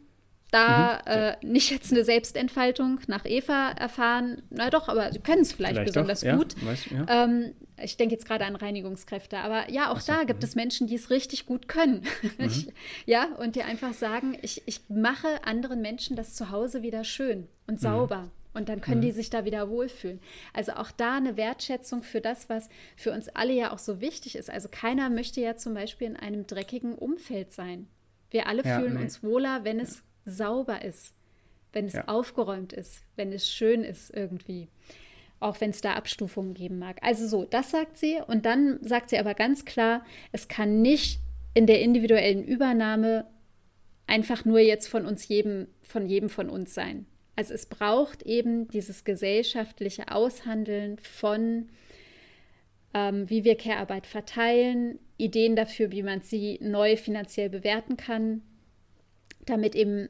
da 0.51 1.03
mhm. 1.05 1.13
äh, 1.13 1.37
nicht 1.43 1.71
jetzt 1.71 1.93
eine 1.93 2.05
Selbstentfaltung 2.05 3.01
nach 3.07 3.27
Eva 3.27 3.71
erfahren, 3.73 4.43
na 4.51 4.71
doch, 4.71 4.89
aber 4.89 5.13
sie 5.13 5.21
können 5.21 5.43
es 5.43 5.53
vielleicht, 5.53 5.75
vielleicht, 5.75 5.95
besonders 5.95 6.21
doch, 6.21 6.37
gut. 6.37 6.55
Ja, 6.61 6.67
weiß, 6.67 6.87
ja. 6.91 7.25
ähm, 7.25 7.55
ich 7.83 7.97
denke 7.97 8.15
jetzt 8.15 8.27
gerade 8.27 8.45
an 8.45 8.57
Reinigungskräfte, 8.57 9.39
aber 9.39 9.71
ja, 9.71 9.91
auch 9.91 10.01
so, 10.01 10.13
da 10.13 10.25
gibt 10.25 10.43
mh. 10.43 10.49
es 10.49 10.55
Menschen, 10.55 10.87
die 10.87 10.95
es 10.95 11.11
richtig 11.11 11.47
gut 11.47 11.69
können. 11.69 12.03
Mhm. 12.39 12.69
ja, 13.05 13.35
und 13.37 13.57
die 13.57 13.63
einfach 13.63 13.93
sagen, 13.93 14.39
ich, 14.43 14.63
ich 14.67 14.83
mache 14.89 15.45
anderen 15.45 15.83
Menschen 15.83 16.15
das 16.15 16.35
Zuhause 16.35 16.83
wieder 16.83 17.03
schön 17.03 17.49
und 17.67 17.75
mhm. 17.75 17.79
sauber. 17.79 18.31
Und 18.55 18.69
dann 18.69 18.81
können 18.81 19.01
die 19.01 19.09
mhm. 19.09 19.15
sich 19.15 19.31
da 19.31 19.45
wieder 19.45 19.69
wohlfühlen. 19.69 20.21
Also 20.53 20.73
auch 20.73 20.91
da 20.91 21.17
eine 21.17 21.37
Wertschätzung 21.37 22.03
für 22.03 22.21
das, 22.21 22.49
was 22.49 22.69
für 22.97 23.13
uns 23.13 23.29
alle 23.29 23.53
ja 23.53 23.73
auch 23.73 23.79
so 23.79 24.01
wichtig 24.01 24.37
ist. 24.37 24.51
Also 24.51 24.69
keiner 24.69 25.11
möchte 25.11 25.41
ja 25.41 25.57
zum 25.57 25.75
Beispiel 25.75 26.09
in 26.09 26.17
einem 26.17 26.47
dreckigen 26.47 26.95
Umfeld 26.95 27.53
sein. 27.53 27.89
Wir 28.31 28.47
alle 28.47 28.65
ja, 28.65 28.79
fühlen 28.79 28.95
nee. 28.95 29.03
uns 29.03 29.23
wohler, 29.23 29.65
wenn 29.65 29.81
es 29.81 30.03
sauber 30.25 30.85
ist, 30.85 31.15
wenn 31.73 31.87
es 31.87 31.95
ja. 31.95 32.09
aufgeräumt 32.09 32.73
ist, 32.73 33.03
wenn 33.17 33.33
es 33.33 33.49
schön 33.49 33.85
ist 33.85 34.11
irgendwie. 34.15 34.69
Auch 35.41 35.61
wenn 35.61 35.71
es 35.71 35.81
da 35.81 35.95
Abstufungen 35.95 36.55
geben 36.55 36.79
mag. 36.79 36.99
Also 37.03 37.27
so, 37.27 37.45
das 37.45 37.71
sagt 37.71 37.97
sie. 37.97 38.19
Und 38.27 38.45
dann 38.45 38.79
sagt 38.83 39.11
sie 39.11 39.19
aber 39.19 39.35
ganz 39.35 39.65
klar, 39.65 40.05
es 40.33 40.49
kann 40.49 40.83
nicht 40.83 41.21
in 41.55 41.67
der 41.67 41.81
individuellen 41.81 42.45
Übernahme 42.45 43.27
einfach 44.07 44.45
nur 44.45 44.59
jetzt 44.59 44.89
von 44.89 45.07
uns 45.07 45.29
jedem, 45.29 45.69
von 45.83 46.07
jedem 46.07 46.29
von 46.29 46.49
uns 46.51 46.75
sein. 46.75 47.07
Also 47.37 47.55
es 47.55 47.67
braucht 47.67 48.23
eben 48.23 48.67
dieses 48.67 49.05
gesellschaftliche 49.05 50.11
Aushandeln 50.11 50.99
von, 50.99 51.69
ähm, 52.95 53.31
wie 53.31 53.45
wir 53.45 53.57
Care-Arbeit 53.57 54.09
verteilen, 54.09 54.99
Ideen 55.19 55.55
dafür, 55.55 55.93
wie 55.93 56.03
man 56.03 56.23
sie 56.23 56.59
neu 56.61 56.97
finanziell 56.97 57.49
bewerten 57.49 57.97
kann, 57.97 58.43
damit 59.47 59.77
eben 59.77 60.09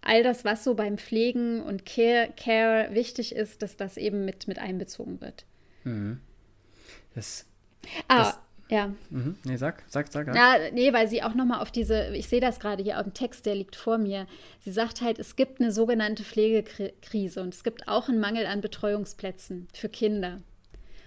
all 0.00 0.22
das, 0.22 0.44
was 0.44 0.64
so 0.64 0.74
beim 0.74 0.98
Pflegen 0.98 1.62
und 1.62 1.84
Care, 1.84 2.32
Care 2.36 2.88
wichtig 2.92 3.34
ist, 3.34 3.62
dass 3.62 3.76
das 3.76 3.96
eben 3.96 4.24
mit, 4.24 4.48
mit 4.48 4.58
einbezogen 4.58 5.20
wird. 5.20 5.44
Mhm. 5.84 6.20
Das, 7.14 7.46
ah, 8.06 8.18
das, 8.18 8.38
ja. 8.68 8.92
Mhm. 9.10 9.36
Nee, 9.44 9.56
sag, 9.56 9.82
sag, 9.88 10.12
sag. 10.12 10.34
Ja, 10.34 10.56
nee, 10.72 10.92
weil 10.92 11.08
sie 11.08 11.22
auch 11.22 11.34
nochmal 11.34 11.60
auf 11.60 11.70
diese, 11.70 12.14
ich 12.14 12.28
sehe 12.28 12.40
das 12.40 12.60
gerade 12.60 12.82
hier 12.82 12.98
auf 12.98 13.04
dem 13.04 13.14
Text, 13.14 13.46
der 13.46 13.54
liegt 13.54 13.76
vor 13.76 13.98
mir. 13.98 14.26
Sie 14.60 14.72
sagt 14.72 15.00
halt, 15.00 15.18
es 15.18 15.36
gibt 15.36 15.60
eine 15.60 15.72
sogenannte 15.72 16.22
Pflegekrise 16.22 17.42
und 17.42 17.54
es 17.54 17.64
gibt 17.64 17.88
auch 17.88 18.08
einen 18.08 18.20
Mangel 18.20 18.46
an 18.46 18.60
Betreuungsplätzen 18.60 19.68
für 19.72 19.88
Kinder. 19.88 20.42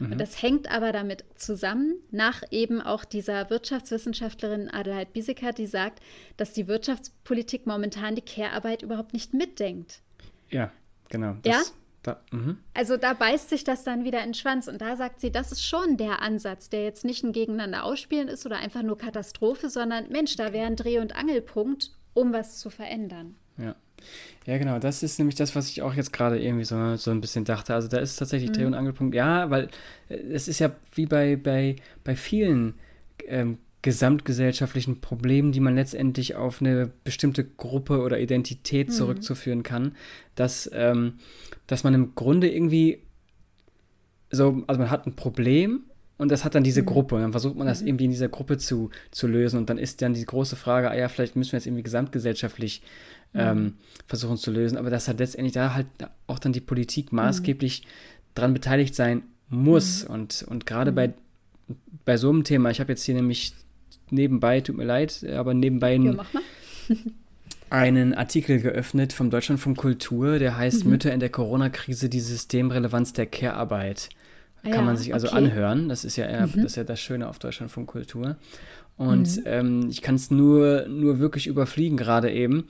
Mhm. 0.01 0.13
Und 0.13 0.17
das 0.17 0.41
hängt 0.41 0.69
aber 0.71 0.91
damit 0.91 1.23
zusammen, 1.35 1.95
nach 2.09 2.43
eben 2.49 2.81
auch 2.81 3.05
dieser 3.05 3.49
Wirtschaftswissenschaftlerin 3.49 4.69
Adelheid 4.69 5.13
Biesecker, 5.13 5.53
die 5.53 5.67
sagt, 5.67 6.01
dass 6.37 6.53
die 6.53 6.67
Wirtschaftspolitik 6.67 7.67
momentan 7.67 8.15
die 8.15 8.21
Care-Arbeit 8.21 8.81
überhaupt 8.81 9.13
nicht 9.13 9.33
mitdenkt. 9.33 10.01
Ja, 10.49 10.71
genau. 11.10 11.35
Das, 11.43 11.54
ja? 11.54 11.62
Da, 12.04 12.19
mhm. 12.31 12.58
also 12.73 12.97
da 12.97 13.13
beißt 13.13 13.49
sich 13.49 13.63
das 13.63 13.83
dann 13.83 14.04
wieder 14.04 14.19
in 14.19 14.29
den 14.29 14.33
Schwanz 14.33 14.67
und 14.67 14.81
da 14.81 14.95
sagt 14.95 15.21
sie, 15.21 15.31
das 15.31 15.52
ist 15.52 15.63
schon 15.63 15.97
der 15.97 16.23
Ansatz, 16.23 16.69
der 16.69 16.83
jetzt 16.83 17.06
nicht 17.06 17.23
ein 17.23 17.31
Gegeneinander 17.31 17.83
ausspielen 17.83 18.27
ist 18.27 18.43
oder 18.47 18.58
einfach 18.58 18.81
nur 18.81 18.97
Katastrophe, 18.97 19.69
sondern 19.69 20.10
Mensch, 20.10 20.35
da 20.35 20.52
wäre 20.52 20.65
ein 20.65 20.75
Dreh- 20.75 20.99
und 20.99 21.15
Angelpunkt, 21.15 21.91
um 22.15 22.33
was 22.33 22.58
zu 22.58 22.71
verändern. 22.71 23.35
Ja. 23.58 23.75
Ja, 24.45 24.58
genau, 24.58 24.79
das 24.79 25.04
ist 25.04 25.19
nämlich 25.19 25.35
das, 25.35 25.56
was 25.56 25.69
ich 25.69 25.81
auch 25.81 25.93
jetzt 25.93 26.12
gerade 26.13 26.41
irgendwie 26.41 26.65
so, 26.65 26.95
so 26.95 27.12
ein 27.12 27.21
bisschen 27.21 27.45
dachte. 27.45 27.75
Also 27.75 27.87
da 27.87 27.97
ist 27.97 28.15
tatsächlich 28.15 28.49
mhm. 28.49 28.54
Dreh- 28.54 28.65
und 28.65 28.73
Angelpunkt, 28.73 29.15
ja, 29.15 29.49
weil 29.49 29.69
äh, 30.10 30.15
es 30.15 30.47
ist 30.47 30.60
ja 30.60 30.71
wie 30.95 31.06
bei, 31.06 31.35
bei, 31.35 31.75
bei 32.04 32.15
vielen 32.15 32.75
ähm, 33.27 33.58
gesamtgesellschaftlichen 33.81 35.02
Problemen, 35.02 35.52
die 35.52 35.60
man 35.60 35.75
letztendlich 35.75 36.35
auf 36.35 36.62
eine 36.62 36.91
bestimmte 37.04 37.43
Gruppe 37.43 38.02
oder 38.02 38.19
Identität 38.19 38.89
mhm. 38.89 38.93
zurückzuführen 38.93 39.63
kann, 39.63 39.95
dass, 40.35 40.69
ähm, 40.73 41.15
dass 41.67 41.83
man 41.83 41.93
im 41.93 42.15
Grunde 42.15 42.49
irgendwie 42.49 43.04
so, 44.29 44.63
also 44.67 44.79
man 44.79 44.89
hat 44.89 45.06
ein 45.06 45.15
Problem 45.15 45.81
und 46.22 46.30
das 46.30 46.46
hat 46.46 46.54
dann 46.54 46.63
diese 46.63 46.84
mhm. 46.84 46.86
Gruppe 46.86 47.15
und 47.15 47.22
dann 47.24 47.32
versucht 47.32 47.56
man 47.56 47.65
das 47.65 47.82
mhm. 47.82 47.88
irgendwie 47.88 48.06
in 48.06 48.12
dieser 48.12 48.30
Gruppe 48.30 48.60
zu, 48.60 48.92
zu 49.10 49.26
lösen 49.26 49.58
und 49.58 49.72
dann 49.72 49.80
ist 49.80 50.04
dann 50.04 50.13
die 50.13 50.24
große 50.24 50.56
Frage, 50.56 50.92
ah 50.92 50.96
ja, 50.96 51.10
vielleicht 51.10 51.36
müssen 51.36 51.54
wir 51.54 51.58
jetzt 51.58 51.65
irgendwie 51.65 51.82
gesamtgesellschaftlich 51.82 52.84
mhm. 53.34 53.40
ähm, 53.40 53.74
versuchen 54.06 54.38
zu 54.38 54.52
lösen, 54.52 54.78
aber 54.78 54.92
dass 54.92 55.08
halt 55.08 55.17
letztendlich 55.17 55.54
da 55.54 55.74
halt 55.74 55.88
auch 56.28 56.38
dann 56.38 56.54
die 56.54 56.62
Politik 56.62 57.12
mhm. 57.12 57.15
maßgeblich 57.15 57.88
dran 58.36 58.54
beteiligt 58.54 58.94
sein 58.94 59.24
muss 59.50 60.08
mhm. 60.08 60.13
und, 60.13 60.46
und 60.48 60.67
gerade 60.67 60.92
bei, 60.92 61.12
bei 62.06 62.17
so 62.17 62.30
einem 62.30 62.44
Thema, 62.44 62.69
ich 62.69 62.80
habe 62.80 62.92
jetzt 62.92 63.04
hier 63.04 63.15
nämlich 63.15 63.56
nebenbei, 64.12 64.62
tut 64.62 64.78
mir 64.78 64.86
leid, 64.86 65.26
aber 65.28 65.56
nebenbei 65.56 65.96
einen, 65.96 66.17
ja, 66.88 66.96
einen 67.72 68.13
Artikel 68.13 68.60
geöffnet 68.60 69.12
vom 69.12 69.32
Deutschlandfunk 69.32 69.76
Kultur, 69.76 70.38
der 70.38 70.56
heißt 70.56 70.86
mhm. 70.86 70.92
Mütter 70.92 71.12
in 71.12 71.19
der 71.19 71.30
Corona-Krise, 71.30 72.10
die 72.10 72.19
Systemrelevanz 72.19 73.13
der 73.13 73.26
Care-Arbeit. 73.26 74.10
Kann 74.63 74.73
ja, 74.73 74.81
man 74.81 74.97
sich 74.97 75.13
also 75.13 75.27
okay. 75.27 75.37
anhören. 75.37 75.89
Das 75.89 76.05
ist 76.05 76.15
ja 76.17 76.25
eher, 76.25 76.47
mhm. 76.47 76.53
das 76.55 76.65
ist 76.65 76.75
ja 76.75 76.83
das 76.83 76.99
Schöne 76.99 77.27
auf 77.27 77.39
Deutschlandfunk 77.39 77.87
Kultur. 77.87 78.37
Und 78.97 79.37
mhm. 79.37 79.43
ähm, 79.45 79.87
ich 79.89 80.03
kann 80.03 80.15
es 80.15 80.29
nur, 80.29 80.85
nur 80.87 81.17
wirklich 81.17 81.47
überfliegen 81.47 81.97
gerade 81.97 82.31
eben. 82.31 82.65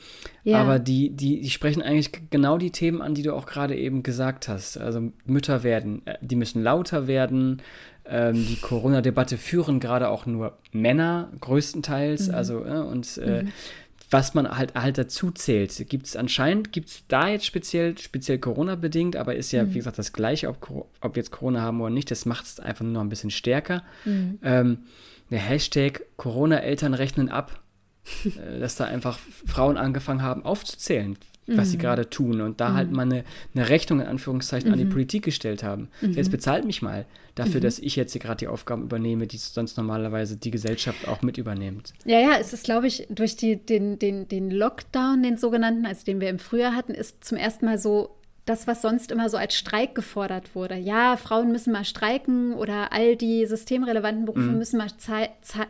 Ja. 0.46 0.62
Aber 0.62 0.80
die, 0.80 1.10
die, 1.10 1.42
die 1.42 1.50
sprechen 1.50 1.82
eigentlich 1.82 2.12
genau 2.30 2.58
die 2.58 2.72
Themen 2.72 3.02
an, 3.02 3.14
die 3.14 3.24
du 3.24 3.36
auch 3.36 3.46
gerade 3.46 3.76
eben 3.76 4.02
gesagt 4.02 4.48
hast. 4.48 4.78
Also 4.78 5.12
Mütter 5.26 5.64
werden, 5.64 6.04
äh, 6.06 6.16
die 6.22 6.38
müssen 6.38 6.64
lauter 6.64 7.08
werden, 7.08 7.62
ähm, 8.06 8.36
die 8.36 8.56
Corona-Debatte 8.56 9.38
führen 9.38 9.82
gerade 9.82 10.08
auch 10.08 10.26
nur 10.26 10.58
Männer 10.72 11.32
größtenteils. 11.42 12.30
Mhm. 12.30 12.34
Also, 12.34 12.66
äh, 12.66 12.80
und 12.80 13.18
äh, 13.18 13.44
mhm. 13.44 13.52
Was 14.12 14.34
man 14.34 14.58
halt, 14.58 14.76
halt 14.76 14.98
dazu 14.98 15.32
zählt, 15.32 15.74
gibt 15.90 16.06
es 16.06 16.16
anscheinend, 16.18 16.74
gibt 16.74 16.90
es 16.90 17.04
da 17.08 17.30
jetzt 17.30 17.46
speziell, 17.46 17.98
speziell 17.98 18.40
Corona-bedingt, 18.40 19.16
aber 19.16 19.36
ist 19.36 19.54
ja, 19.54 19.64
mhm. 19.64 19.74
wie 19.74 19.78
gesagt, 19.78 19.98
das 19.98 20.12
Gleiche, 20.12 20.50
ob, 20.50 20.86
ob 21.00 21.16
wir 21.16 21.22
jetzt 21.22 21.32
Corona 21.32 21.62
haben 21.62 21.80
oder 21.80 21.90
nicht, 21.90 22.12
das 22.12 22.26
macht 22.26 22.46
es 22.46 22.60
einfach 22.60 22.84
nur 22.84 22.94
noch 22.94 23.02
ein 23.02 23.10
bisschen 23.10 23.32
stärker. 23.32 23.84
Mhm. 24.04 24.40
Ähm, 24.44 24.78
der 25.30 25.40
Hashtag 25.40 26.04
Corona-Eltern 26.18 26.94
rechnen 26.94 27.30
ab, 27.30 27.62
äh, 28.26 28.60
dass 28.60 28.76
da 28.76 28.84
einfach 28.84 29.18
Frauen 29.46 29.78
angefangen 29.78 30.22
haben 30.22 30.44
aufzuzählen, 30.44 31.18
was 31.48 31.68
mhm. 31.68 31.72
sie 31.72 31.78
gerade 31.78 32.10
tun 32.10 32.42
und 32.42 32.62
da 32.62 32.74
halt 32.74 32.92
mhm. 32.92 32.98
halt 32.98 33.10
mal 33.10 33.16
eine, 33.16 33.24
eine, 33.56 33.70
Rechnung 33.70 34.00
in 34.00 34.08
Anführungszeichen 34.08 34.70
mhm. 34.70 34.74
an 34.74 34.80
die 34.80 34.86
mhm. 34.86 34.92
Politik 34.92 35.24
gestellt 35.24 35.64
haben. 35.64 35.90
Mhm. 36.02 36.14
Jetzt 36.14 36.32
bezahlt 36.32 36.66
mich 36.66 36.82
mal 36.82 37.06
dafür, 37.36 37.60
mhm. 37.60 37.64
dass 37.64 37.80
ich 37.80 37.96
jetzt 37.96 38.12
hier 38.12 38.22
gerade 38.22 38.38
die 38.38 38.48
Aufgaben 38.48 38.84
übernehme, 38.84 39.28
die 39.28 39.38
sonst 39.38 39.78
normalerweise 39.78 40.38
die 40.38 40.52
Gesellschaft 40.52 41.08
auch 41.08 41.22
mit 41.22 41.38
übernimmt. 41.38 41.94
Ja, 42.06 42.20
ja, 42.20 42.38
es 42.40 42.54
ist, 42.54 42.64
glaube 42.64 42.88
ich, 42.88 43.08
durch 43.10 43.36
die, 43.36 43.58
den, 43.58 43.98
den, 43.98 44.28
den 44.28 44.52
Lockdown, 44.52 45.24
den 45.24 45.38
sogenannten, 45.38 45.86
also 45.86 46.06
den 46.06 46.22
wir 46.22 46.30
im 46.30 46.40
Frühjahr 46.40 46.76
hatten, 46.76 46.94
ist 46.94 47.24
zum 47.24 47.38
ersten 47.38 47.66
Mal 47.66 47.78
so 47.78 48.16
das, 48.52 48.68
was 48.68 48.82
sonst 48.82 49.12
immer 49.12 49.30
so 49.30 49.38
als 49.38 49.56
Streik 49.56 49.96
gefordert 49.96 50.56
wurde. 50.56 50.76
Ja, 50.76 51.16
Frauen 51.16 51.52
müssen 51.52 51.72
mal 51.72 51.86
streiken 51.86 52.54
oder 52.54 52.92
all 52.92 53.16
die 53.16 53.46
systemrelevanten 53.46 54.26
Berufe 54.26 54.42
mhm. 54.42 54.58
müssen 54.58 54.78
mal 54.78 54.90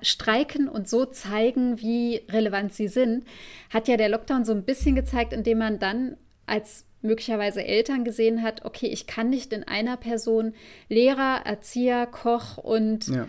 streiken 0.01 0.67
und 0.67 0.89
so 0.89 1.05
zeigen, 1.05 1.79
wie 1.79 2.23
relevant 2.29 2.73
sie 2.73 2.87
sind, 2.87 3.25
hat 3.69 3.87
ja 3.87 3.97
der 3.97 4.09
Lockdown 4.09 4.45
so 4.45 4.51
ein 4.51 4.63
bisschen 4.63 4.95
gezeigt, 4.95 5.31
indem 5.31 5.59
man 5.59 5.77
dann 5.77 6.17
als 6.47 6.85
möglicherweise 7.03 7.63
Eltern 7.63 8.03
gesehen 8.03 8.41
hat, 8.41 8.65
okay, 8.65 8.87
ich 8.87 9.05
kann 9.05 9.29
nicht 9.29 9.53
in 9.53 9.63
einer 9.63 9.97
Person 9.97 10.53
Lehrer, 10.89 11.41
Erzieher, 11.45 12.07
Koch 12.07 12.57
und 12.57 13.07
ja. 13.07 13.27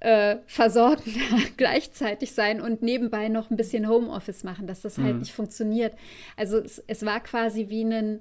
äh, 0.00 0.36
Versorgender 0.46 1.20
gleichzeitig 1.56 2.32
sein 2.32 2.60
und 2.60 2.82
nebenbei 2.82 3.28
noch 3.28 3.50
ein 3.50 3.56
bisschen 3.56 3.88
Homeoffice 3.88 4.44
machen, 4.44 4.66
dass 4.66 4.82
das 4.82 4.98
halt 4.98 5.06
mhm. 5.06 5.10
halt 5.10 5.20
nicht 5.20 5.32
funktioniert. 5.32 5.94
Also 6.36 6.58
es, 6.58 6.82
es 6.86 7.04
war 7.04 7.20
quasi 7.20 7.70
wie 7.70 7.84
ein 7.84 8.20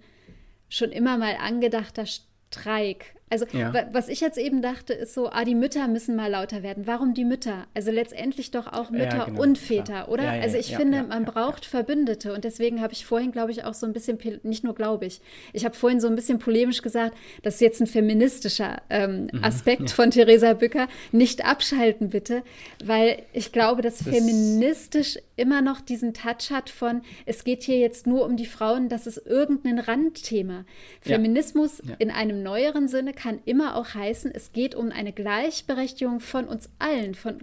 schon 0.69 0.91
immer 0.91 1.17
mal 1.17 1.35
angedachter 1.39 2.05
Streik. 2.05 3.15
Also 3.31 3.45
ja. 3.53 3.71
was 3.91 4.07
ich 4.07 4.21
jetzt 4.21 4.39
eben 4.39 4.63
dachte, 4.63 4.93
ist 4.93 5.13
so, 5.13 5.29
ah, 5.29 5.45
die 5.45 5.53
Mütter 5.53 5.87
müssen 5.87 6.15
mal 6.15 6.31
lauter 6.31 6.63
werden. 6.63 6.87
Warum 6.87 7.13
die 7.13 7.25
Mütter? 7.25 7.67
Also 7.75 7.91
letztendlich 7.91 8.49
doch 8.49 8.65
auch 8.65 8.89
Mütter 8.89 9.17
ja, 9.17 9.25
genau, 9.25 9.41
und 9.43 9.59
Väter, 9.59 9.83
klar. 9.83 10.09
oder? 10.09 10.23
Ja, 10.23 10.41
also 10.41 10.57
ich 10.57 10.75
finde, 10.75 11.03
man 11.03 11.25
braucht 11.25 11.65
Verbündete 11.65 12.33
und 12.33 12.43
deswegen 12.43 12.81
habe 12.81 12.93
ich 12.93 13.05
vorhin, 13.05 13.31
glaube 13.31 13.51
ich, 13.51 13.65
auch 13.65 13.75
so 13.75 13.85
ein 13.85 13.93
bisschen, 13.93 14.17
nicht 14.41 14.63
nur 14.63 14.73
glaube 14.73 15.05
ich, 15.05 15.21
ich 15.53 15.63
habe 15.63 15.75
vorhin 15.75 15.99
so 15.99 16.07
ein 16.07 16.15
bisschen 16.15 16.39
polemisch 16.39 16.81
gesagt, 16.81 17.15
das 17.43 17.55
ist 17.55 17.61
jetzt 17.61 17.81
ein 17.81 17.87
feministischer 17.87 18.81
ähm, 18.89 19.29
mhm, 19.31 19.43
Aspekt 19.43 19.91
von 19.91 20.09
Theresa 20.09 20.53
Bücker. 20.53 20.87
Nicht 21.11 21.45
abschalten 21.45 22.09
bitte, 22.09 22.41
weil 22.83 23.21
ich 23.31 23.51
glaube, 23.51 23.83
dass 23.83 23.99
das 23.99 24.07
feministisch 24.07 25.19
immer 25.39 25.61
noch 25.61 25.81
diesen 25.81 26.13
Touch 26.13 26.51
hat 26.51 26.69
von, 26.69 27.01
es 27.25 27.43
geht 27.43 27.63
hier 27.63 27.79
jetzt 27.79 28.05
nur 28.05 28.25
um 28.25 28.37
die 28.37 28.45
Frauen, 28.45 28.89
das 28.89 29.07
ist 29.07 29.25
irgendein 29.25 29.79
Randthema. 29.79 30.65
Feminismus 31.01 31.81
in 31.97 32.11
einem 32.11 32.43
neueren 32.43 32.87
Sinne 32.87 33.13
kann 33.13 33.39
immer 33.45 33.75
auch 33.75 33.93
heißen, 33.95 34.31
es 34.33 34.51
geht 34.51 34.75
um 34.75 34.91
eine 34.91 35.13
Gleichberechtigung 35.13 36.19
von 36.19 36.45
uns 36.45 36.69
allen, 36.77 37.15
von, 37.15 37.39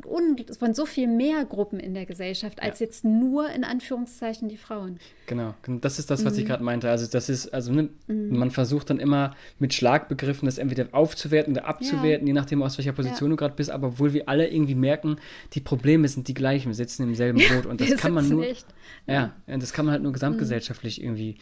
von 0.59 0.75
so 0.75 0.87
viel 0.87 1.09
mehr 1.09 1.45
Gruppen 1.45 1.81
in 1.81 1.95
der 1.95 2.07
Gesellschaft, 2.07 2.63
als 2.63 2.81
ja. 2.81 2.87
jetzt 2.87 3.05
nur 3.05 3.49
in 3.51 3.65
Anführungszeichen 3.65 4.49
die 4.49 4.59
Frauen. 4.59 4.99
Genau, 5.27 5.55
das 5.81 5.99
ist 5.99 6.11
das, 6.11 6.25
was 6.25 6.35
mhm. 6.35 6.41
ich 6.41 6.47
gerade 6.47 6.63
meinte. 6.63 6.91
Also 6.91 7.07
das 7.11 7.29
ist, 7.29 7.49
also 7.49 7.73
ne, 7.73 7.89
mhm. 8.07 8.39
man 8.39 8.51
versucht 8.51 8.91
dann 8.91 9.01
immer 9.01 9.35
mit 9.59 9.75
Schlagbegriffen 9.75 10.47
das 10.47 10.59
entweder 10.59 10.89
aufzuwerten 10.93 11.55
oder 11.55 11.67
abzuwerten, 11.67 12.27
ja. 12.27 12.31
je 12.31 12.33
nachdem 12.35 12.63
aus 12.63 12.79
welcher 12.79 12.93
Position 12.93 13.31
ja. 13.31 13.33
du 13.33 13.37
gerade 13.37 13.55
bist, 13.55 13.71
aber 13.71 13.89
obwohl 13.89 14.13
wir 14.13 14.29
alle 14.29 14.49
irgendwie 14.49 14.75
merken, 14.75 15.17
die 15.55 15.61
Probleme 15.61 16.07
sind 16.09 16.29
die 16.29 16.35
gleichen, 16.35 16.69
wir 16.69 16.75
sitzen 16.75 17.03
im 17.05 17.15
selben 17.15 17.41
Boot 17.49 17.67
und 17.67 17.81
das 17.91 18.01
kann 18.01 18.15
man 18.15 18.29
nur, 18.29 18.47
echt. 18.47 18.67
ja, 19.07 19.35
das 19.47 19.73
kann 19.73 19.85
man 19.85 19.93
halt 19.93 20.03
nur 20.03 20.13
gesamtgesellschaftlich 20.13 20.99
mhm. 20.99 21.05
irgendwie 21.05 21.39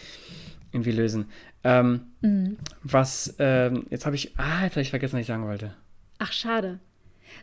irgendwie 0.75 0.91
lösen. 0.91 1.27
Ähm, 1.63 2.01
mhm. 2.21 2.57
Was, 2.83 3.37
ähm, 3.39 3.87
jetzt 3.91 4.07
habe 4.07 4.17
ich, 4.17 4.37
ah, 4.37 4.65
jetzt 4.65 4.73
habe 4.73 4.83
ich 4.83 4.91
vergessen, 4.91 5.15
was 5.15 5.21
ich 5.21 5.29
sagen 5.29 5.47
wollte. 5.47 5.73
Ach, 6.19 6.33
schade. 6.33 6.81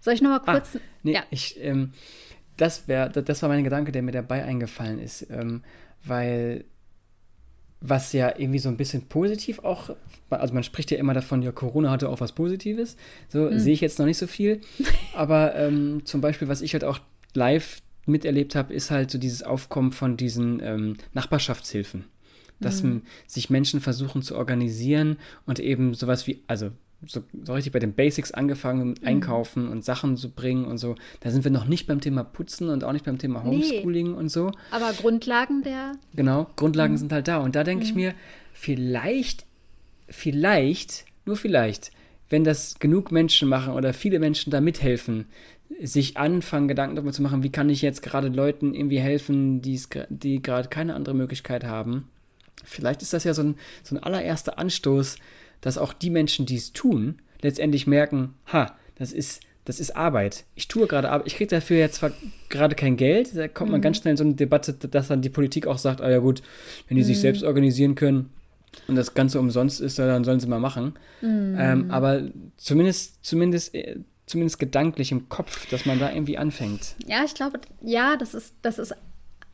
Soll 0.01 0.13
ich 0.13 0.21
noch 0.21 0.29
mal 0.29 0.41
ah, 0.45 0.53
kurz? 0.53 0.75
Ah, 0.75 0.79
nee, 1.03 1.13
ja. 1.13 1.23
ich, 1.31 1.57
ähm, 1.63 1.93
das, 2.57 2.87
wär, 2.89 3.07
das 3.07 3.41
war 3.41 3.49
mein 3.49 3.63
Gedanke, 3.63 3.93
der 3.93 4.01
mir 4.01 4.11
dabei 4.11 4.43
eingefallen 4.43 4.99
ist, 4.99 5.27
ähm, 5.31 5.63
weil 6.03 6.65
was 7.79 8.13
ja 8.13 8.37
irgendwie 8.37 8.59
so 8.59 8.69
ein 8.69 8.77
bisschen 8.77 9.07
positiv 9.07 9.59
auch, 9.59 9.95
also 10.29 10.53
man 10.53 10.63
spricht 10.63 10.91
ja 10.91 10.97
immer 10.97 11.15
davon, 11.15 11.41
ja, 11.41 11.51
Corona 11.51 11.89
hatte 11.89 12.09
auch 12.09 12.19
was 12.19 12.33
Positives, 12.33 12.95
so 13.27 13.49
mhm. 13.49 13.57
sehe 13.57 13.73
ich 13.73 13.81
jetzt 13.81 13.97
noch 13.97 14.05
nicht 14.05 14.19
so 14.19 14.27
viel, 14.27 14.61
aber 15.15 15.55
ähm, 15.55 16.05
zum 16.05 16.21
Beispiel, 16.21 16.47
was 16.47 16.61
ich 16.61 16.73
halt 16.73 16.83
auch 16.83 16.99
live 17.33 17.81
miterlebt 18.11 18.55
habe, 18.55 18.73
ist 18.73 18.91
halt 18.91 19.09
so 19.09 19.17
dieses 19.17 19.43
Aufkommen 19.43 19.91
von 19.91 20.17
diesen 20.17 20.61
ähm, 20.61 20.97
Nachbarschaftshilfen 21.13 22.05
dass 22.61 22.83
mhm. 22.83 23.01
sich 23.27 23.49
Menschen 23.49 23.81
versuchen 23.81 24.21
zu 24.21 24.37
organisieren 24.37 25.17
und 25.45 25.59
eben 25.59 25.93
sowas 25.93 26.27
wie, 26.27 26.43
also 26.47 26.69
so, 27.05 27.23
so 27.43 27.53
richtig 27.53 27.73
bei 27.73 27.79
den 27.79 27.93
Basics 27.93 28.31
angefangen 28.31 28.89
mit 28.89 29.01
mhm. 29.01 29.07
Einkaufen 29.07 29.67
und 29.67 29.83
Sachen 29.83 30.17
zu 30.17 30.29
bringen 30.29 30.65
und 30.65 30.77
so. 30.77 30.95
Da 31.19 31.31
sind 31.31 31.43
wir 31.43 31.51
noch 31.51 31.65
nicht 31.65 31.87
beim 31.87 31.99
Thema 31.99 32.23
Putzen 32.23 32.69
und 32.69 32.83
auch 32.83 32.93
nicht 32.93 33.05
beim 33.05 33.17
Thema 33.17 33.43
Homeschooling 33.43 34.11
nee, 34.11 34.17
und 34.17 34.29
so. 34.29 34.51
Aber 34.69 34.93
Grundlagen 34.93 35.63
der. 35.63 35.93
Genau, 36.15 36.47
Grundlagen 36.55 36.93
mhm. 36.93 36.97
sind 36.97 37.11
halt 37.11 37.27
da. 37.27 37.37
Und 37.37 37.55
da 37.55 37.63
denke 37.63 37.83
ich 37.83 37.91
mhm. 37.91 38.01
mir, 38.01 38.13
vielleicht, 38.53 39.45
vielleicht, 40.07 41.05
nur 41.25 41.37
vielleicht, 41.37 41.91
wenn 42.29 42.43
das 42.43 42.77
genug 42.79 43.11
Menschen 43.11 43.49
machen 43.49 43.73
oder 43.73 43.93
viele 43.93 44.19
Menschen 44.19 44.51
da 44.51 44.61
mithelfen, 44.61 45.25
sich 45.83 46.17
anfangen, 46.17 46.67
Gedanken 46.67 46.95
darüber 46.95 47.11
zu 47.11 47.21
machen, 47.21 47.43
wie 47.43 47.51
kann 47.51 47.69
ich 47.69 47.81
jetzt 47.81 48.01
gerade 48.01 48.27
Leuten 48.27 48.73
irgendwie 48.73 48.99
helfen, 48.99 49.61
die 49.61 50.41
gerade 50.41 50.69
keine 50.69 50.95
andere 50.95 51.15
Möglichkeit 51.15 51.63
haben 51.63 52.07
Vielleicht 52.63 53.01
ist 53.01 53.13
das 53.13 53.23
ja 53.23 53.33
so 53.33 53.43
ein, 53.43 53.55
so 53.83 53.95
ein 53.95 54.03
allererster 54.03 54.57
Anstoß, 54.57 55.17
dass 55.61 55.77
auch 55.77 55.93
die 55.93 56.09
Menschen, 56.09 56.45
die 56.45 56.55
es 56.55 56.73
tun, 56.73 57.19
letztendlich 57.41 57.87
merken, 57.87 58.35
ha, 58.51 58.75
das 58.95 59.11
ist, 59.11 59.41
das 59.65 59.79
ist 59.79 59.95
Arbeit. 59.95 60.45
Ich 60.55 60.67
tue 60.67 60.87
gerade 60.87 61.09
Arbeit. 61.09 61.27
Ich 61.27 61.35
kriege 61.35 61.49
dafür 61.49 61.77
jetzt 61.77 61.95
zwar 61.95 62.11
gerade 62.49 62.75
kein 62.75 62.97
Geld. 62.97 63.35
Da 63.35 63.47
kommt 63.47 63.69
mhm. 63.69 63.73
man 63.73 63.81
ganz 63.81 63.97
schnell 63.97 64.11
in 64.11 64.17
so 64.17 64.23
eine 64.23 64.33
Debatte, 64.33 64.73
dass 64.73 65.07
dann 65.07 65.21
die 65.21 65.29
Politik 65.29 65.67
auch 65.67 65.77
sagt, 65.77 66.01
ah 66.01 66.09
ja 66.09 66.19
gut, 66.19 66.41
wenn 66.87 66.97
die 66.97 67.03
mhm. 67.03 67.07
sich 67.07 67.19
selbst 67.19 67.43
organisieren 67.43 67.95
können 67.95 68.31
und 68.87 68.95
das 68.95 69.13
Ganze 69.13 69.39
umsonst 69.39 69.81
ist, 69.81 69.99
dann 69.99 70.23
sollen 70.23 70.39
sie 70.39 70.47
mal 70.47 70.59
machen. 70.59 70.93
Mhm. 71.21 71.55
Ähm, 71.59 71.91
aber 71.91 72.23
zumindest, 72.57 73.23
zumindest, 73.23 73.75
äh, 73.75 73.97
zumindest 74.31 74.59
gedanklich 74.59 75.11
im 75.11 75.29
Kopf, 75.29 75.69
dass 75.69 75.85
man 75.85 75.99
da 75.99 76.11
irgendwie 76.11 76.37
anfängt. 76.37 76.95
Ja, 77.05 77.23
ich 77.23 77.33
glaube, 77.33 77.59
ja, 77.81 78.17
das 78.17 78.33
ist, 78.33 78.55
das 78.61 78.79
ist 78.79 78.95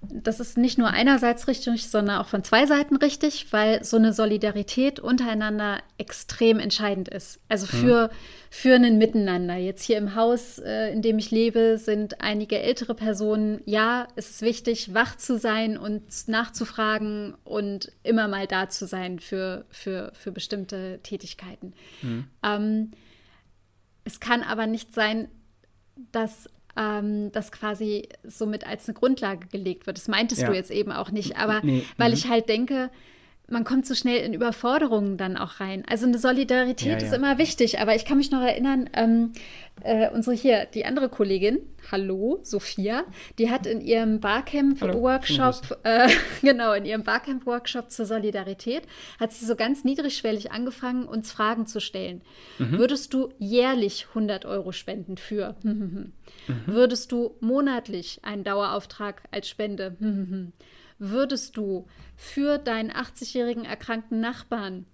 das 0.01 0.39
ist 0.39 0.57
nicht 0.57 0.77
nur 0.77 0.89
einerseits 0.89 1.47
richtig, 1.47 1.89
sondern 1.89 2.17
auch 2.17 2.27
von 2.27 2.43
zwei 2.43 2.65
Seiten 2.65 2.97
richtig, 2.97 3.51
weil 3.51 3.83
so 3.83 3.97
eine 3.97 4.13
Solidarität 4.13 4.99
untereinander 4.99 5.81
extrem 5.97 6.59
entscheidend 6.59 7.09
ist. 7.09 7.39
Also 7.49 7.65
mhm. 7.65 7.81
für, 7.81 8.09
für 8.49 8.75
ein 8.75 8.97
Miteinander. 8.99 9.55
Jetzt 9.55 9.83
hier 9.83 9.97
im 9.97 10.15
Haus, 10.15 10.59
äh, 10.59 10.91
in 10.91 11.01
dem 11.01 11.17
ich 11.17 11.31
lebe, 11.31 11.77
sind 11.77 12.21
einige 12.21 12.59
ältere 12.59 12.93
Personen. 12.93 13.61
Ja, 13.65 14.07
es 14.15 14.29
ist 14.29 14.41
wichtig, 14.43 14.93
wach 14.93 15.17
zu 15.17 15.37
sein 15.37 15.77
und 15.77 16.03
nachzufragen 16.27 17.35
und 17.43 17.91
immer 18.03 18.27
mal 18.27 18.45
da 18.45 18.69
zu 18.69 18.85
sein 18.85 19.19
für, 19.19 19.65
für, 19.69 20.11
für 20.13 20.31
bestimmte 20.31 20.99
Tätigkeiten. 21.01 21.73
Mhm. 22.03 22.25
Ähm, 22.43 22.91
es 24.07 24.19
kann 24.21 24.41
aber 24.41 24.67
nicht 24.67 24.93
sein, 24.93 25.27
dass 26.13 26.49
ähm, 26.77 27.31
das 27.33 27.51
quasi 27.51 28.07
somit 28.23 28.65
als 28.65 28.87
eine 28.87 28.93
Grundlage 28.97 29.47
gelegt 29.47 29.85
wird. 29.85 29.97
Das 29.97 30.07
meintest 30.07 30.41
Ja. 30.43 30.47
du 30.49 30.55
jetzt 30.55 30.71
eben 30.71 30.91
auch 30.93 31.11
nicht, 31.11 31.35
aber 31.37 31.59
Nee, 31.63 31.83
weil 31.97 32.09
mhm. 32.11 32.13
ich 32.15 32.29
halt 32.29 32.47
denke, 32.47 32.89
man 33.49 33.63
kommt 33.63 33.85
so 33.85 33.95
schnell 33.95 34.25
in 34.25 34.33
Überforderungen 34.33 35.17
dann 35.17 35.37
auch 35.37 35.59
rein. 35.59 35.83
Also 35.87 36.05
eine 36.05 36.17
Solidarität 36.17 36.91
Ja, 36.91 36.97
ist 36.97 37.11
ja. 37.11 37.17
immer 37.17 37.37
wichtig, 37.37 37.79
aber 37.79 37.95
ich 37.95 38.03
kann 38.03 38.17
mich 38.17 38.29
noch 38.29 38.41
erinnern, 38.41 38.89
ähm, 38.93 39.31
äh, 39.83 40.09
unsere 40.09 40.35
hier, 40.35 40.65
die 40.65 40.85
andere 40.85 41.07
Kollegin, 41.07 41.59
hallo, 41.91 42.39
Sophia, 42.41 43.05
die 43.37 43.49
hat 43.49 43.65
in 43.65 43.79
ihrem 43.79 44.19
Barcamp-Workshop, 44.19 45.79
äh, 45.83 46.09
genau, 46.41 46.73
in 46.73 46.83
ihrem 46.83 47.03
Barcamp-Workshop 47.03 47.89
zur 47.89 48.05
Solidarität, 48.05 48.83
hat 49.19 49.31
sie 49.31 49.45
so 49.45 49.55
ganz 49.55 49.85
niedrigschwellig 49.85 50.51
angefangen, 50.51 51.05
uns 51.05 51.31
Fragen 51.31 51.67
zu 51.67 51.79
stellen. 51.79 52.21
Würdest 52.57 53.13
du 53.13 53.29
jährlich 53.37 54.07
100 54.09 54.45
Euro 54.45 54.71
spenden 54.73 55.15
für? 55.17 55.55
Würdest 56.65 57.11
du 57.11 57.35
monatlich 57.39 58.19
einen 58.23 58.43
Dauerauftrag 58.43 59.23
als 59.31 59.47
Spende? 59.47 59.95
Würdest 60.99 61.57
du 61.57 61.87
für 62.15 62.57
deinen 62.57 62.91
80-jährigen 62.91 63.65
erkrankten 63.65 64.19
Nachbarn 64.19 64.85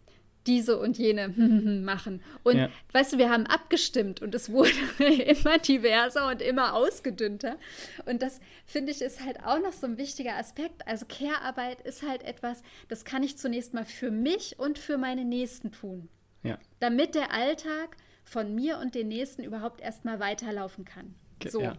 diese 0.46 0.78
und 0.78 0.98
jene 0.98 1.30
machen? 1.86 2.22
Und 2.44 2.58
Ja. 2.58 2.70
weißt 2.92 3.14
du, 3.14 3.18
wir 3.18 3.30
haben 3.30 3.46
abgestimmt 3.46 4.22
und 4.22 4.36
es 4.36 4.50
wurde 4.52 4.72
immer 5.00 5.58
diverser 5.60 6.28
und 6.30 6.42
immer 6.42 6.74
ausgedünnter. 6.74 7.58
Und 8.06 8.22
das 8.22 8.42
finde 8.66 8.92
ich 8.92 9.02
ist 9.02 9.24
halt 9.24 9.40
auch 9.46 9.60
noch 9.62 9.72
so 9.74 9.88
ein 9.88 9.98
wichtiger 9.98 10.36
Aspekt. 10.36 10.86
Also 10.86 11.06
Care-Arbeit 11.08 11.82
ist 11.82 12.02
halt 12.08 12.24
etwas, 12.24 12.62
das 12.90 13.06
kann 13.06 13.24
ich 13.24 13.38
zunächst 13.38 13.74
mal 13.74 13.86
für 13.86 14.12
mich 14.12 14.60
und 14.60 14.78
für 14.78 14.98
meine 14.98 15.24
Nächsten 15.24 15.72
tun 15.72 16.10
Ja. 16.44 16.58
damit 16.80 17.16
der 17.16 17.32
Alltag 17.32 17.96
von 18.26 18.54
mir 18.56 18.80
und 18.80 18.96
den 18.96 19.08
Nächsten 19.10 19.44
überhaupt 19.44 19.80
erstmal 19.82 20.20
weiterlaufen 20.20 20.84
kann. 20.86 21.14
Ge- 21.44 21.52
So. 21.52 21.62
ja. 21.62 21.78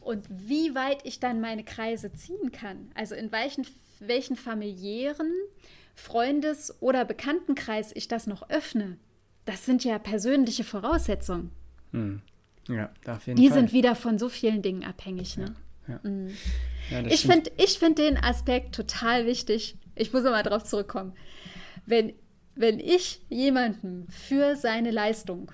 Und 0.00 0.26
wie 0.30 0.74
weit 0.74 0.98
ich 1.04 1.18
dann 1.20 1.40
meine 1.40 1.64
Kreise 1.64 2.12
ziehen 2.12 2.52
kann, 2.52 2.90
also 2.94 3.14
in 3.16 3.32
welchen, 3.32 3.66
welchen 3.98 4.36
familiären, 4.36 5.32
Freundes- 5.96 6.80
oder 6.80 7.04
Bekanntenkreis 7.04 7.90
ich 7.94 8.06
das 8.08 8.26
noch 8.26 8.48
öffne, 8.50 8.98
das 9.46 9.66
sind 9.66 9.84
ja 9.84 9.98
persönliche 9.98 10.64
Voraussetzungen. 10.64 11.50
Ja, 12.68 12.90
auf 13.06 13.26
jeden 13.26 13.40
Die 13.40 13.48
Fall. 13.48 13.58
sind 13.58 13.72
wieder 13.72 13.94
von 13.94 14.18
so 14.18 14.28
vielen 14.28 14.62
Dingen 14.62 14.84
abhängig. 14.84 15.36
Ne? 15.36 15.54
ja. 15.88 16.00
Ja, 16.90 17.02
das 17.02 17.12
Ich 17.12 17.20
stimmt. 17.20 17.32
finde 17.34 17.50
ich 17.58 17.78
find 17.78 17.98
den 17.98 18.16
Aspekt 18.16 18.74
total 18.74 19.26
wichtig. 19.26 19.76
Ich 19.96 20.12
muss 20.12 20.22
mal 20.24 20.42
drauf 20.42 20.64
zurückkommen. 20.64 21.12
Wenn, 21.86 22.12
wenn 22.54 22.78
ich 22.80 23.20
jemandem 23.28 24.06
für 24.08 24.56
seine 24.56 24.90
Leistung 24.90 25.50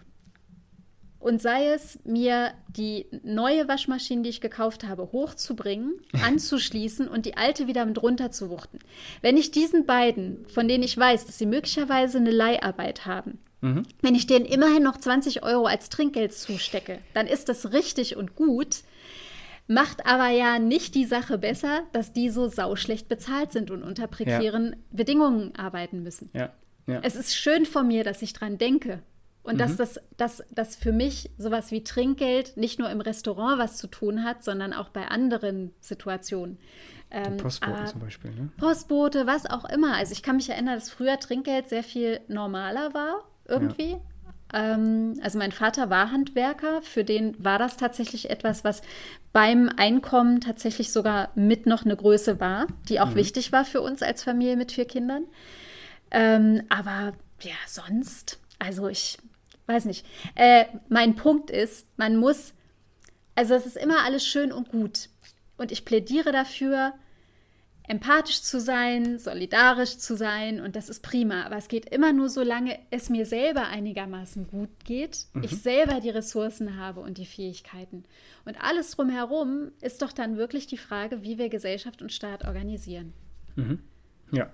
und 1.21 1.41
sei 1.41 1.69
es 1.69 2.01
mir 2.05 2.53
die 2.69 3.07
neue 3.23 3.69
Waschmaschine, 3.69 4.23
die 4.23 4.31
ich 4.31 4.41
gekauft 4.41 4.89
habe, 4.89 5.13
hochzubringen, 5.13 5.95
anzuschließen 6.25 7.07
und 7.07 7.27
die 7.27 7.37
alte 7.37 7.67
wieder 7.67 7.85
mit 7.85 8.03
runterzuwuchten. 8.03 8.81
Wenn 9.23 9.37
ich 9.37 9.51
diesen 9.51 9.87
beiden, 9.87 10.47
von 10.49 10.67
denen 10.67 10.83
ich 10.83 10.97
weiß, 10.97 11.27
dass 11.27 11.39
sie 11.39 11.47
möglicherweise 11.47 12.19
eine 12.19 12.31
Leiharbeit 12.31 13.07
haben, 13.07 13.39
wenn 13.63 14.15
ich 14.15 14.27
denen 14.27 14.47
immerhin 14.47 14.83
noch 14.83 14.97
20 14.97 15.43
Euro 15.43 15.67
als 15.67 15.91
Trinkgeld 15.91 16.33
zustecke, 16.33 16.99
dann 17.13 17.27
ist 17.27 17.51
das 17.51 17.73
richtig 17.73 18.17
und 18.17 18.35
gut. 18.35 18.79
Macht 19.67 20.07
aber 20.07 20.31
ja 20.31 20.59
nicht 20.59 20.95
die 20.95 21.05
Sache 21.05 21.37
besser, 21.37 21.83
dass 21.93 22.13
die 22.13 22.31
so 22.31 22.49
sauschlecht 22.49 23.09
bezahlt 23.09 23.53
sind 23.53 23.71
und 23.71 23.83
unter 23.83 24.07
prekären 24.07 24.77
Bedingungen 24.91 25.55
arbeiten 25.57 26.03
müssen. 26.03 26.31
Ja, 26.33 26.53
ja. 26.87 27.01
Es 27.03 27.15
ist 27.15 27.37
schön 27.37 27.67
von 27.67 27.87
mir, 27.87 28.03
dass 28.03 28.23
ich 28.23 28.33
dran 28.33 28.59
denke. 28.59 29.03
Und 29.43 29.55
Mhm. 29.55 29.59
dass 29.59 29.77
das 29.77 30.01
dass, 30.17 30.43
dass 30.51 30.77
für 30.77 30.93
mich 30.93 31.31
sowas 31.39 31.71
wie 31.71 31.83
Trinkgeld 31.83 32.57
nicht 32.57 32.79
nur 32.79 32.91
im 32.91 33.01
Restaurant 33.01 33.59
was 33.59 33.79
zu 33.79 33.87
tun 33.87 34.23
hat, 34.23 34.45
sondern 34.45 34.73
auch 34.73 34.91
bei 34.91 35.09
anderen 35.09 35.73
Situationen. 35.81 36.59
Ähm, 37.11 37.39
Postboten 37.39 37.77
aber 37.77 37.87
zum 37.87 38.01
Beispiel, 38.01 38.31
ne? 38.33 38.51
Postbote, 38.59 39.27
was 39.27 39.47
auch 39.47 39.65
immer. 39.65 39.97
Also 39.97 40.13
ich 40.13 40.23
kann 40.23 40.37
mich 40.37 40.49
erinnern, 40.51 40.75
dass 40.75 40.91
früher 40.91 41.19
Trinkgeld 41.19 41.69
sehr 41.69 41.83
viel 41.83 42.21
normaler 42.29 42.93
war, 42.95 43.25
irgendwie. 43.49 43.97
Ähm, 44.53 45.19
also 45.23 45.39
mein 45.39 45.53
Vater 45.53 45.91
war 45.91 46.11
Handwerker, 46.13 46.83
für 46.83 47.03
den 47.05 47.43
war 47.43 47.59
das 47.59 47.77
tatsächlich 47.77 48.31
etwas, 48.31 48.63
was 48.63 48.83
beim 49.33 49.71
Einkommen 49.77 50.41
tatsächlich 50.41 50.93
sogar 50.93 51.31
mit 51.35 51.67
noch 51.67 51.85
eine 51.85 51.97
Größe 51.97 52.41
war, 52.41 52.67
die 52.89 53.01
auch 53.01 53.15
wichtig 53.15 53.53
war 53.53 53.65
für 53.65 53.81
uns 53.81 54.03
als 54.03 54.23
Familie 54.23 54.57
mit 54.57 54.73
vier 54.73 54.87
Kindern. 54.87 55.25
Ähm, 56.11 56.63
aber 56.69 57.13
ja, 57.43 57.55
sonst, 57.67 58.39
also 58.59 58.89
ich 58.89 59.19
weiß 59.71 59.85
nicht. 59.85 60.05
Äh, 60.35 60.65
mein 60.89 61.15
Punkt 61.15 61.51
ist, 61.51 61.87
man 61.97 62.17
muss, 62.17 62.55
also 63.35 63.55
es 63.55 63.67
ist 63.67 63.77
immer 63.77 64.05
alles 64.05 64.27
schön 64.27 64.53
und 64.53 64.71
gut. 64.71 65.09
Und 65.57 65.73
ich 65.73 65.85
plädiere 65.85 66.33
dafür, 66.33 66.95
empathisch 67.91 68.43
zu 68.43 68.61
sein, 68.61 69.19
solidarisch 69.19 69.99
zu 69.99 70.17
sein 70.17 70.61
und 70.61 70.77
das 70.77 70.89
ist 70.89 71.03
prima. 71.03 71.45
Aber 71.45 71.57
es 71.57 71.69
geht 71.69 71.87
immer 71.87 72.13
nur, 72.13 72.29
solange 72.29 72.79
es 72.91 73.11
mir 73.11 73.27
selber 73.27 73.67
einigermaßen 73.67 74.47
gut 74.47 74.71
geht, 74.85 75.27
ich 75.43 75.61
selber 75.61 76.01
die 76.01 76.11
Ressourcen 76.11 76.77
habe 76.77 77.01
und 77.01 77.19
die 77.19 77.27
Fähigkeiten. 77.27 78.05
Und 78.45 78.63
alles 78.63 78.93
drumherum 78.93 79.73
ist 79.81 80.03
doch 80.03 80.13
dann 80.13 80.37
wirklich 80.37 80.67
die 80.69 80.79
Frage, 80.79 81.23
wie 81.23 81.37
wir 81.37 81.49
Gesellschaft 81.49 82.01
und 82.01 82.13
Staat 82.13 82.45
organisieren. 82.45 83.13
Ja, 84.31 84.53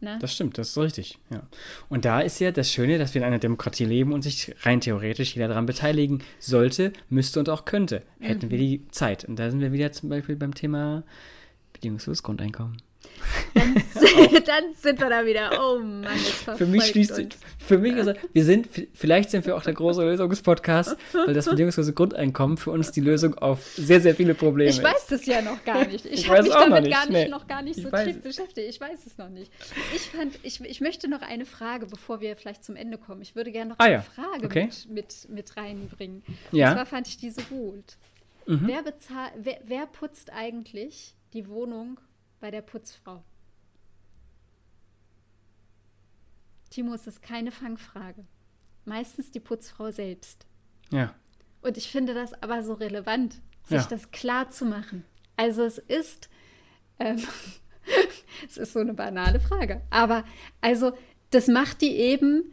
Ne? 0.00 0.16
das 0.20 0.32
stimmt, 0.32 0.58
das 0.58 0.70
ist 0.70 0.78
richtig. 0.78 1.18
Ja. 1.30 1.42
Und 1.88 2.04
da 2.04 2.20
ist 2.20 2.38
ja 2.38 2.52
das 2.52 2.70
Schöne, 2.70 2.98
dass 2.98 3.14
wir 3.14 3.22
in 3.22 3.26
einer 3.26 3.40
Demokratie 3.40 3.84
leben 3.84 4.12
und 4.12 4.22
sich 4.22 4.54
rein 4.62 4.80
theoretisch 4.80 5.34
jeder 5.34 5.48
daran 5.48 5.66
beteiligen 5.66 6.22
sollte, 6.38 6.92
müsste 7.08 7.40
und 7.40 7.48
auch 7.48 7.64
könnte, 7.64 8.02
hätten 8.20 8.50
wir 8.50 8.58
die 8.58 8.86
Zeit. 8.90 9.24
Und 9.24 9.38
da 9.38 9.50
sind 9.50 9.60
wir 9.60 9.72
wieder 9.72 9.90
zum 9.90 10.08
Beispiel 10.08 10.36
beim 10.36 10.54
Thema 10.54 11.02
bedingungsloses 11.72 12.22
Grundeinkommen. 12.22 12.80
dann 13.54 14.74
sind 14.76 15.00
wir 15.00 15.08
da 15.08 15.24
wieder. 15.26 15.50
Oh 15.60 15.78
Mann, 15.78 16.04
jetzt 16.16 16.58
Für 16.58 16.66
mich 16.66 16.84
schließt 16.86 17.18
uns. 17.18 17.36
für 17.58 17.78
mich 17.78 17.94
ist, 17.96 18.10
wir 18.32 18.44
sind, 18.44 18.68
vielleicht 18.94 19.30
sind 19.30 19.46
wir 19.46 19.56
auch 19.56 19.62
der 19.62 19.74
große 19.74 20.02
Lösungspodcast, 20.02 20.96
weil 21.26 21.34
das 21.34 21.46
bedingungslose 21.46 21.92
Grundeinkommen 21.92 22.56
für 22.56 22.70
uns 22.70 22.92
die 22.92 23.00
Lösung 23.00 23.34
auf 23.38 23.64
sehr, 23.76 24.00
sehr 24.00 24.14
viele 24.14 24.34
Probleme 24.34 24.70
Ich 24.70 24.78
ist. 24.78 24.84
weiß 24.84 25.06
das 25.08 25.26
ja 25.26 25.42
noch 25.42 25.64
gar 25.64 25.84
nicht. 25.86 26.04
Ich, 26.06 26.12
Ich 26.12 26.28
habe 26.30 26.42
mich 26.42 26.52
auch 26.52 26.60
noch 26.60 26.76
damit 26.76 26.84
nicht, 26.84 26.92
gar 26.94 27.06
nicht, 27.06 27.12
nee. 27.24 27.28
noch 27.28 27.46
gar 27.46 27.62
nicht 27.62 27.78
Ich 27.78 27.84
so 27.84 27.90
tief 27.90 28.16
es. 28.16 28.22
beschäftigt. 28.22 28.68
Ich 28.68 28.80
weiß 28.80 29.06
es 29.06 29.18
noch 29.18 29.28
nicht. 29.28 29.52
Ich 29.94 30.02
fand, 30.02 30.38
ich, 30.42 30.60
ich 30.60 30.80
möchte 30.80 31.08
noch 31.08 31.22
eine 31.22 31.44
Frage, 31.44 31.86
bevor 31.86 32.20
wir 32.20 32.36
vielleicht 32.36 32.64
zum 32.64 32.76
Ende 32.76 32.98
kommen. 32.98 33.22
Ich 33.22 33.34
würde 33.36 33.50
gerne 33.52 33.70
noch 33.70 33.78
Ah 33.78 33.84
eine 33.84 33.94
ja, 33.94 34.00
Frage 34.02 34.46
okay. 34.46 34.64
mit, 34.64 34.88
mit, 34.90 35.28
mit 35.28 35.56
reinbringen. 35.56 36.22
Ja. 36.52 36.66
Mhm. 36.66 36.70
Und 36.72 36.76
zwar 36.78 36.86
fand 36.86 37.08
ich 37.08 37.16
die 37.18 37.30
so 37.30 37.42
gut. 37.50 37.96
Wer, 38.50 38.82
bezahl, 38.82 39.28
wer, 39.36 39.58
wer 39.66 39.86
putzt 39.86 40.32
eigentlich 40.32 41.14
die 41.34 41.48
Wohnung 41.48 42.00
bei 42.40 42.50
der 42.50 42.62
Putzfrau? 42.62 43.22
Timo, 46.70 46.94
es 46.94 47.06
ist 47.06 47.22
keine 47.22 47.50
Fangfrage. 47.50 48.24
Meistens 48.84 49.30
die 49.30 49.40
Putzfrau 49.40 49.90
selbst. 49.90 50.46
Ja, 50.90 51.14
Und 51.60 51.76
ich 51.76 51.90
finde 51.90 52.14
das 52.14 52.40
aber 52.42 52.62
so 52.62 52.74
relevant, 52.74 53.34
sich 53.64 53.82
Ja. 53.82 53.86
das 53.88 54.10
klar 54.10 54.48
zu 54.50 54.64
machen. 54.64 55.04
Also 55.36 55.62
es 55.64 55.76
ist, 55.78 56.28
ähm, 56.98 57.22
es 58.48 58.56
ist 58.56 58.72
so 58.72 58.80
eine 58.80 58.94
banale 58.94 59.40
Frage, 59.40 59.82
aber 59.90 60.24
also 60.60 60.92
das 61.30 61.46
macht 61.48 61.80
die 61.82 61.96
eben 61.96 62.52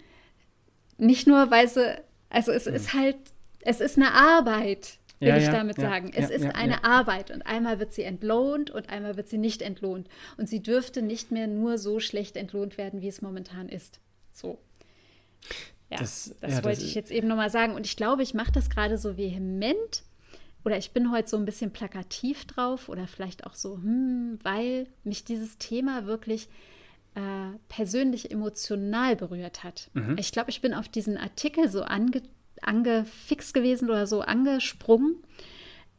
nicht 0.97 1.27
nur, 1.27 1.49
weil 1.51 1.67
sie, 1.69 2.01
also 2.29 2.51
es 2.51 2.67
ist 2.67 2.93
halt, 2.93 3.17
es 3.61 3.79
ist 3.79 3.95
eine 3.97 4.11
Arbeit, 4.13 4.97
will 5.19 5.27
Ja, 5.29 5.37
ich 5.37 5.45
damit 5.47 5.77
ja, 5.77 5.89
sagen. 5.89 6.11
Es 6.13 6.29
ja, 6.29 6.35
ist 6.35 6.43
ja, 6.45 6.51
eine. 6.51 6.83
Arbeit 6.83 7.31
und 7.31 7.41
einmal 7.43 7.79
wird 7.79 7.93
sie 7.93 8.03
entlohnt 8.03 8.69
und 8.71 8.89
einmal 8.89 9.15
wird 9.17 9.27
sie 9.29 9.37
nicht 9.37 9.61
entlohnt. 9.61 10.07
Und 10.37 10.49
sie 10.49 10.61
dürfte 10.61 11.01
nicht 11.01 11.31
mehr 11.31 11.47
nur 11.47 11.77
so 11.77 11.99
schlecht 11.99 12.35
entlohnt 12.37 12.77
werden, 12.77 13.01
wie 13.01 13.07
es 13.07 13.21
momentan 13.21 13.69
ist. 13.69 13.99
So. 14.31 14.59
Ja, 15.89 15.97
Das- 15.99 16.35
das, 16.41 16.51
das 16.55 16.63
wollte 16.63 16.81
ist- 16.81 16.87
ich 16.87 16.95
jetzt 16.95 17.11
eben 17.11 17.27
nochmal 17.27 17.49
sagen. 17.49 17.73
Und 17.75 17.85
ich 17.85 17.95
glaube, 17.95 18.23
ich 18.23 18.33
mache 18.33 18.51
das 18.51 18.69
gerade 18.69 18.97
so 18.97 19.17
vehement. 19.17 20.03
Oder 20.63 20.77
ich 20.79 20.91
bin 20.91 21.11
heute 21.11 21.29
so 21.29 21.37
ein 21.37 21.45
bisschen 21.45 21.71
plakativ 21.71 22.45
drauf 22.45 22.89
oder 22.89 23.07
vielleicht 23.07 23.45
auch 23.45 23.53
so, 23.53 23.75
hm, 23.75 24.39
weil 24.41 24.87
mich 25.03 25.23
dieses 25.23 25.59
Thema 25.59 26.07
wirklich 26.07 26.49
äh, 27.13 27.57
persönlich 27.69 28.31
emotional 28.31 29.15
berührt 29.15 29.63
hat. 29.63 29.89
Mhm. 29.93 30.17
Ich 30.19 30.31
glaube, 30.33 30.49
ich 30.49 30.59
bin 30.61 30.73
auf 30.73 30.89
diesen 30.89 31.17
Artikel 31.17 31.69
so 31.69 31.83
ange, 31.83 32.21
angefixt 32.67 33.53
gewesen 33.53 33.89
oder 33.89 34.07
so 34.07 34.21
angesprungen. 34.21 35.17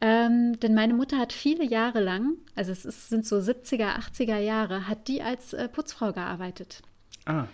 Ähm, 0.00 0.60
denn 0.60 0.74
meine 0.74 0.92
Mutter 0.92 1.18
hat 1.18 1.32
viele 1.32 1.64
Jahre 1.64 2.00
lang, 2.00 2.34
also 2.54 2.70
es 2.70 2.84
ist, 2.84 3.08
sind 3.08 3.24
so 3.24 3.36
70er, 3.36 3.98
80er 3.98 4.38
Jahre, 4.38 4.88
hat 4.88 5.08
die 5.08 5.22
als 5.22 5.54
äh, 5.54 5.68
Putzfrau 5.68 6.12
gearbeitet. 6.12 6.82
ah, 7.24 7.46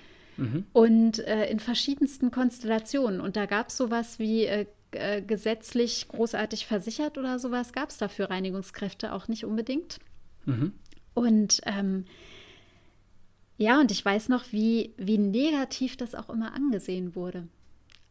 Und 0.72 1.20
äh, 1.20 1.46
in 1.50 1.60
verschiedensten 1.60 2.32
Konstellationen. 2.32 3.20
Und 3.20 3.36
da 3.36 3.46
gab 3.46 3.68
es 3.68 3.76
sowas 3.76 4.18
wie 4.18 4.46
äh, 4.46 4.66
äh, 4.92 5.22
gesetzlich 5.22 6.08
großartig 6.08 6.66
versichert 6.66 7.16
oder 7.16 7.38
sowas, 7.38 7.72
gab 7.72 7.90
es 7.90 7.98
dafür 7.98 8.30
Reinigungskräfte 8.30 9.12
auch 9.12 9.28
nicht 9.28 9.44
unbedingt. 9.44 9.98
Und 11.14 11.60
ähm, 11.64 12.06
ja, 13.56 13.80
und 13.80 13.90
ich 13.90 14.04
weiß 14.04 14.28
noch, 14.28 14.44
wie, 14.50 14.94
wie 14.96 15.18
negativ 15.18 15.96
das 15.96 16.14
auch 16.14 16.28
immer 16.28 16.54
angesehen 16.54 17.14
wurde. 17.14 17.46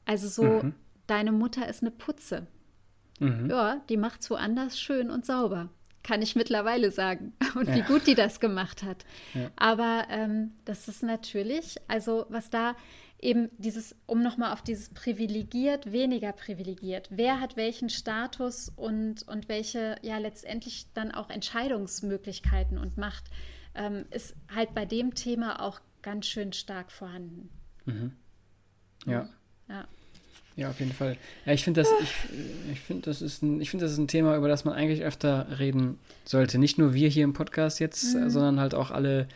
Also 0.06 0.28
so, 0.28 0.72
deine 1.12 1.34
Mutter 1.34 1.68
ist 1.68 1.82
eine 1.84 1.92
Putze. 1.92 2.48
mhm. 3.20 3.50
ja, 3.50 3.82
die 3.90 3.98
macht 3.98 4.22
es 4.22 4.30
woanders 4.30 4.80
schön 4.80 5.12
und 5.12 5.26
sauber. 5.26 5.70
Kann 6.04 6.22
ich 6.24 6.36
mittlerweile 6.36 6.90
sagen. 6.90 7.34
Und 7.54 7.68
ja. 7.68 7.76
wie 7.76 7.82
gut 7.82 8.08
die 8.08 8.16
das 8.16 8.40
gemacht 8.40 8.82
hat. 8.82 9.06
Ja. 9.36 9.52
Aber 9.56 10.06
ähm, 10.10 10.54
das 10.66 10.88
ist 10.88 11.04
natürlich, 11.04 11.76
also 11.88 12.26
was 12.30 12.50
da 12.50 12.76
eben 13.20 13.52
dieses, 13.60 13.96
um 14.08 14.24
nochmal 14.24 14.52
auf 14.52 14.64
dieses 14.64 14.90
privilegiert, 14.90 15.92
weniger 15.92 16.32
privilegiert. 16.32 17.08
Wer 17.12 17.40
hat 17.40 17.56
welchen 17.56 17.90
Status 17.90 18.70
und, 18.76 19.28
und 19.28 19.48
welche 19.48 19.98
ja 20.02 20.18
letztendlich 20.18 20.88
dann 20.96 21.12
auch 21.12 21.30
Entscheidungsmöglichkeiten 21.30 22.80
und 22.80 22.98
Macht, 22.98 23.26
ähm, 23.76 24.06
ist 24.10 24.36
halt 24.56 24.74
bei 24.74 24.86
dem 24.86 25.14
Thema 25.14 25.62
auch 25.62 25.82
ganz 26.02 26.26
schön 26.26 26.52
stark 26.52 26.92
vorhanden. 26.92 27.52
Mhm. 27.86 28.14
Ja. 29.06 29.30
Ja. 29.70 29.88
Ja, 30.56 30.70
auf 30.70 30.80
jeden 30.80 30.92
Fall. 30.92 31.18
Ja, 31.46 31.54
ich 31.54 31.64
finde 31.64 31.82
das, 31.82 31.90
ich, 32.02 32.14
ich 32.74 32.80
finde, 32.82 33.04
das 33.04 33.22
ist 33.22 33.42
ein, 33.42 33.62
ich 33.62 33.70
finde, 33.70 33.86
das 33.86 33.94
ist 33.94 33.98
ein 33.98 34.08
Thema, 34.08 34.36
über 34.36 34.48
das 34.48 34.66
man 34.66 34.74
eigentlich 34.74 35.04
öfter 35.04 35.48
reden 35.60 35.98
sollte. 36.26 36.58
Nicht 36.58 36.78
nur 36.78 36.94
wir 36.94 37.10
hier 37.10 37.24
im 37.24 37.34
Podcast 37.34 37.80
jetzt, 37.80 38.16
mhm. 38.16 38.30
sondern 38.30 38.60
halt 38.60 38.76
auch 38.76 38.92
alle, 38.92 39.28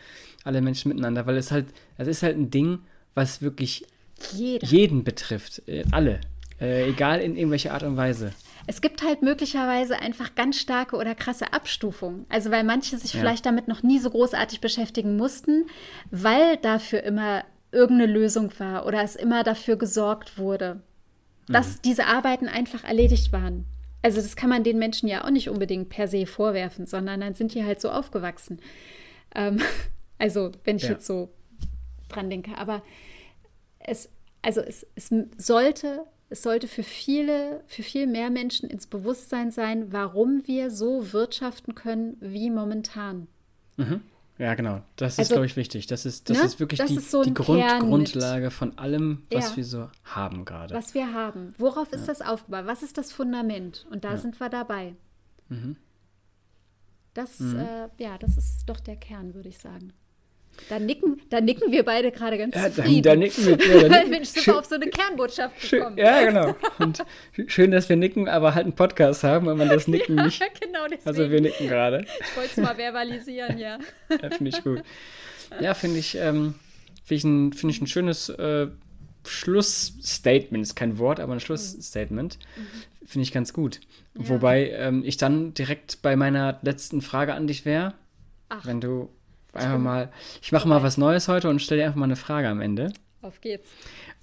alle 0.44 0.60
Menschen 0.60 0.90
miteinander, 0.90 1.26
weil 1.26 1.36
es 1.36 1.50
halt, 1.50 1.66
es 1.96 2.08
ist 2.08 2.22
halt 2.22 2.36
ein 2.36 2.50
Ding, 2.50 2.80
was 3.14 3.40
wirklich 3.40 3.86
Jeder. 4.32 4.66
jeden 4.66 5.04
betrifft. 5.04 5.62
Äh, 5.66 5.84
alle. 5.90 6.20
Äh, 6.60 6.88
egal 6.88 7.20
in 7.20 7.36
irgendwelcher 7.36 7.72
Art 7.72 7.82
und 7.82 7.96
Weise. 7.96 8.32
Es 8.66 8.80
gibt 8.80 9.02
halt 9.02 9.22
möglicherweise 9.22 9.98
einfach 10.00 10.34
ganz 10.34 10.58
starke 10.58 10.96
oder 10.96 11.14
krasse 11.14 11.52
Abstufungen. 11.52 12.26
Also 12.28 12.50
weil 12.50 12.64
manche 12.64 12.98
sich 12.98 13.14
ja. 13.14 13.20
vielleicht 13.20 13.46
damit 13.46 13.68
noch 13.68 13.82
nie 13.82 13.98
so 13.98 14.10
großartig 14.10 14.60
beschäftigen 14.60 15.16
mussten, 15.16 15.66
weil 16.10 16.56
dafür 16.56 17.02
immer 17.04 17.44
irgendeine 17.72 18.12
Lösung 18.12 18.50
war 18.58 18.86
oder 18.86 19.02
es 19.02 19.16
immer 19.16 19.44
dafür 19.44 19.76
gesorgt 19.76 20.38
wurde, 20.38 20.80
dass 21.48 21.76
mhm. 21.76 21.82
diese 21.84 22.06
Arbeiten 22.06 22.48
einfach 22.48 22.84
erledigt 22.84 23.32
waren. 23.32 23.64
Also 24.02 24.20
das 24.20 24.36
kann 24.36 24.50
man 24.50 24.62
den 24.62 24.78
Menschen 24.78 25.08
ja 25.08 25.24
auch 25.24 25.30
nicht 25.30 25.48
unbedingt 25.48 25.88
per 25.88 26.08
se 26.08 26.26
vorwerfen, 26.26 26.86
sondern 26.86 27.20
dann 27.20 27.34
sind 27.34 27.54
die 27.54 27.64
halt 27.64 27.80
so 27.80 27.90
aufgewachsen. 27.90 28.60
Ähm, 29.34 29.58
also 30.18 30.52
wenn 30.64 30.76
ich 30.76 30.84
ja. 30.84 30.90
jetzt 30.90 31.06
so 31.06 31.30
dran 32.08 32.30
denke. 32.30 32.56
Aber 32.56 32.82
es, 33.78 34.08
also 34.42 34.60
es, 34.60 34.86
es 34.94 35.12
sollte, 35.36 36.04
es 36.28 36.42
sollte 36.42 36.68
für 36.68 36.82
viele, 36.82 37.62
für 37.66 37.82
viel 37.82 38.06
mehr 38.06 38.30
Menschen 38.30 38.68
ins 38.68 38.86
Bewusstsein 38.86 39.50
sein, 39.50 39.92
warum 39.92 40.46
wir 40.46 40.70
so 40.70 41.12
wirtschaften 41.12 41.74
können 41.74 42.16
wie 42.20 42.50
momentan. 42.50 43.28
Mhm. 43.76 44.02
Ja, 44.38 44.54
genau. 44.54 44.82
Das 44.96 45.14
ist, 45.14 45.18
also, 45.20 45.34
glaube 45.34 45.46
ich, 45.46 45.56
wichtig. 45.56 45.86
Das 45.86 46.04
ist, 46.04 46.28
das 46.28 46.38
ne? 46.38 46.44
ist 46.44 46.60
wirklich 46.60 46.78
das 46.78 46.88
die, 46.88 46.96
ist 46.96 47.10
so 47.10 47.22
die 47.22 47.32
Grund, 47.32 47.64
Grundlage 47.80 48.50
von 48.50 48.76
allem, 48.76 49.22
was 49.30 49.50
ja. 49.50 49.56
wir 49.56 49.64
so 49.64 49.90
haben 50.04 50.44
gerade. 50.44 50.74
Was 50.74 50.92
wir 50.92 51.14
haben. 51.14 51.54
Worauf 51.56 51.90
ja. 51.92 51.98
ist 51.98 52.06
das 52.06 52.20
aufgebaut? 52.20 52.66
Was 52.66 52.82
ist 52.82 52.98
das 52.98 53.12
Fundament? 53.12 53.86
Und 53.90 54.04
da 54.04 54.10
ja. 54.10 54.16
sind 54.18 54.38
wir 54.38 54.50
dabei. 54.50 54.94
Mhm. 55.48 55.76
Das, 57.14 57.40
mhm. 57.40 57.58
Äh, 57.58 57.88
ja, 57.98 58.18
das 58.18 58.36
ist 58.36 58.64
doch 58.66 58.78
der 58.78 58.96
Kern, 58.96 59.32
würde 59.32 59.48
ich 59.48 59.58
sagen. 59.58 59.94
Da 60.68 60.78
nicken, 60.78 61.20
da 61.30 61.40
nicken 61.40 61.70
wir 61.70 61.84
beide 61.84 62.10
gerade 62.10 62.38
ganz 62.38 62.54
ja, 62.54 62.70
zufrieden. 62.70 63.02
Da, 63.02 63.10
da 63.10 63.16
nicken 63.16 63.46
wir. 63.46 63.52
Ja, 63.52 63.88
da 63.88 64.04
nicken. 64.04 64.24
sind 64.24 64.46
wir 64.46 64.58
auf 64.58 64.64
so 64.64 64.74
eine 64.74 64.88
Kernbotschaft 64.88 65.70
gekommen. 65.70 65.96
Schön, 65.96 66.04
ja, 66.04 66.24
genau. 66.24 66.56
Und 66.78 67.04
schön, 67.46 67.70
dass 67.70 67.88
wir 67.88 67.96
nicken, 67.96 68.28
aber 68.28 68.54
halt 68.54 68.64
einen 68.64 68.74
Podcast 68.74 69.22
haben, 69.22 69.46
wenn 69.46 69.56
man 69.56 69.68
das 69.68 69.86
Nicken 69.96 70.18
ja, 70.18 70.24
nicht. 70.24 70.42
Genau 70.60 70.84
deswegen. 70.84 71.06
Also 71.06 71.30
wir 71.30 71.40
nicken 71.40 71.68
gerade. 71.68 72.04
Ich 72.20 72.36
wollte 72.36 72.50
es 72.50 72.56
mal 72.56 72.76
verbalisieren, 72.76 73.58
ja. 73.58 73.78
ja 74.10 74.30
finde 74.30 74.50
ich 74.50 74.64
gut. 74.64 74.82
Ja, 75.60 75.74
finde 75.74 75.98
ich, 75.98 76.16
ähm, 76.16 76.54
find 77.04 77.18
ich, 77.18 77.24
ein, 77.24 77.52
find 77.52 77.72
ich 77.72 77.80
ein 77.80 77.86
schönes 77.86 78.28
äh, 78.30 78.66
Schlussstatement. 79.24 80.64
Ist 80.64 80.74
kein 80.74 80.98
Wort, 80.98 81.20
aber 81.20 81.32
ein 81.32 81.40
Schlussstatement. 81.40 82.38
Mhm. 82.56 83.06
Finde 83.06 83.22
ich 83.22 83.32
ganz 83.32 83.52
gut. 83.52 83.80
Ja. 84.14 84.28
Wobei 84.30 84.70
ähm, 84.70 85.04
ich 85.04 85.16
dann 85.16 85.54
direkt 85.54 86.02
bei 86.02 86.16
meiner 86.16 86.58
letzten 86.62 87.02
Frage 87.02 87.34
an 87.34 87.46
dich 87.46 87.64
wäre. 87.64 87.94
Wenn 88.62 88.80
du 88.80 89.10
einfach 89.56 89.78
mal, 89.78 90.12
ich 90.42 90.52
mache 90.52 90.68
mal 90.68 90.82
was 90.82 90.98
Neues 90.98 91.28
heute 91.28 91.48
und 91.48 91.60
stelle 91.60 91.80
dir 91.82 91.86
einfach 91.86 91.98
mal 91.98 92.04
eine 92.04 92.16
Frage 92.16 92.48
am 92.48 92.60
Ende. 92.60 92.92
Auf 93.22 93.40
geht's. 93.40 93.68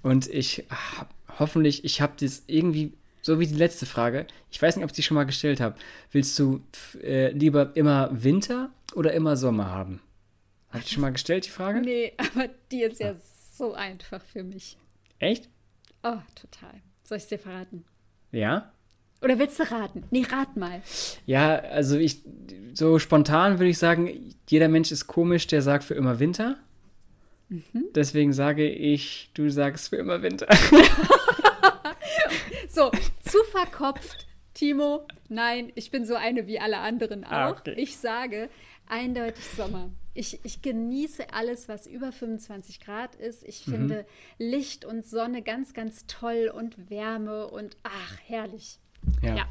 Und 0.02 0.28
ich 0.28 0.64
hab, 0.70 1.14
hoffentlich, 1.38 1.84
ich 1.84 2.00
habe 2.00 2.14
das 2.18 2.44
irgendwie, 2.46 2.92
so 3.22 3.40
wie 3.40 3.46
die 3.46 3.54
letzte 3.54 3.86
Frage, 3.86 4.26
ich 4.50 4.60
weiß 4.60 4.76
nicht, 4.76 4.84
ob 4.84 4.90
ich 4.90 4.96
die 4.96 5.02
schon 5.02 5.14
mal 5.14 5.24
gestellt 5.24 5.60
habe. 5.60 5.76
Willst 6.12 6.38
du 6.38 6.62
äh, 7.02 7.30
lieber 7.30 7.72
immer 7.74 8.10
Winter 8.12 8.70
oder 8.94 9.12
immer 9.12 9.36
Sommer 9.36 9.70
haben? 9.70 10.00
Habe 10.70 10.82
ich 10.84 10.90
schon 10.90 11.02
mal 11.02 11.12
gestellt, 11.12 11.46
die 11.46 11.50
Frage? 11.50 11.80
Nee, 11.80 12.12
aber 12.18 12.48
die 12.70 12.82
ist 12.82 13.00
ja 13.00 13.12
ah. 13.12 13.16
so 13.56 13.74
einfach 13.74 14.22
für 14.22 14.42
mich. 14.42 14.76
Echt? 15.18 15.48
Oh, 16.02 16.18
total. 16.34 16.80
Soll 17.04 17.18
ich 17.18 17.24
es 17.24 17.28
dir 17.28 17.38
verraten? 17.38 17.84
Ja? 18.32 18.72
Oder 19.22 19.38
willst 19.38 19.58
du 19.58 19.70
raten? 19.70 20.04
Nee, 20.10 20.24
rat 20.30 20.56
mal. 20.56 20.82
Ja, 21.26 21.56
also 21.56 21.96
ich, 21.96 22.20
so 22.74 22.98
spontan 22.98 23.58
würde 23.58 23.70
ich 23.70 23.78
sagen, 23.78 24.34
jeder 24.48 24.68
Mensch 24.68 24.92
ist 24.92 25.06
komisch, 25.06 25.46
der 25.46 25.62
sagt 25.62 25.84
für 25.84 25.94
immer 25.94 26.18
Winter. 26.18 26.56
Mhm. 27.48 27.86
Deswegen 27.94 28.32
sage 28.32 28.68
ich, 28.68 29.30
du 29.34 29.50
sagst 29.50 29.88
für 29.88 29.96
immer 29.96 30.22
Winter. 30.22 30.48
so, 32.68 32.90
zu 33.22 33.38
verkopft, 33.50 34.26
Timo. 34.54 35.06
Nein, 35.28 35.72
ich 35.74 35.90
bin 35.90 36.04
so 36.04 36.14
eine 36.14 36.46
wie 36.46 36.58
alle 36.58 36.78
anderen 36.78 37.24
ah, 37.24 37.48
auch. 37.48 37.56
Ah, 37.56 37.58
okay. 37.58 37.74
Ich 37.76 37.96
sage 37.96 38.48
eindeutig 38.86 39.44
Sommer. 39.56 39.90
Ich, 40.16 40.44
ich, 40.44 40.62
genieße 40.62 41.32
alles, 41.32 41.68
was 41.68 41.86
über 41.86 42.12
25 42.12 42.80
Grad 42.80 43.16
ist. 43.16 43.42
Ich 43.44 43.66
mhm. 43.66 43.72
finde 43.72 44.06
Licht 44.38 44.84
und 44.84 45.04
Sonne 45.04 45.42
ganz, 45.42 45.74
ganz 45.74 46.06
toll 46.06 46.52
und 46.54 46.88
Wärme 46.88 47.48
und 47.48 47.76
ach, 47.82 48.18
herrlich. 48.26 48.78
Ja. 49.22 49.36
ja. 49.36 49.44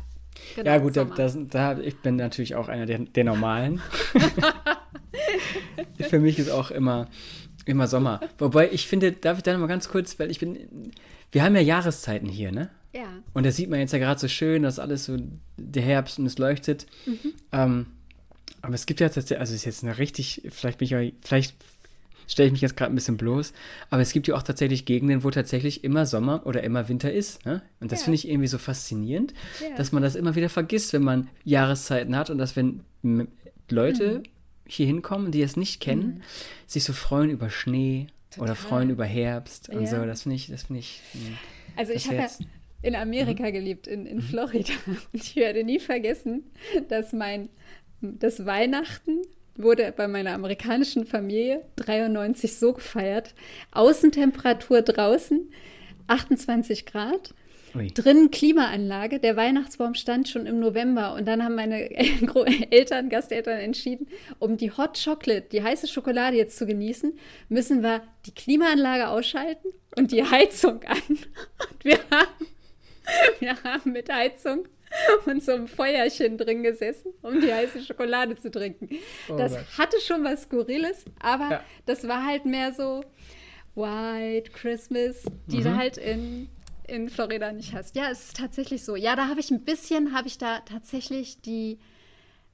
Genau, 0.55 0.69
ja, 0.69 0.77
gut, 0.77 0.97
da, 0.97 1.05
das, 1.05 1.37
da, 1.49 1.79
ich 1.79 1.97
bin 1.97 2.15
natürlich 2.15 2.55
auch 2.55 2.67
einer 2.67 2.85
der, 2.85 2.99
der 2.99 3.23
Normalen. 3.23 3.81
Für 6.09 6.19
mich 6.19 6.37
ist 6.39 6.49
auch 6.49 6.71
immer, 6.71 7.07
immer 7.65 7.87
Sommer. 7.87 8.19
Wobei 8.37 8.71
ich 8.71 8.87
finde, 8.87 9.11
darf 9.11 9.37
ich 9.37 9.43
da 9.43 9.53
noch 9.53 9.59
mal 9.59 9.67
ganz 9.67 9.89
kurz, 9.89 10.19
weil 10.19 10.29
ich 10.29 10.39
bin, 10.39 10.91
wir 11.31 11.43
haben 11.43 11.55
ja 11.55 11.61
Jahreszeiten 11.61 12.27
hier, 12.27 12.51
ne? 12.51 12.69
Ja. 12.93 13.07
Und 13.33 13.45
das 13.45 13.55
sieht 13.55 13.69
man 13.69 13.79
jetzt 13.79 13.93
ja 13.93 13.99
gerade 13.99 14.19
so 14.19 14.27
schön, 14.27 14.63
dass 14.63 14.79
alles 14.79 15.05
so 15.05 15.17
der 15.57 15.83
Herbst 15.83 16.19
und 16.19 16.27
es 16.27 16.37
leuchtet. 16.37 16.85
Mhm. 17.05 17.33
Ähm, 17.51 17.85
aber 18.61 18.75
es 18.75 18.85
gibt 18.85 18.99
ja 18.99 19.09
tatsächlich, 19.09 19.39
also 19.39 19.53
es 19.53 19.61
ist 19.61 19.65
jetzt 19.65 19.83
eine 19.83 19.97
richtig, 19.97 20.43
vielleicht 20.49 20.77
bin 20.77 20.87
ich, 20.87 21.13
vielleicht 21.21 21.55
stelle 22.33 22.47
ich 22.47 22.51
mich 22.51 22.61
jetzt 22.61 22.75
gerade 22.75 22.91
ein 22.91 22.95
bisschen 22.95 23.17
bloß. 23.17 23.53
Aber 23.89 24.01
es 24.01 24.11
gibt 24.11 24.27
ja 24.27 24.35
auch 24.35 24.43
tatsächlich 24.43 24.85
Gegenden, 24.85 25.23
wo 25.23 25.31
tatsächlich 25.31 25.83
immer 25.83 26.05
Sommer 26.05 26.45
oder 26.45 26.63
immer 26.63 26.89
Winter 26.89 27.11
ist. 27.11 27.45
Ne? 27.45 27.61
Und 27.79 27.91
das 27.91 28.01
ja. 28.01 28.05
finde 28.05 28.15
ich 28.15 28.27
irgendwie 28.27 28.47
so 28.47 28.57
faszinierend, 28.57 29.33
ja. 29.61 29.75
dass 29.77 29.91
man 29.91 30.03
das 30.03 30.15
immer 30.15 30.35
wieder 30.35 30.49
vergisst, 30.49 30.91
wenn 30.93 31.03
man 31.03 31.29
Jahreszeiten 31.45 32.17
hat 32.17 32.29
und 32.29 32.37
dass 32.37 32.55
wenn 32.55 32.81
Leute 33.69 34.19
mhm. 34.19 34.23
hier 34.67 34.85
hinkommen, 34.87 35.31
die 35.31 35.41
es 35.41 35.55
nicht 35.55 35.79
kennen, 35.79 36.05
mhm. 36.05 36.21
sich 36.67 36.83
so 36.83 36.91
freuen 36.91 37.29
über 37.29 37.49
Schnee 37.49 38.07
Total. 38.31 38.43
oder 38.43 38.55
freuen 38.55 38.89
über 38.89 39.05
Herbst 39.05 39.69
und 39.69 39.87
so. 39.87 40.05
Das 40.05 40.23
finde 40.23 40.35
ich, 40.35 40.47
das 40.47 40.63
finde 40.63 40.79
ich. 40.79 41.01
Hm, 41.13 41.37
also 41.75 41.93
ich 41.93 42.07
habe 42.07 42.17
ja 42.17 42.27
in 42.81 42.95
Amerika 42.95 43.43
mhm. 43.43 43.53
gelebt, 43.53 43.87
in, 43.87 44.05
in 44.05 44.17
mhm. 44.17 44.21
Florida. 44.21 44.73
Und 44.85 44.99
ich 45.13 45.35
werde 45.35 45.63
nie 45.63 45.79
vergessen, 45.79 46.43
dass 46.89 47.13
mein 47.13 47.49
das 48.01 48.45
Weihnachten 48.45 49.21
wurde 49.55 49.93
bei 49.95 50.07
meiner 50.07 50.33
amerikanischen 50.33 51.05
Familie 51.05 51.63
93 51.77 52.57
so 52.57 52.73
gefeiert. 52.73 53.33
Außentemperatur 53.71 54.81
draußen 54.81 55.51
28 56.07 56.85
Grad. 56.85 57.33
Ui. 57.75 57.87
Drinnen 57.87 58.29
Klimaanlage. 58.29 59.19
Der 59.19 59.35
Weihnachtsbaum 59.35 59.95
stand 59.95 60.29
schon 60.29 60.45
im 60.45 60.59
November 60.59 61.15
und 61.15 61.27
dann 61.27 61.43
haben 61.43 61.55
meine 61.55 61.89
Eltern, 62.71 63.09
Gasteltern 63.09 63.59
entschieden, 63.59 64.07
um 64.39 64.57
die 64.57 64.71
Hot 64.71 65.01
Chocolate, 65.03 65.47
die 65.51 65.63
heiße 65.63 65.87
Schokolade 65.87 66.37
jetzt 66.37 66.57
zu 66.57 66.67
genießen, 66.67 67.13
müssen 67.49 67.81
wir 67.81 68.01
die 68.25 68.33
Klimaanlage 68.33 69.07
ausschalten 69.07 69.69
und 69.95 70.11
die 70.11 70.23
Heizung 70.23 70.83
an. 70.83 71.01
Und 71.07 71.83
wir 71.83 71.99
haben, 72.11 72.45
wir 73.39 73.63
haben 73.63 73.91
mit 73.91 74.11
Heizung 74.11 74.67
und 75.25 75.43
so 75.43 75.53
ein 75.53 75.67
Feuerchen 75.67 76.37
drin 76.37 76.63
gesessen, 76.63 77.13
um 77.21 77.39
die 77.39 77.51
heiße 77.51 77.81
Schokolade 77.81 78.35
zu 78.35 78.51
trinken. 78.51 78.89
Oh 79.29 79.35
das 79.35 79.53
Gott. 79.53 79.77
hatte 79.77 79.99
schon 80.01 80.23
was 80.23 80.43
Skurriles, 80.43 81.05
aber 81.19 81.49
ja. 81.49 81.63
das 81.85 82.07
war 82.07 82.25
halt 82.25 82.45
mehr 82.45 82.73
so 82.73 83.03
White 83.75 84.51
Christmas, 84.51 85.23
die 85.47 85.57
mhm. 85.57 85.63
du 85.63 85.75
halt 85.75 85.97
in, 85.97 86.49
in 86.87 87.09
Florida 87.09 87.51
nicht 87.51 87.73
hast. 87.73 87.95
Ja, 87.95 88.09
es 88.11 88.25
ist 88.25 88.37
tatsächlich 88.37 88.83
so. 88.83 88.95
Ja, 88.95 89.15
da 89.15 89.27
habe 89.27 89.39
ich 89.39 89.51
ein 89.51 89.63
bisschen, 89.63 90.13
habe 90.13 90.27
ich 90.27 90.37
da 90.37 90.59
tatsächlich 90.59 91.41
die, 91.41 91.79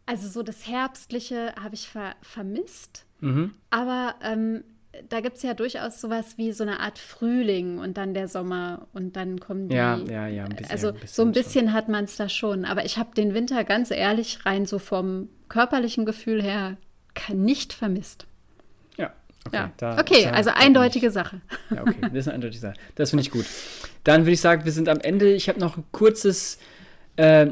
also 0.05 0.27
so 0.27 0.43
das 0.43 0.67
Herbstliche 0.67 1.53
habe 1.61 1.75
ich 1.75 1.89
ver 1.89 2.15
vermisst. 2.21 3.05
Mhm. 3.19 3.53
Aber 3.69 4.15
ähm, 4.21 4.63
da 5.07 5.21
gibt 5.21 5.37
es 5.37 5.43
ja 5.43 5.53
durchaus 5.53 6.01
sowas 6.01 6.37
wie 6.37 6.51
so 6.51 6.63
eine 6.63 6.79
Art 6.79 6.99
Frühling 6.99 7.77
und 7.79 7.97
dann 7.97 8.13
der 8.13 8.27
Sommer 8.27 8.87
und 8.93 9.15
dann 9.15 9.39
kommen 9.39 9.69
die. 9.69 9.75
Ja, 9.75 9.97
ja, 9.97 10.27
ja. 10.27 10.43
Ein 10.43 10.49
bisschen, 10.49 10.71
also 10.71 10.87
ein 10.89 10.93
bisschen 10.95 11.07
so 11.15 11.21
ein 11.23 11.31
bisschen 11.31 11.65
schon. 11.67 11.73
hat 11.73 11.87
man 11.89 12.03
es 12.05 12.15
da 12.17 12.27
schon. 12.29 12.65
Aber 12.65 12.85
ich 12.85 12.97
habe 12.97 13.15
den 13.15 13.33
Winter 13.33 13.63
ganz 13.63 13.91
ehrlich 13.91 14.45
rein 14.45 14.65
so 14.65 14.79
vom 14.79 15.29
körperlichen 15.47 16.05
Gefühl 16.05 16.41
her 16.43 16.77
nicht 17.33 17.73
vermisst. 17.73 18.25
Ja, 18.97 19.11
okay. 19.45 19.55
Ja. 19.55 19.71
Da, 19.77 19.99
okay, 19.99 20.23
da, 20.25 20.31
also 20.31 20.51
eindeutige 20.53 21.11
Sache. 21.11 21.41
Ja, 21.69 21.81
okay, 21.81 21.95
das 22.01 22.13
ist 22.13 22.27
eine 22.27 22.35
eindeutige 22.35 22.61
Sache. 22.61 22.73
Das 22.95 23.09
finde 23.09 23.21
ich 23.23 23.31
gut. 23.31 23.45
Dann 24.03 24.21
würde 24.21 24.31
ich 24.31 24.41
sagen, 24.41 24.63
wir 24.65 24.71
sind 24.71 24.87
am 24.89 24.99
Ende. 24.99 25.31
Ich 25.33 25.49
habe 25.49 25.59
noch 25.59 25.77
ein 25.77 25.83
kurzes 25.91 26.59
äh, 27.17 27.47